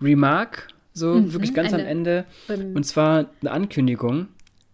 Remark, 0.00 0.68
so 0.92 1.14
Mhm, 1.14 1.32
wirklich 1.32 1.52
ganz 1.54 1.72
am 1.72 1.80
eine- 1.80 1.88
Ende. 1.88 2.24
Ähm, 2.48 2.74
Und 2.74 2.84
zwar 2.84 3.26
eine 3.40 3.50
Ankündigung. 3.50 4.28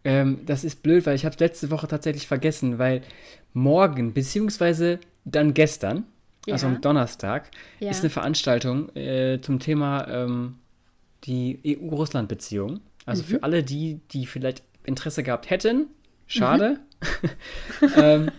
Ähm, 0.04 0.40
das 0.46 0.64
ist 0.64 0.82
blöd, 0.82 1.04
weil 1.06 1.14
ich 1.16 1.24
habe 1.26 1.36
letzte 1.38 1.70
Woche 1.70 1.86
tatsächlich 1.88 2.26
vergessen, 2.26 2.78
weil 2.78 3.02
morgen, 3.52 4.12
beziehungsweise 4.14 4.98
dann 5.24 5.52
gestern, 5.54 6.04
also 6.48 6.66
Ja. 6.66 6.72
am 6.74 6.80
Donnerstag, 6.80 7.50
Ja. 7.80 7.90
ist 7.90 8.00
eine 8.00 8.10
Veranstaltung 8.10 8.94
äh, 8.96 9.40
zum 9.42 9.58
Thema 9.58 10.08
ähm, 10.08 10.56
die 11.24 11.58
EU-Russland-Beziehung. 11.66 12.80
Also 13.04 13.22
Mhm. 13.22 13.26
für 13.26 13.42
alle 13.42 13.62
die, 13.62 14.00
die 14.12 14.26
vielleicht 14.26 14.62
Interesse 14.84 15.22
gehabt 15.22 15.50
hätten, 15.50 15.88
schade. 16.26 16.80
ähm, 17.96 18.30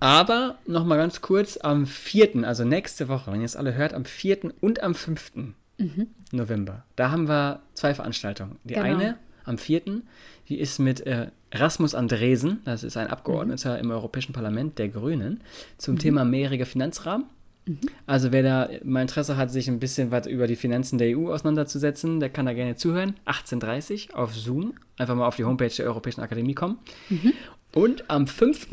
aber 0.00 0.58
nochmal 0.66 0.96
ganz 0.98 1.20
kurz, 1.20 1.56
am 1.58 1.86
4., 1.86 2.44
also 2.46 2.64
nächste 2.64 3.08
Woche, 3.08 3.32
wenn 3.32 3.40
ihr 3.40 3.46
es 3.46 3.56
alle 3.56 3.74
hört, 3.74 3.94
am 3.94 4.04
4. 4.04 4.52
und 4.60 4.82
am 4.82 4.94
5. 4.94 5.32
November, 6.32 6.84
da 6.96 7.10
haben 7.10 7.28
wir 7.28 7.60
zwei 7.74 7.94
Veranstaltungen. 7.94 8.58
Die 8.64 8.74
Genau. 8.74 8.86
eine 8.86 9.16
am 9.48 9.58
4., 9.58 10.02
die 10.48 10.58
ist 10.58 10.78
mit 10.78 11.00
äh, 11.06 11.28
Rasmus 11.52 11.94
Andresen, 11.94 12.60
das 12.64 12.84
ist 12.84 12.96
ein 12.96 13.08
Abgeordneter 13.08 13.78
im 13.78 13.90
Europäischen 13.90 14.32
Parlament 14.32 14.78
der 14.78 14.88
Grünen, 14.88 15.40
zum 15.76 15.98
Thema 15.98 16.24
mehrjähriger 16.24 16.66
Finanzrahmen. 16.66 17.26
Also 18.06 18.32
wer 18.32 18.42
da 18.42 18.68
mal 18.82 19.02
Interesse 19.02 19.36
hat, 19.36 19.50
sich 19.50 19.68
ein 19.68 19.78
bisschen 19.78 20.10
was 20.10 20.26
über 20.26 20.46
die 20.46 20.56
Finanzen 20.56 20.98
der 20.98 21.18
EU 21.18 21.32
auseinanderzusetzen, 21.32 22.18
der 22.20 22.30
kann 22.30 22.46
da 22.46 22.54
gerne 22.54 22.76
zuhören. 22.76 23.16
18.30 23.26 24.14
auf 24.14 24.34
Zoom. 24.34 24.74
Einfach 24.96 25.14
mal 25.14 25.26
auf 25.26 25.36
die 25.36 25.44
Homepage 25.44 25.68
der 25.68 25.86
Europäischen 25.86 26.22
Akademie 26.22 26.54
kommen. 26.54 26.78
Und 27.74 28.10
am 28.10 28.26
5., 28.26 28.68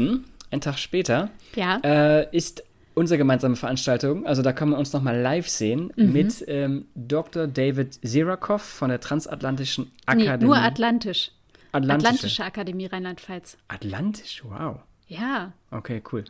einen 0.51 0.61
Tag 0.61 0.77
später, 0.77 1.29
ja. 1.55 1.79
äh, 1.83 2.35
ist 2.35 2.63
unsere 2.95 3.17
gemeinsame 3.17 3.55
Veranstaltung. 3.55 4.25
Also 4.25 4.41
da 4.41 4.51
kann 4.53 4.69
man 4.69 4.79
uns 4.79 4.91
nochmal 4.93 5.19
live 5.19 5.47
sehen 5.47 5.91
mit 5.95 6.43
ähm, 6.47 6.85
Dr. 6.95 7.45
David 7.47 7.93
Zirakov 8.05 8.61
von 8.63 8.89
der 8.89 8.99
Transatlantischen 8.99 9.85
nee, 9.85 10.23
Akademie. 10.27 10.45
nur 10.45 10.57
Atlantisch. 10.57 11.31
Atlantische. 11.71 12.07
Atlantische 12.09 12.43
Akademie 12.45 12.85
Rheinland-Pfalz. 12.87 13.57
Atlantisch, 13.67 14.43
wow. 14.45 14.77
Ja. 15.07 15.51
Okay, 15.71 16.01
cool. 16.11 16.23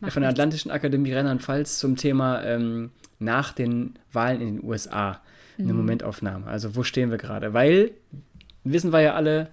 Macht 0.00 0.12
Von 0.14 0.22
der 0.22 0.30
nichts. 0.30 0.40
Atlantischen 0.40 0.70
Akademie 0.72 1.12
Rheinland-Pfalz 1.12 1.78
zum 1.78 1.96
Thema 1.96 2.42
ähm, 2.44 2.90
nach 3.18 3.52
den 3.52 3.94
Wahlen 4.12 4.40
in 4.40 4.56
den 4.56 4.64
USA. 4.64 5.20
Eine 5.58 5.72
Mhm. 5.72 5.78
Momentaufnahme. 5.78 6.46
Also 6.48 6.74
wo 6.76 6.82
stehen 6.82 7.10
wir 7.10 7.18
gerade? 7.18 7.54
Weil, 7.54 7.92
wissen 8.64 8.92
wir 8.92 9.00
ja 9.00 9.14
alle, 9.14 9.48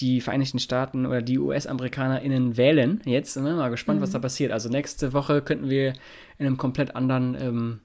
die 0.00 0.20
Vereinigten 0.20 0.58
Staaten 0.58 1.06
oder 1.06 1.22
die 1.22 1.38
US-AmerikanerInnen 1.38 2.56
wählen 2.56 3.00
jetzt. 3.04 3.36
Ne? 3.36 3.54
Mal 3.54 3.70
gespannt, 3.70 3.98
Mhm. 3.98 4.02
was 4.02 4.10
da 4.10 4.18
passiert. 4.18 4.52
Also 4.52 4.68
nächste 4.68 5.12
Woche 5.12 5.40
könnten 5.42 5.70
wir 5.70 5.94
in 6.38 6.46
einem 6.46 6.56
komplett 6.58 6.94
anderen 6.94 7.34
ähm, 7.40 7.80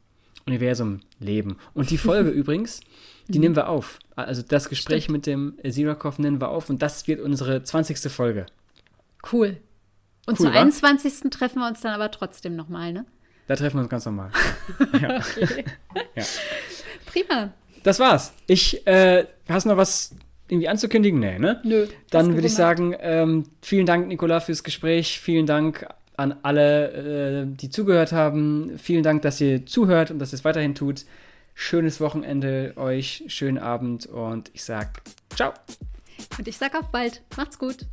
Universum 0.46 1.00
leben. 1.20 1.58
Und 1.74 1.90
die 1.90 1.98
Folge 1.98 2.30
übrigens, 2.32 2.82
die 3.28 3.38
Mhm. 3.38 3.44
nehmen 3.44 3.56
wir 3.56 3.70
auf. 3.70 4.00
Also 4.16 4.42
das 4.42 4.68
Gespräch 4.70 5.10
mit 5.10 5.26
dem 5.26 5.54
Sirakov 5.64 6.20
nehmen 6.20 6.42
wir 6.42 6.50
auf 6.50 6.70
und 6.70 6.82
das 6.82 7.08
wird 7.08 7.22
unsere 7.22 7.64
20. 7.64 8.10
Folge. 8.12 8.46
Cool. 9.32 9.58
Und 10.28 10.40
Cool, 10.40 10.46
zum 10.48 10.54
wa? 10.54 10.60
21. 10.60 11.30
treffen 11.32 11.60
wir 11.60 11.68
uns 11.68 11.82
dann 11.82 11.94
aber 11.94 12.12
trotzdem 12.12 12.56
nochmal, 12.56 12.92
ne? 12.94 13.06
Da 13.48 13.56
treffen 13.56 13.78
wir 13.78 13.82
uns 13.82 13.90
ganz 13.90 14.06
normal. 14.06 14.32
Ja. 15.02 15.22
Prima. 17.06 17.54
Das 17.84 18.00
war's. 18.00 18.34
Ich, 18.48 18.86
äh, 18.86 19.26
hast 19.50 19.64
du 19.66 19.70
noch 19.70 19.78
was 19.78 20.14
irgendwie 20.52 20.68
anzukündigen? 20.68 21.20
Nee, 21.20 21.40
ne? 21.40 21.62
Nö. 21.64 21.88
Dann 22.10 22.34
würde 22.34 22.48
ich 22.48 22.54
sagen, 22.54 22.94
ähm, 23.00 23.46
vielen 23.62 23.86
Dank, 23.86 24.08
Nicola, 24.08 24.42
fürs 24.42 24.64
Gespräch. 24.64 25.20
Vielen 25.20 25.46
Dank 25.46 25.88
an 26.18 26.36
alle, 26.44 27.44
äh, 27.44 27.46
die 27.48 27.70
zugehört 27.70 28.12
haben. 28.12 28.78
Vielen 28.78 29.04
Dank, 29.04 29.22
dass 29.22 29.40
ihr 29.40 29.66
zuhört 29.66 30.12
und 30.12 30.20
dass 30.20 30.34
ihr 30.34 30.36
es 30.36 30.46
weiterhin 30.46 30.76
tut. 30.76 31.06
Schönes 31.54 32.02
Wochenende 32.02 32.74
euch, 32.76 33.24
schönen 33.28 33.58
Abend 33.58 34.06
und 34.06 34.52
ich 34.54 34.64
sag 34.64 35.02
ciao. 35.36 35.54
Und 36.38 36.48
ich 36.48 36.58
sag 36.58 36.76
auf 36.76 36.92
bald. 36.92 37.22
Macht's 37.38 37.58
gut. 37.58 37.86